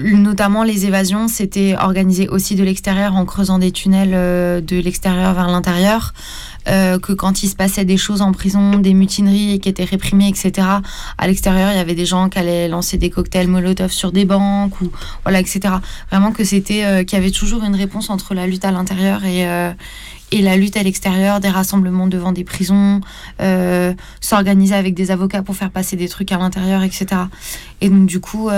[0.01, 5.49] notamment les évasions, c'était organisé aussi de l'extérieur en creusant des tunnels de l'extérieur vers
[5.49, 6.13] l'intérieur.
[6.67, 10.29] Euh, que quand il se passait des choses en prison, des mutineries qui étaient réprimées,
[10.29, 10.67] etc.,
[11.19, 14.25] à l'extérieur, il y avait des gens qui allaient lancer des cocktails Molotov sur des
[14.25, 14.91] banques, ou
[15.25, 15.75] voilà, etc.
[16.11, 19.25] Vraiment que c'était, euh, qu'il y avait toujours une réponse entre la lutte à l'intérieur
[19.27, 19.73] et, euh,
[20.33, 23.03] et la lutte à l'extérieur, des rassemblements devant des prisons,
[24.21, 27.07] s'organiser avec des avocats pour faire passer des trucs à l'intérieur, etc.
[27.81, 28.49] Et donc, du coup,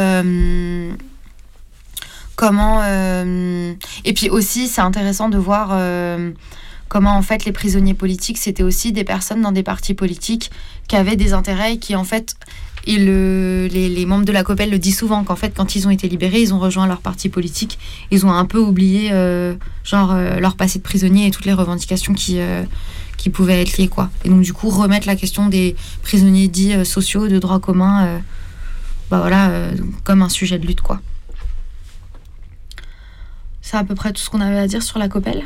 [2.37, 2.85] comment.
[2.85, 5.73] et puis aussi, c'est intéressant de voir
[6.89, 10.51] comment en fait les prisonniers politiques, c'était aussi des personnes dans des partis politiques
[10.89, 12.37] qui avaient des intérêts et qui en fait,
[12.87, 15.91] et le, les, membres de la COPEL le disent souvent qu'en fait quand ils ont
[15.91, 17.79] été libérés, ils ont rejoint leur parti politique,
[18.11, 19.55] ils ont un peu oublié euh,
[19.85, 22.63] genre euh, leur passé de prisonnier et toutes les revendications qui, euh,
[23.17, 24.11] qui pouvaient être liées quoi.
[24.25, 28.21] Et donc du coup remettre la question des prisonniers dits sociaux de droit commun,
[29.11, 29.51] bah voilà,
[30.05, 31.01] comme un sujet de lutte quoi.
[33.67, 35.43] C'est à peu près tout ce qu'on avait à dire sur la COPEL.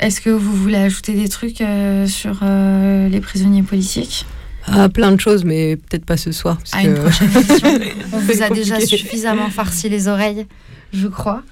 [0.00, 4.24] Est-ce que vous voulez ajouter des trucs euh, sur euh, les prisonniers politiques?
[4.66, 6.56] Ah, Plein de choses, mais peut-être pas ce soir.
[6.72, 7.84] à une prochaine émission.
[8.10, 10.46] On vous a déjà suffisamment farci les oreilles,
[10.94, 11.42] je crois.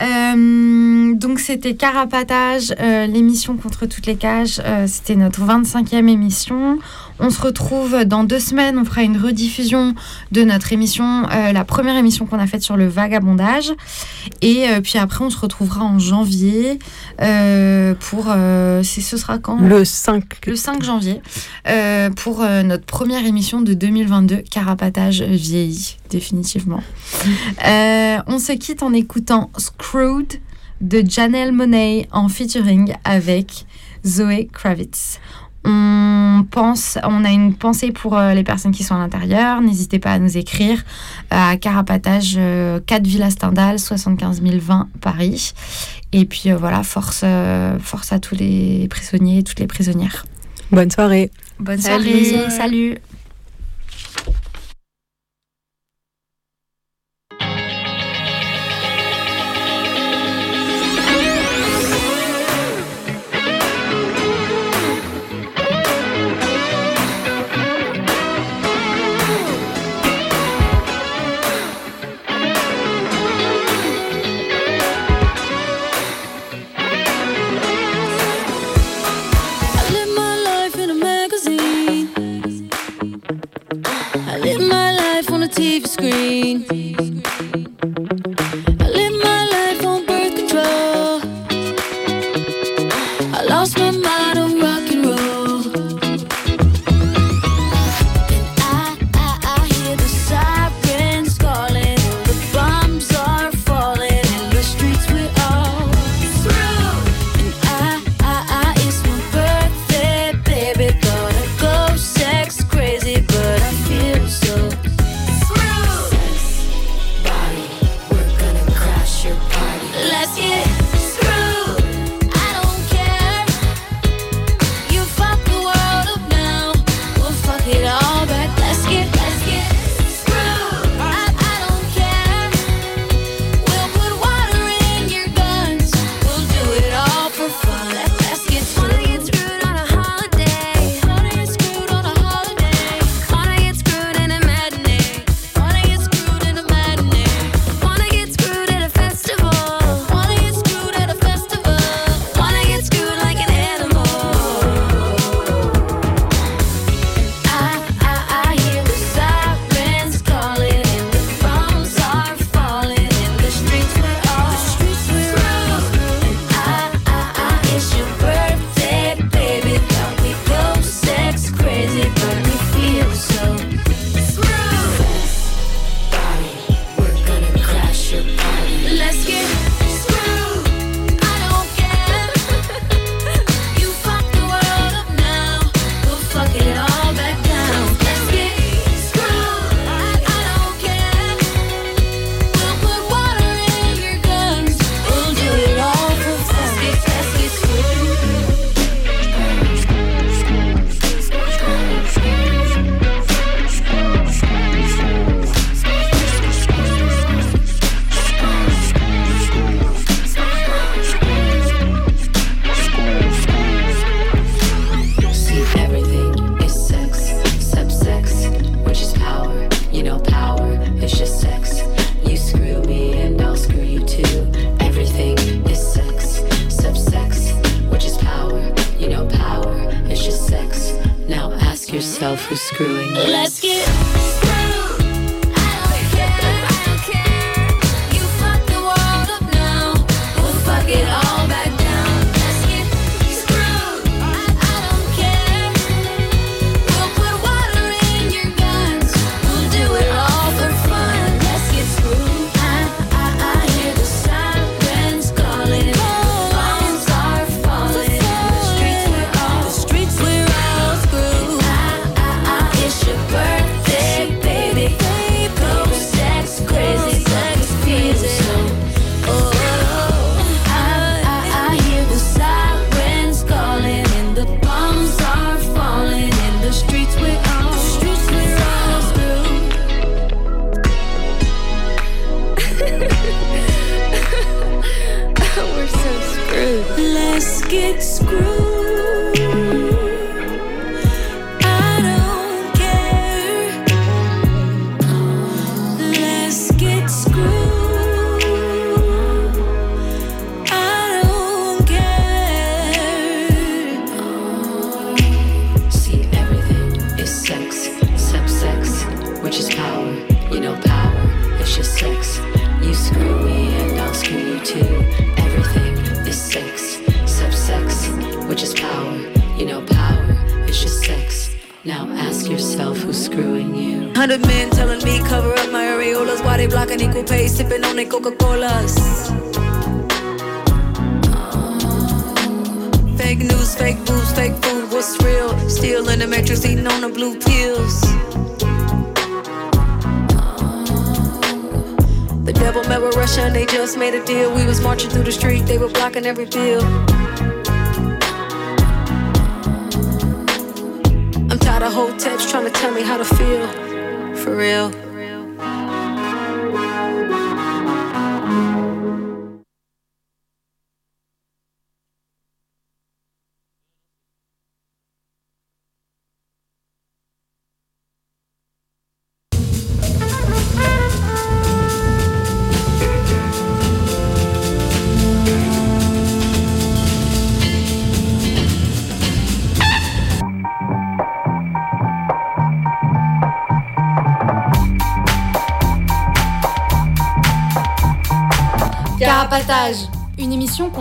[0.00, 4.62] Euh, donc c'était Carapatage, l'émission contre toutes les cages.
[4.86, 6.78] C'était notre 25e émission.
[7.20, 8.78] On se retrouve dans deux semaines.
[8.78, 9.94] On fera une rediffusion
[10.32, 13.72] de notre émission, la première émission qu'on a faite sur le vagabondage.
[14.42, 16.78] Et puis après, on se retrouvera en janvier
[17.18, 18.24] pour.
[18.24, 19.60] ce sera quand?
[19.60, 20.46] Le 5.
[20.46, 21.20] Le 5 janvier
[22.16, 26.82] pour notre première émission de 2022, Carapatage vieilli, définitivement.
[27.64, 30.40] on se quitte en écoutant Screwed
[30.80, 33.66] de Janelle Monet en featuring avec
[34.06, 35.20] Zoé Kravitz.
[35.64, 39.60] On pense, on a une pensée pour euh, les personnes qui sont à l'intérieur.
[39.60, 40.82] N'hésitez pas à nous écrire
[41.30, 45.52] à Carapatage 4 euh, Villa Stendhal 75 020 Paris.
[46.12, 47.24] Et puis euh, voilà, force,
[47.80, 50.24] force à tous les prisonniers et toutes les prisonnières.
[50.72, 51.30] Bonne soirée.
[51.58, 52.48] Bonne soirée.
[52.48, 52.94] Salut.
[52.94, 53.09] TV